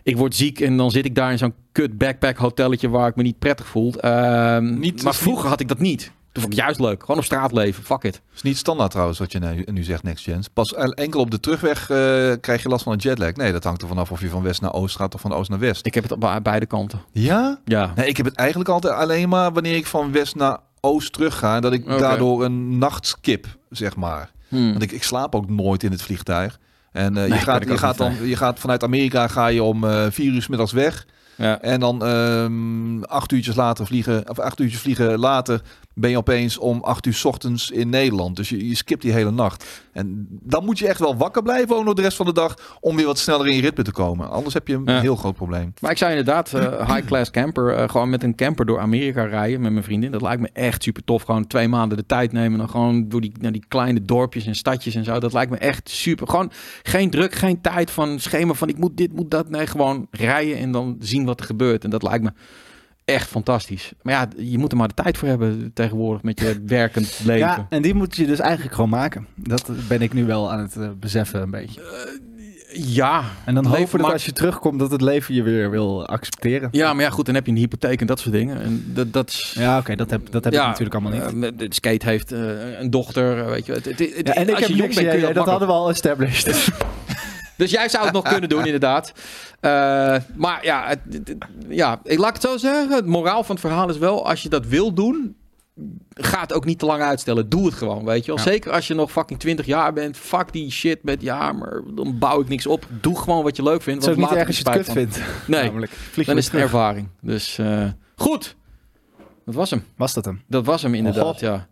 [0.03, 3.17] ik word ziek en dan zit ik daar in zo'n kut backpack hotelletje waar ik
[3.17, 3.95] me niet prettig voel.
[3.95, 6.13] Ehm, Niet- maar vroeger had ik dat niet.
[6.37, 7.01] Toen vond ik juist leuk.
[7.01, 7.85] Gewoon op straat leven.
[7.85, 8.21] Fuck it.
[8.35, 10.49] is niet standaard trouwens wat je nu, nu zegt, Next Gens.
[10.49, 11.97] Pas enkel op de terugweg eh,
[12.41, 13.33] krijg je last van een jetlag.
[13.33, 15.51] Nee, dat hangt er vanaf of je van west naar oost gaat of van oost
[15.51, 15.87] naar west.
[15.87, 17.01] Ik heb het op be- beide kanten.
[17.13, 17.59] Ja?
[17.65, 17.93] Ja.
[17.97, 21.39] Nee, ik heb het eigenlijk altijd alleen maar wanneer ik van west naar oost terug
[21.39, 21.61] ga.
[21.61, 24.31] Dat ik daardoor een nachtskip, zeg maar.
[24.49, 24.71] Hmm.
[24.71, 26.59] Want ik, ik slaap ook nooit in het vliegtuig.
[26.93, 29.85] En eh, Nee, je, gaat, je, gaat dan, je gaat vanuit Amerika ga je om
[29.85, 31.07] eh, vier uur 's middags weg.
[31.37, 31.61] Ja.
[31.61, 35.61] En dan ehm, acht uurtjes later vliegen, of acht uurtjes vliegen later
[35.99, 38.37] ben je opeens om acht uur 's ochtends in Nederland.
[38.37, 39.85] Dus je, je skipt die hele nacht.
[39.93, 42.77] En dan moet je echt wel wakker blijven ook nog de rest van de dag
[42.81, 44.31] om weer wat sneller in je ritme te komen.
[44.31, 45.01] Anders heb je een Ja.
[45.01, 45.75] heel groot probleem.
[45.81, 49.61] Maar ik zou inderdaad eh, high-class camper, eh, gewoon met een camper door Amerika rijden
[49.61, 50.11] met mijn vriendin.
[50.11, 51.23] Dat lijkt me echt super tof.
[51.23, 54.47] Gewoon twee maanden de tijd nemen en dan gewoon door die, naar die kleine dorpjes
[54.47, 55.19] en stadjes en zo.
[55.19, 56.29] Dat lijkt me echt super.
[56.29, 56.51] Gewoon
[56.83, 59.49] geen druk, geen tijd van schema van ik moet dit, moet dat.
[59.51, 61.85] Nee, gewoon rijden en dan zien wat er gebeurt.
[61.85, 62.31] En dat lijkt me
[63.07, 63.93] echt fantastisch.
[64.03, 67.39] Maar ja, je moet er maar de tijd voor hebben tegenwoordig met je werkend leven.
[67.47, 69.27] Ja, en die moet je dus eigenlijk gewoon maken.
[69.35, 71.81] Dat ben ik nu wel aan het eh, beseffen een beetje.
[72.79, 76.07] Ja, En dan hopen dat maakt- als je terugkomt dat het leven je weer wil
[76.07, 76.69] accepteren.
[76.73, 78.63] ja, maar ja, goed, dan heb je een hypotheek en dat soort dingen.
[78.63, 79.55] En dat, dat is...
[79.59, 81.45] Ja, oké, dat heb, dat heb ik natuurlijk allemaal niet.
[81.45, 83.73] eh, de skate heeft eh, een dochter, eh, weet je.
[83.73, 86.69] Het, het, het- ja, en ik heb niks bent, dat makkelijk- hadden we al established.
[87.57, 89.13] Dus jij zou het nog kunnen doen, inderdaad.
[89.61, 89.71] Eh,
[90.37, 92.91] maar ja, het, het- het- ja, ik laat het zo zeggen.
[92.97, 95.37] Het moraal van het verhaal is wel, als je dat wil doen,
[96.15, 97.49] ga het ook niet te lang uitstellen.
[97.49, 98.37] Doe het gewoon, weet je wel.
[98.45, 98.51] Ja.
[98.51, 100.17] Zeker als je nog fucking 20 jaar bent.
[100.17, 102.87] Fuck die shit met, ja, maar dan bouw ik niks op.
[103.01, 104.05] Doe gewoon wat je leuk vindt.
[104.05, 105.21] Het is ook niet erg als je het kut vindt.
[105.47, 105.93] Nee, Namelijk.
[106.27, 107.09] Dan is het een ervaring.
[107.21, 107.85] Dus eh,
[108.17, 108.57] goed.
[109.45, 109.85] Dat was hem.
[109.97, 110.43] Was dat hem?
[110.49, 111.67] Dat was hem inderdaad, ja.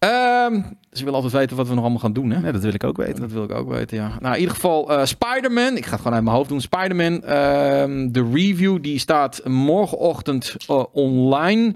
[0.00, 0.54] Ehm,
[0.92, 2.40] ze willen altijd weten wat we nog allemaal gaan doen, hè?
[2.40, 3.20] Nee, dat wil ik ook weten.
[3.20, 4.10] Dat wil ik ook weten, ja.
[4.20, 5.76] Nou, in ieder geval uh, Spider-Man.
[5.76, 6.60] Ik ga het gewoon uit mijn hoofd doen.
[6.60, 7.22] Spider-Man.
[7.24, 11.72] ehm, de review die staat morgenochtend uh, online.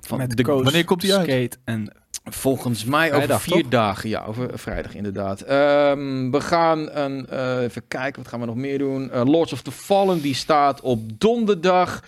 [0.00, 1.24] Van Met de, Coach, wanneer komt die uit?
[1.30, 1.92] Skate en
[2.30, 3.70] Volgens mij Vrijdag, over vier toch?
[3.70, 4.08] dagen.
[4.08, 5.40] Ja, over vrijdag inderdaad.
[5.40, 9.10] Ehm, we gaan een, eh, even kijken, wat gaan we nog meer doen?
[9.10, 12.02] Eh, Lords of the Fallen, die staat op donderdag.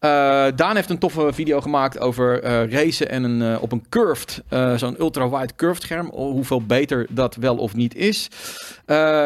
[0.00, 3.84] Eh, Daan heeft een toffe video gemaakt over eh, racen en een, eh, op een
[3.88, 4.42] curved,
[4.76, 6.10] zo'n ultra-wide curved scherm.
[6.12, 8.28] Hoeveel beter dat wel of niet is.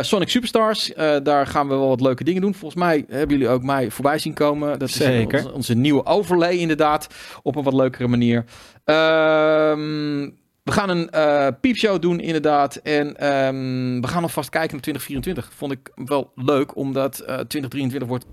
[0.00, 2.54] Sonic Superstars, daar gaan we wel wat leuke dingen doen.
[2.54, 4.78] Volgens mij hebben jullie ook mij voorbij zien komen.
[4.78, 5.38] Dat is Zeker.
[5.38, 7.06] onze, onze nieuwe overlay inderdaad,
[7.42, 8.44] op een wat leukere manier.
[8.84, 10.30] Ehm,
[10.62, 11.10] we gaan een
[11.60, 12.76] piepshow doen, inderdaad.
[12.76, 15.50] En ehm, we gaan alvast kijken naar 2024.
[15.56, 18.26] Vond ik wel leuk, omdat eh 2023 wordt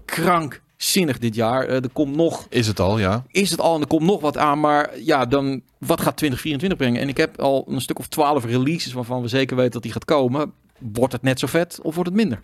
[0.81, 1.65] krankzinnig dit jaar.
[1.65, 3.23] Eh, er komt nog, Is het al, ja.
[3.31, 4.59] is het al en er komt nog wat aan.
[4.59, 7.01] Maar ja, dan, wat gaat 2024 brengen?
[7.01, 9.91] En ik heb al een stuk of 12 releases waarvan we zeker weten dat die
[9.91, 10.51] gaat komen.
[10.77, 12.41] Wordt het net zo vet of wordt het minder?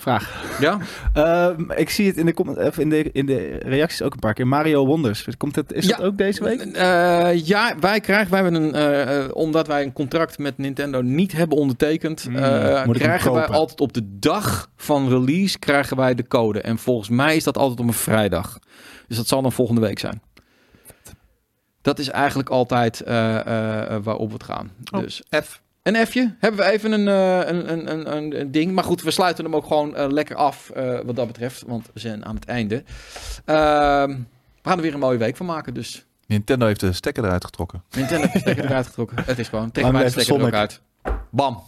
[0.00, 0.58] Vraag.
[0.60, 0.78] Ja?
[1.12, 2.34] Ehm, ik zie het in de,
[2.66, 4.46] of in, de, in de reacties ook een paar keer.
[4.46, 5.26] Mario Wonders.
[5.36, 5.96] Komt het, is Ja.
[5.96, 6.60] dat ook deze week?
[6.60, 11.02] Eh, ja, wij krijgen, wij hebben een, eh, eh, omdat wij een contract met Nintendo
[11.02, 16.26] niet hebben ondertekend, hem krijgen wij altijd op de dag van release krijgen wij de
[16.26, 16.60] code.
[16.60, 18.58] En volgens mij is dat altijd op een vrijdag.
[19.08, 20.22] Dus dat zal dan volgende week zijn.
[21.82, 23.02] Dat is eigenlijk altijd
[24.02, 24.70] waarop we het gaan.
[24.92, 25.00] Oh.
[25.00, 25.60] Dus F.
[25.82, 26.34] een F'je.
[26.38, 28.72] Hebben we even een, eh, een, een, een, een, een ding.
[28.72, 31.62] Maar goed, we sluiten hem ook gewoon eh, lekker af eh, wat dat betreft.
[31.66, 32.84] Want we zijn aan het einde.
[33.44, 34.08] Ehm,
[34.62, 35.74] we gaan er weer een mooie week van maken.
[35.74, 37.82] Dus Nintendo heeft de stekker eruit getrokken.
[37.90, 39.16] Nintendo heeft de stekker eruit getrokken.
[39.24, 39.70] Het is gewoon.
[39.72, 40.60] Lang maar de stekker er ook Sonic.
[40.60, 40.80] uit.
[41.30, 41.62] Bam.